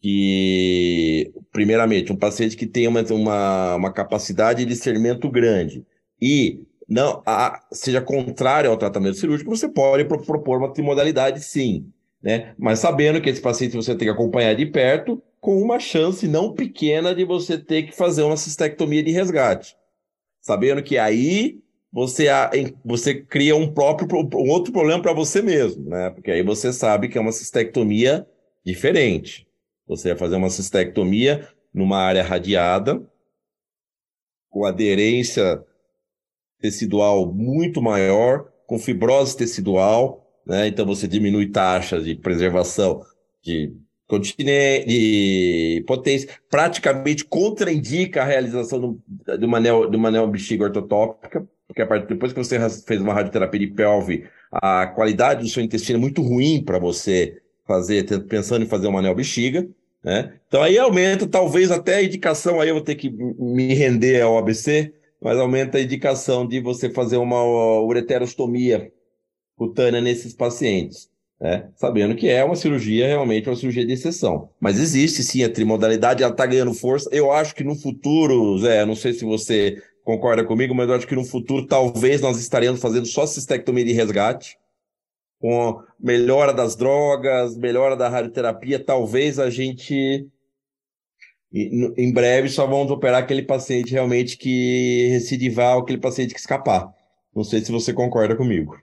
que, 0.00 1.32
primeiramente, 1.50 2.12
um 2.12 2.16
paciente 2.16 2.56
que 2.56 2.66
tem 2.66 2.86
uma, 2.86 3.02
uma, 3.02 3.74
uma 3.76 3.92
capacidade 3.92 4.64
de 4.64 4.70
discernimento 4.70 5.30
grande 5.30 5.84
e 6.20 6.62
não 6.88 7.22
a, 7.24 7.64
seja 7.72 8.02
contrário 8.02 8.70
ao 8.70 8.76
tratamento 8.76 9.16
cirúrgico, 9.16 9.54
você 9.54 9.68
pode 9.68 10.04
propor 10.04 10.58
uma 10.58 10.72
trimodalidade 10.72 11.40
sim, 11.42 11.90
né? 12.22 12.54
Mas 12.58 12.80
sabendo 12.80 13.20
que 13.20 13.30
esse 13.30 13.40
paciente 13.40 13.76
você 13.76 13.94
tem 13.94 14.06
que 14.06 14.12
acompanhar 14.12 14.54
de 14.54 14.66
perto, 14.66 15.22
com 15.40 15.60
uma 15.60 15.80
chance 15.80 16.28
não 16.28 16.52
pequena 16.52 17.14
de 17.14 17.24
você 17.24 17.56
ter 17.58 17.84
que 17.84 17.92
fazer 17.92 18.22
uma 18.22 18.36
cistectomia 18.36 19.02
de 19.02 19.10
resgate. 19.10 19.76
Sabendo 20.42 20.82
que 20.82 20.98
aí 20.98 21.63
você, 21.94 22.26
você 22.84 23.14
cria 23.14 23.54
um 23.54 23.72
próprio 23.72 24.08
um 24.18 24.50
outro 24.50 24.72
problema 24.72 25.00
para 25.00 25.12
você 25.12 25.40
mesmo, 25.40 25.88
né? 25.88 26.10
Porque 26.10 26.32
aí 26.32 26.42
você 26.42 26.72
sabe 26.72 27.08
que 27.08 27.16
é 27.16 27.20
uma 27.20 27.30
cistectomia 27.30 28.26
diferente. 28.66 29.46
Você 29.86 30.08
vai 30.08 30.18
fazer 30.18 30.34
uma 30.34 30.50
cistectomia 30.50 31.48
numa 31.72 31.98
área 31.98 32.24
radiada, 32.24 33.00
com 34.50 34.64
aderência 34.64 35.62
tecidual 36.60 37.32
muito 37.32 37.80
maior, 37.80 38.50
com 38.66 38.76
fibrose 38.76 39.36
tecidual, 39.36 40.28
né? 40.44 40.66
Então 40.66 40.84
você 40.84 41.06
diminui 41.06 41.48
taxas 41.52 42.04
de 42.04 42.16
preservação 42.16 43.02
de 43.40 43.72
continente, 44.08 45.84
potência, 45.86 46.28
praticamente 46.50 47.24
contraindica 47.24 48.22
a 48.22 48.24
realização 48.24 48.98
de 49.38 49.44
uma, 49.44 49.60
neo, 49.60 49.88
de 49.88 49.96
uma 49.96 50.10
neobexiga 50.10 50.64
ortotópica, 50.64 51.48
porque 51.74 51.82
a 51.82 51.86
partir, 51.86 52.06
depois 52.06 52.32
que 52.32 52.38
você 52.38 52.56
fez 52.86 53.00
uma 53.00 53.12
radioterapia 53.12 53.58
de 53.58 53.66
pelve, 53.66 54.24
a 54.52 54.86
qualidade 54.86 55.42
do 55.42 55.48
seu 55.48 55.60
intestino 55.60 55.98
é 55.98 56.00
muito 56.00 56.22
ruim 56.22 56.62
para 56.62 56.78
você 56.78 57.42
fazer, 57.66 58.04
pensando 58.28 58.64
em 58.64 58.68
fazer 58.68 58.86
uma 58.86 59.02
neobexiga, 59.02 59.68
né? 60.02 60.34
Então 60.46 60.62
aí 60.62 60.78
aumenta, 60.78 61.26
talvez 61.26 61.72
até 61.72 61.96
a 61.96 62.02
indicação, 62.04 62.60
aí 62.60 62.68
eu 62.68 62.76
vou 62.76 62.84
ter 62.84 62.94
que 62.94 63.10
me 63.10 63.74
render 63.74 64.20
ao 64.20 64.38
ABC, 64.38 64.94
mas 65.20 65.36
aumenta 65.36 65.78
a 65.78 65.80
indicação 65.80 66.46
de 66.46 66.60
você 66.60 66.88
fazer 66.88 67.16
uma 67.16 67.42
ureterostomia 67.82 68.92
cutânea 69.56 70.00
nesses 70.00 70.32
pacientes. 70.32 71.08
Né? 71.40 71.68
Sabendo 71.74 72.14
que 72.14 72.28
é 72.28 72.44
uma 72.44 72.54
cirurgia, 72.54 73.08
realmente 73.08 73.48
uma 73.48 73.56
cirurgia 73.56 73.84
de 73.84 73.92
exceção. 73.92 74.50
Mas 74.60 74.78
existe 74.78 75.24
sim 75.24 75.42
a 75.42 75.50
trimodalidade, 75.50 76.22
ela 76.22 76.30
está 76.30 76.46
ganhando 76.46 76.72
força. 76.72 77.08
Eu 77.10 77.32
acho 77.32 77.54
que 77.54 77.64
no 77.64 77.74
futuro, 77.74 78.56
Zé, 78.58 78.86
não 78.86 78.94
sei 78.94 79.12
se 79.12 79.24
você 79.24 79.82
concorda 80.04 80.44
comigo, 80.44 80.74
mas 80.74 80.88
eu 80.88 80.94
acho 80.94 81.06
que 81.06 81.14
no 81.16 81.24
futuro 81.24 81.66
talvez 81.66 82.20
nós 82.20 82.38
estaremos 82.38 82.80
fazendo 82.80 83.06
só 83.06 83.26
cistectomia 83.26 83.84
de 83.84 83.92
resgate, 83.92 84.56
com 85.40 85.82
melhora 85.98 86.52
das 86.52 86.76
drogas, 86.76 87.56
melhora 87.56 87.96
da 87.96 88.08
radioterapia, 88.08 88.78
talvez 88.78 89.38
a 89.38 89.50
gente 89.50 90.28
em 91.56 92.12
breve 92.12 92.48
só 92.48 92.66
vamos 92.66 92.90
operar 92.90 93.22
aquele 93.22 93.42
paciente 93.42 93.92
realmente 93.92 94.36
que 94.36 95.08
recidivar, 95.10 95.78
aquele 95.78 95.98
paciente 95.98 96.34
que 96.34 96.40
escapar. 96.40 96.92
Não 97.34 97.44
sei 97.44 97.60
se 97.60 97.70
você 97.70 97.92
concorda 97.92 98.34
comigo. 98.34 98.76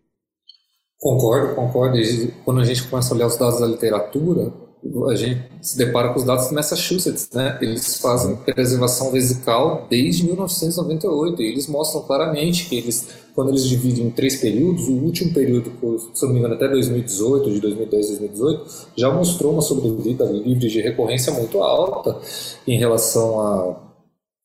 Concordo, 0.97 1.55
concordo. 1.55 1.97
Quando 2.45 2.61
a 2.61 2.63
gente 2.63 2.87
começa 2.87 3.13
a 3.13 3.17
olhar 3.17 3.27
os 3.27 3.37
dados 3.37 3.59
da 3.59 3.67
literatura, 3.67 4.53
a 5.09 5.15
gente 5.15 5.43
se 5.61 5.77
depara 5.77 6.09
com 6.09 6.19
os 6.19 6.25
dados 6.25 6.47
de 6.47 6.55
Massachusetts, 6.55 7.29
né? 7.33 7.57
Eles 7.61 7.97
fazem 7.97 8.35
preservação 8.35 9.11
vesical 9.11 9.85
desde 9.89 10.25
1998 10.25 11.41
e 11.41 11.45
eles 11.45 11.67
mostram 11.67 12.01
claramente 12.01 12.67
que 12.67 12.77
eles, 12.77 13.07
quando 13.35 13.49
eles 13.49 13.63
dividem 13.63 14.07
em 14.07 14.09
três 14.09 14.37
períodos, 14.37 14.87
o 14.87 14.93
último 14.93 15.33
período, 15.33 15.71
se 16.13 16.25
não 16.25 16.33
me 16.33 16.39
engano, 16.39 16.55
até 16.55 16.67
2018, 16.67 17.51
de 17.51 17.59
2010 17.59 18.05
a 18.05 18.09
2018, 18.09 18.65
já 18.95 19.13
mostrou 19.13 19.53
uma 19.53 19.61
sobrevida 19.61 20.25
livre 20.25 20.67
de 20.67 20.81
recorrência 20.81 21.31
muito 21.31 21.61
alta 21.61 22.17
em 22.67 22.77
relação 22.77 23.39
a 23.39 23.90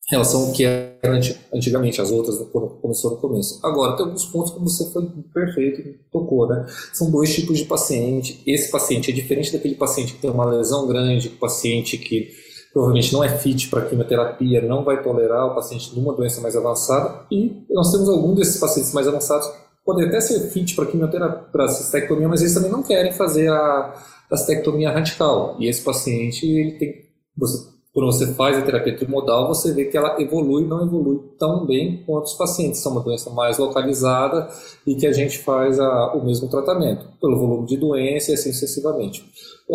em 0.09 0.15
relação 0.15 0.45
ao 0.45 0.53
que 0.53 0.63
era 0.63 1.19
antigamente, 1.53 1.99
as 1.99 2.11
outras, 2.11 2.37
quando 2.49 2.69
começou 2.81 3.11
no 3.11 3.17
começo. 3.17 3.59
Agora, 3.61 3.97
tem 3.97 4.05
alguns 4.05 4.25
pontos 4.25 4.53
que 4.53 4.59
você 4.59 4.89
foi 4.91 5.05
perfeito 5.33 5.99
tocou, 6.09 6.47
né? 6.47 6.65
São 6.93 7.11
dois 7.11 7.35
tipos 7.35 7.57
de 7.57 7.65
paciente. 7.65 8.41
Esse 8.47 8.71
paciente 8.71 9.11
é 9.11 9.13
diferente 9.13 9.51
daquele 9.51 9.75
paciente 9.75 10.13
que 10.13 10.21
tem 10.21 10.29
uma 10.29 10.45
lesão 10.45 10.87
grande, 10.87 11.27
paciente 11.29 11.97
que 11.97 12.29
provavelmente 12.71 13.11
não 13.11 13.21
é 13.21 13.37
fit 13.37 13.67
para 13.67 13.81
quimioterapia, 13.81 14.61
não 14.61 14.85
vai 14.85 15.03
tolerar 15.03 15.47
o 15.47 15.55
paciente 15.55 15.93
numa 15.93 16.13
doença 16.13 16.39
mais 16.39 16.55
avançada. 16.55 17.25
E 17.29 17.65
nós 17.69 17.91
temos 17.91 18.07
alguns 18.07 18.35
desses 18.35 18.61
pacientes 18.61 18.93
mais 18.93 19.09
avançados 19.09 19.47
que 19.47 19.57
podem 19.83 20.07
até 20.07 20.21
ser 20.21 20.39
fit 20.51 20.73
para 20.73 20.85
quimioterapia, 20.85 21.49
para 21.51 21.67
cistectomia, 21.67 22.29
mas 22.29 22.39
eles 22.39 22.53
também 22.53 22.71
não 22.71 22.81
querem 22.81 23.11
fazer 23.11 23.49
a, 23.49 23.93
a 24.31 24.37
cistectomia 24.37 24.89
radical. 24.89 25.57
E 25.59 25.67
esse 25.67 25.81
paciente, 25.81 26.45
ele 26.45 26.77
tem, 26.77 26.93
você 27.35 27.76
quando 27.97 28.11
você 28.11 28.27
faz 28.35 28.55
a 28.55 28.61
terapia 28.61 28.95
trimodal, 28.95 29.47
você 29.47 29.73
vê 29.73 29.85
que 29.85 29.97
ela 29.97 30.21
evolui 30.21 30.63
não 30.67 30.85
evolui 30.85 31.19
tão 31.39 31.65
bem 31.65 32.03
quanto 32.05 32.25
os 32.25 32.35
pacientes. 32.35 32.79
São 32.79 32.91
uma 32.91 33.01
doença 33.01 33.31
mais 33.31 33.57
localizada 33.57 34.47
e 34.85 34.93
que 34.93 35.07
a 35.07 35.11
gente 35.11 35.39
faz 35.39 35.79
a, 35.79 36.13
o 36.13 36.23
mesmo 36.23 36.47
tratamento, 36.47 37.07
pelo 37.19 37.39
volume 37.39 37.65
de 37.65 37.75
doença 37.75 38.29
e 38.29 38.35
assim 38.35 38.53
sucessivamente. 38.53 39.25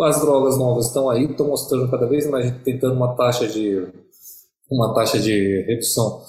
As 0.01 0.21
drogas 0.21 0.57
novas 0.57 0.85
estão 0.85 1.09
aí, 1.09 1.25
estão 1.25 1.49
mostrando 1.49 1.91
cada 1.91 2.05
vez 2.05 2.25
mais, 2.29 2.49
tentando 2.63 2.93
uma 2.93 3.13
taxa 3.13 3.45
de, 3.45 3.89
uma 4.71 4.93
taxa 4.93 5.19
de 5.19 5.65
redução 5.67 6.21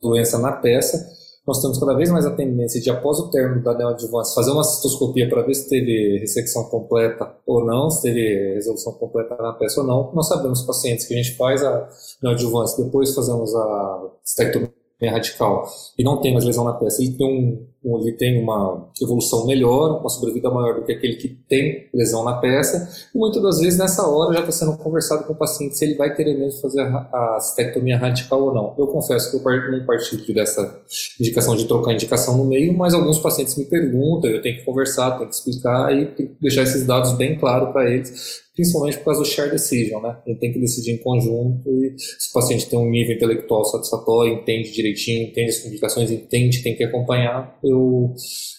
doença 0.00 0.38
na 0.38 0.52
peça, 0.52 1.13
nós 1.46 1.60
temos 1.60 1.78
cada 1.78 1.94
vez 1.94 2.10
mais 2.10 2.24
a 2.24 2.30
tendência 2.30 2.80
de, 2.80 2.90
após 2.90 3.18
o 3.18 3.30
término 3.30 3.62
da 3.62 3.74
neoadjuvância, 3.74 4.34
fazer 4.34 4.50
uma 4.50 4.64
citoscopia 4.64 5.28
para 5.28 5.42
ver 5.42 5.54
se 5.54 5.68
teve 5.68 6.18
ressecção 6.18 6.64
completa 6.64 7.34
ou 7.46 7.64
não, 7.64 7.90
se 7.90 8.02
teve 8.02 8.54
resolução 8.54 8.94
completa 8.94 9.36
na 9.36 9.52
peça 9.52 9.80
ou 9.80 9.86
não. 9.86 10.10
Nós 10.14 10.28
sabemos 10.28 10.62
pacientes 10.62 11.06
que 11.06 11.12
a 11.12 11.16
gente 11.16 11.36
faz 11.36 11.62
a 11.62 11.88
neoadjuvância, 12.22 12.82
depois 12.82 13.14
fazemos 13.14 13.54
a 13.54 14.10
estectomia 14.24 14.70
radical 15.02 15.66
e 15.98 16.02
não 16.02 16.20
tem 16.20 16.32
mais 16.32 16.44
lesão 16.44 16.64
na 16.64 16.72
peça, 16.72 17.02
ele 17.02 17.12
tem, 17.12 17.26
um, 17.26 17.66
ele 17.84 18.12
tem 18.12 18.42
uma 18.42 18.88
evolução 19.02 19.46
melhor, 19.46 20.00
uma 20.00 20.08
sobrevida 20.08 20.50
maior 20.50 20.76
do 20.76 20.84
que 20.84 20.92
aquele 20.92 21.16
que 21.16 21.28
tem 21.48 21.88
lesão 21.92 22.24
na 22.24 22.34
peça, 22.34 22.88
e 23.14 23.18
muitas 23.18 23.42
das 23.42 23.60
vezes 23.60 23.78
nessa 23.78 24.06
hora 24.08 24.32
já 24.34 24.40
está 24.40 24.52
sendo 24.52 24.76
conversado 24.78 25.24
com 25.24 25.32
o 25.32 25.36
paciente 25.36 25.76
se 25.76 25.84
ele 25.84 25.94
vai 25.94 26.14
querer 26.14 26.34
mesmo 26.38 26.60
fazer 26.60 26.80
a, 26.80 27.38
cistectomia 27.40 27.98
radical 27.98 28.42
ou 28.42 28.54
não. 28.54 28.74
Eu 28.78 28.86
confesso 28.86 29.30
que 29.30 29.36
eu 29.36 29.70
não 29.70 29.84
partilho 29.84 30.34
dessa 30.34 30.82
indicação 31.20 31.56
de 31.56 31.66
trocar 31.66 31.92
indicação 31.92 32.36
no 32.36 32.44
meio, 32.44 32.76
mas 32.76 32.94
alguns 32.94 33.18
pacientes 33.18 33.56
me 33.56 33.64
perguntam, 33.64 34.30
eu 34.30 34.42
tenho 34.42 34.58
que 34.58 34.64
conversar, 34.64 35.12
tenho 35.12 35.28
que 35.28 35.34
explicar 35.34 35.94
e 35.94 36.34
deixar 36.40 36.62
esses 36.62 36.86
dados 36.86 37.12
bem 37.12 37.38
claros 37.38 37.72
para 37.72 37.90
eles, 37.90 38.42
principalmente 38.54 38.98
por 38.98 39.06
causa 39.06 39.20
do 39.20 39.26
share 39.26 39.50
decision, 39.50 40.00
né? 40.00 40.16
Ele 40.26 40.38
tem 40.38 40.52
que 40.52 40.60
decidir 40.60 40.92
em 40.92 40.98
conjunto 40.98 41.68
e 41.68 41.94
se 41.98 42.30
o 42.30 42.32
paciente 42.32 42.68
tem 42.68 42.78
um 42.78 42.88
nível 42.88 43.16
intelectual 43.16 43.64
satisfatório, 43.64 44.34
entende 44.34 44.70
direitinho, 44.72 45.28
entende 45.28 45.50
as 45.50 45.58
complicações, 45.58 46.10
entende, 46.10 46.62
tem 46.62 46.76
que 46.76 46.84
acompanhar, 46.84 47.58
eu 47.62 47.73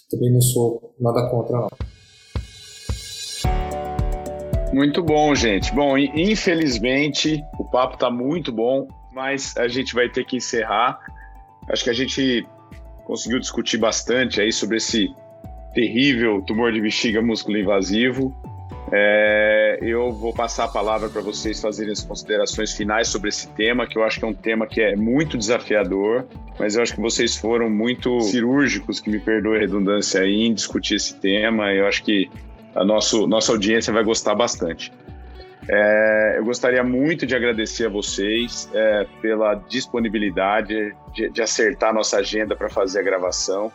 também 0.09 0.31
não 0.31 0.41
sou 0.41 0.95
nada 0.99 1.29
contra, 1.29 1.57
não. 1.57 1.69
Muito 4.73 5.01
bom, 5.01 5.33
gente. 5.33 5.73
Bom, 5.73 5.97
infelizmente 5.97 7.41
o 7.57 7.63
papo 7.63 7.93
está 7.93 8.11
muito 8.11 8.51
bom, 8.51 8.87
mas 9.13 9.55
a 9.55 9.67
gente 9.69 9.95
vai 9.95 10.09
ter 10.09 10.25
que 10.25 10.35
encerrar. 10.35 10.99
Acho 11.69 11.85
que 11.85 11.89
a 11.89 11.93
gente 11.93 12.45
conseguiu 13.05 13.39
discutir 13.39 13.77
bastante 13.77 14.41
aí 14.41 14.51
sobre 14.51 14.77
esse 14.77 15.07
terrível 15.73 16.41
tumor 16.41 16.73
de 16.73 16.81
bexiga 16.81 17.21
músculo 17.21 17.57
invasivo. 17.57 18.35
É, 18.91 19.79
eu 19.81 20.11
vou 20.11 20.33
passar 20.33 20.65
a 20.65 20.67
palavra 20.67 21.09
para 21.09 21.21
vocês 21.21 21.59
fazerem 21.59 21.91
as 21.91 22.03
considerações 22.03 22.73
finais 22.73 23.07
sobre 23.07 23.29
esse 23.29 23.47
tema, 23.53 23.87
que 23.87 23.97
eu 23.97 24.03
acho 24.03 24.19
que 24.19 24.25
é 24.25 24.27
um 24.27 24.33
tema 24.33 24.67
que 24.67 24.79
é 24.79 24.95
muito 24.95 25.37
desafiador, 25.37 26.25
mas 26.59 26.75
eu 26.75 26.83
acho 26.83 26.93
que 26.93 27.01
vocês 27.01 27.35
foram 27.35 27.69
muito 27.69 28.21
cirúrgicos, 28.21 28.99
que 28.99 29.09
me 29.09 29.19
perdoe 29.19 29.57
a 29.57 29.59
redundância 29.61 30.21
aí, 30.21 30.45
em 30.45 30.53
discutir 30.53 30.95
esse 30.95 31.15
tema. 31.15 31.73
Eu 31.73 31.87
acho 31.87 32.03
que 32.03 32.29
a 32.75 32.83
nosso, 32.83 33.25
nossa 33.25 33.51
audiência 33.51 33.91
vai 33.91 34.03
gostar 34.03 34.35
bastante. 34.35 34.91
É, 35.67 36.35
eu 36.37 36.45
gostaria 36.45 36.83
muito 36.83 37.25
de 37.25 37.35
agradecer 37.35 37.87
a 37.87 37.89
vocês 37.89 38.69
é, 38.71 39.07
pela 39.19 39.55
disponibilidade 39.55 40.95
de, 41.11 41.29
de, 41.29 41.41
acertar 41.41 41.91
nossa 41.91 42.17
agenda 42.17 42.55
para 42.55 42.69
fazer 42.69 42.99
a 42.99 43.03
gravação. 43.03 43.71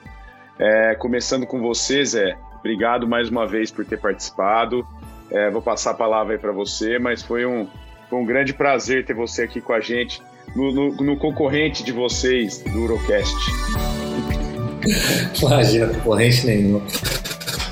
É, 0.56 0.94
começando 0.94 1.46
com 1.46 1.60
vocês, 1.60 2.14
é 2.14 2.36
obrigado 2.60 3.08
mais 3.08 3.28
uma 3.28 3.44
vez 3.44 3.72
por 3.72 3.84
ter 3.84 3.98
participado. 3.98 4.86
É, 5.32 5.50
vou 5.50 5.62
passar 5.62 5.92
a 5.92 5.94
palavra 5.94 6.34
aí 6.34 6.38
para 6.38 6.52
você, 6.52 6.98
mas 6.98 7.22
foi 7.22 7.46
um, 7.46 7.66
foi 8.08 8.18
um 8.18 8.24
grande 8.24 8.52
prazer 8.52 9.04
ter 9.04 9.14
você 9.14 9.42
aqui 9.42 9.60
com 9.60 9.72
a 9.72 9.80
gente, 9.80 10.20
no, 10.54 10.72
no, 10.72 10.96
no 10.96 11.16
concorrente 11.16 11.84
de 11.84 11.92
vocês 11.92 12.58
do 12.58 12.82
Urocast. 12.82 13.34
Imagina, 15.40 15.88
concorrente 15.88 16.46
nenhum. 16.46 16.82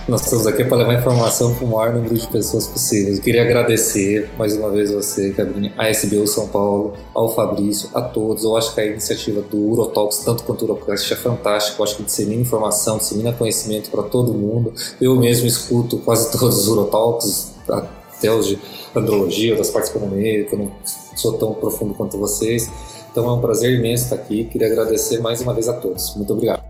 Nós 0.09 0.23
estamos 0.23 0.47
aqui 0.47 0.65
para 0.65 0.79
levar 0.79 0.95
informação 0.95 1.55
para 1.55 1.67
o 1.67 1.69
maior 1.69 1.93
número 1.93 2.15
de 2.15 2.27
pessoas 2.29 2.67
possível. 2.67 3.15
Eu 3.15 3.21
queria 3.21 3.43
agradecer 3.43 4.31
mais 4.39 4.57
uma 4.57 4.71
vez 4.71 4.91
você, 4.91 5.33
Cabrini, 5.35 5.71
a 5.77 5.91
SBU 5.91 6.27
São 6.27 6.49
Paulo, 6.49 6.95
ao 7.13 7.35
Fabrício, 7.35 7.91
a 7.93 8.01
todos. 8.01 8.43
Eu 8.43 8.57
acho 8.57 8.75
que 8.75 8.81
a 8.81 8.87
iniciativa 8.87 9.43
do 9.43 9.59
Urotalks, 9.59 10.21
tanto 10.21 10.45
quanto 10.45 10.63
o 10.63 10.65
Urocast, 10.65 11.13
é 11.13 11.17
fantástica. 11.17 11.79
Eu 11.79 11.85
acho 11.85 11.97
que 11.99 12.05
dissemina 12.05 12.41
informação, 12.41 12.97
dissemina 12.97 13.35
conhecimento 13.35 13.91
para 13.91 14.03
todo 14.03 14.33
mundo. 14.33 14.73
Eu 14.99 15.15
mesmo 15.17 15.47
escuto 15.47 15.99
quase 15.99 16.33
todos 16.33 16.57
os 16.57 16.69
Urotalks, 16.69 17.53
até 17.69 18.33
os 18.33 18.47
de 18.47 18.59
andrologia, 18.97 19.57
das 19.57 19.69
partes 19.69 19.95
econômicas, 19.95 20.51
eu 20.51 20.59
não 20.59 20.73
sou 21.17 21.35
tão 21.35 21.53
profundo 21.53 21.93
quanto 21.93 22.17
vocês. 22.17 22.71
Então 23.13 23.29
é 23.29 23.33
um 23.35 23.43
prazer 23.43 23.79
imenso 23.79 24.05
estar 24.05 24.17
aqui. 24.17 24.45
Queria 24.45 24.69
agradecer 24.69 25.21
mais 25.21 25.43
uma 25.43 25.53
vez 25.53 25.69
a 25.69 25.75
todos. 25.75 26.17
Muito 26.17 26.33
obrigado. 26.33 26.63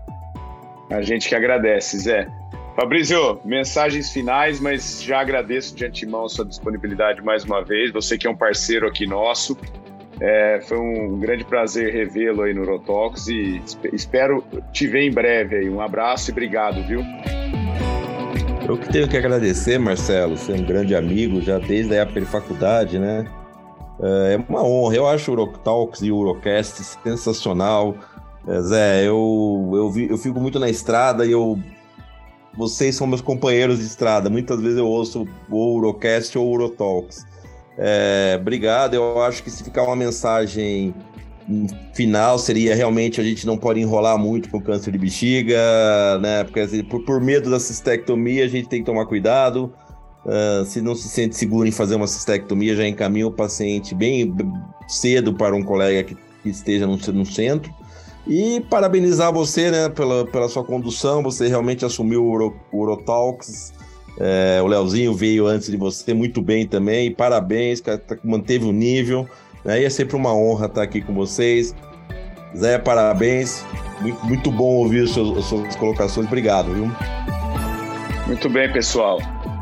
A 0.89 1.01
gente 1.01 1.29
que 1.29 1.35
agradece, 1.35 1.99
Zé. 1.99 2.27
Fabrício, 2.75 3.39
mensagens 3.43 4.11
finais, 4.11 4.59
mas 4.59 5.03
já 5.03 5.19
agradeço 5.19 5.75
de 5.75 5.85
antemão 5.85 6.25
a 6.25 6.29
sua 6.29 6.45
disponibilidade 6.45 7.21
mais 7.21 7.43
uma 7.43 7.63
vez. 7.63 7.91
Você 7.91 8.17
que 8.17 8.25
é 8.25 8.29
um 8.29 8.35
parceiro 8.35 8.87
aqui 8.87 9.05
nosso. 9.05 9.57
É, 10.21 10.59
foi 10.67 10.77
um 10.77 11.17
grande 11.17 11.45
prazer 11.45 11.93
revê-lo 11.93 12.43
aí 12.43 12.53
no 12.53 12.65
Rotox 12.65 13.27
e 13.27 13.61
espero 13.93 14.43
te 14.73 14.85
ver 14.85 15.03
em 15.03 15.11
breve 15.11 15.57
aí. 15.57 15.69
Um 15.69 15.81
abraço 15.81 16.29
e 16.29 16.31
obrigado, 16.31 16.85
viu? 16.85 17.01
Eu 18.67 18.77
que 18.77 18.89
tenho 18.89 19.07
que 19.07 19.17
agradecer, 19.17 19.79
Marcelo, 19.79 20.37
você 20.37 20.51
é 20.51 20.55
um 20.55 20.63
grande 20.63 20.93
amigo 20.93 21.41
já 21.41 21.57
desde 21.57 21.95
a 21.95 22.01
época 22.01 22.19
de 22.19 22.27
faculdade, 22.27 22.99
né? 22.99 23.25
É, 24.01 24.33
é 24.33 24.45
uma 24.47 24.63
honra. 24.63 24.95
Eu 24.95 25.07
acho 25.07 25.31
o 25.31 25.33
Urotalks 25.33 26.01
e 26.01 26.11
o 26.11 26.17
Urocast 26.17 26.83
sensacional. 27.01 27.95
É, 28.47 28.61
Zé, 28.61 29.07
eu, 29.07 29.71
eu, 29.73 29.89
vi, 29.89 30.09
eu 30.09 30.17
fico 30.17 30.39
muito 30.39 30.59
na 30.59 30.69
estrada 30.69 31.25
e 31.25 31.31
eu 31.31 31.59
vocês 32.57 32.95
são 32.95 33.07
meus 33.07 33.21
companheiros 33.21 33.79
de 33.79 33.85
estrada. 33.85 34.29
Muitas 34.29 34.61
vezes 34.61 34.77
eu 34.77 34.87
ouço 34.87 35.27
o 35.49 35.75
Urocast 35.75 36.37
ou 36.37 36.47
o 36.47 36.51
Urotalks. 36.51 37.25
É, 37.77 38.37
obrigado. 38.39 38.93
Eu 38.93 39.21
acho 39.21 39.41
que 39.43 39.49
se 39.49 39.63
ficar 39.63 39.83
uma 39.83 39.95
mensagem 39.95 40.93
final 41.95 42.37
seria 42.37 42.75
realmente 42.75 43.19
a 43.19 43.23
gente 43.23 43.47
não 43.47 43.57
pode 43.57 43.79
enrolar 43.79 44.17
muito 44.19 44.49
com 44.49 44.61
câncer 44.61 44.91
de 44.91 44.97
bexiga, 44.97 45.57
né? 46.21 46.43
Porque 46.43 46.59
assim, 46.59 46.83
por, 46.83 47.03
por, 47.03 47.19
medo 47.19 47.49
da 47.49 47.59
cistectomia 47.59 48.45
a 48.45 48.47
gente 48.47 48.67
tem 48.67 48.81
que 48.81 48.85
tomar 48.85 49.05
cuidado. 49.05 49.73
Uh, 50.25 50.65
se 50.65 50.81
não 50.81 50.93
se 50.93 51.07
sente 51.07 51.35
seguro 51.35 51.67
em 51.67 51.71
fazer 51.71 51.95
uma 51.95 52.05
cistectomia, 52.05 52.75
já 52.75 52.87
encaminha 52.87 53.25
o 53.25 53.31
paciente 53.31 53.95
bem 53.95 54.35
cedo 54.87 55.33
para 55.33 55.55
um 55.55 55.63
colega 55.63 56.03
que, 56.03 56.15
que 56.43 56.49
esteja 56.49 56.85
no, 56.85 56.97
no 56.97 57.25
centro. 57.25 57.73
E 58.29 58.61
parabenizar 58.69 59.33
você, 59.33 59.71
né, 59.71 59.89
pela, 59.89 60.23
pela 60.23 60.47
sua 60.47 60.63
condução. 60.63 61.23
Você 61.23 61.47
realmente 61.47 61.83
assumiu 61.83 62.23
o, 62.23 62.29
Uro, 62.29 62.55
o 62.71 62.81
Urotalks. 62.81 63.73
É, 64.19 64.61
o 64.61 64.67
Leozinho 64.67 65.15
veio 65.15 65.47
antes 65.47 65.67
de 65.67 65.75
você 65.75 66.13
muito 66.13 66.39
bem 66.39 66.67
também. 66.67 67.11
Parabéns, 67.11 67.81
cara, 67.81 67.97
tá, 67.97 68.15
manteve 68.23 68.65
o 68.65 68.71
nível. 68.71 69.27
Né? 69.65 69.81
E 69.81 69.85
é 69.85 69.89
sempre 69.89 70.15
uma 70.15 70.31
honra 70.31 70.67
estar 70.67 70.83
aqui 70.83 71.01
com 71.01 71.11
vocês. 71.11 71.73
Zé, 72.55 72.77
parabéns. 72.77 73.65
Muito, 73.99 74.25
muito 74.27 74.51
bom 74.51 74.75
ouvir 74.75 75.05
as 75.05 75.09
suas, 75.09 75.35
as 75.39 75.45
suas 75.45 75.75
colocações. 75.75 76.27
Obrigado, 76.27 76.71
viu? 76.71 76.91
Muito 78.27 78.47
bem, 78.47 78.71
pessoal. 78.71 79.19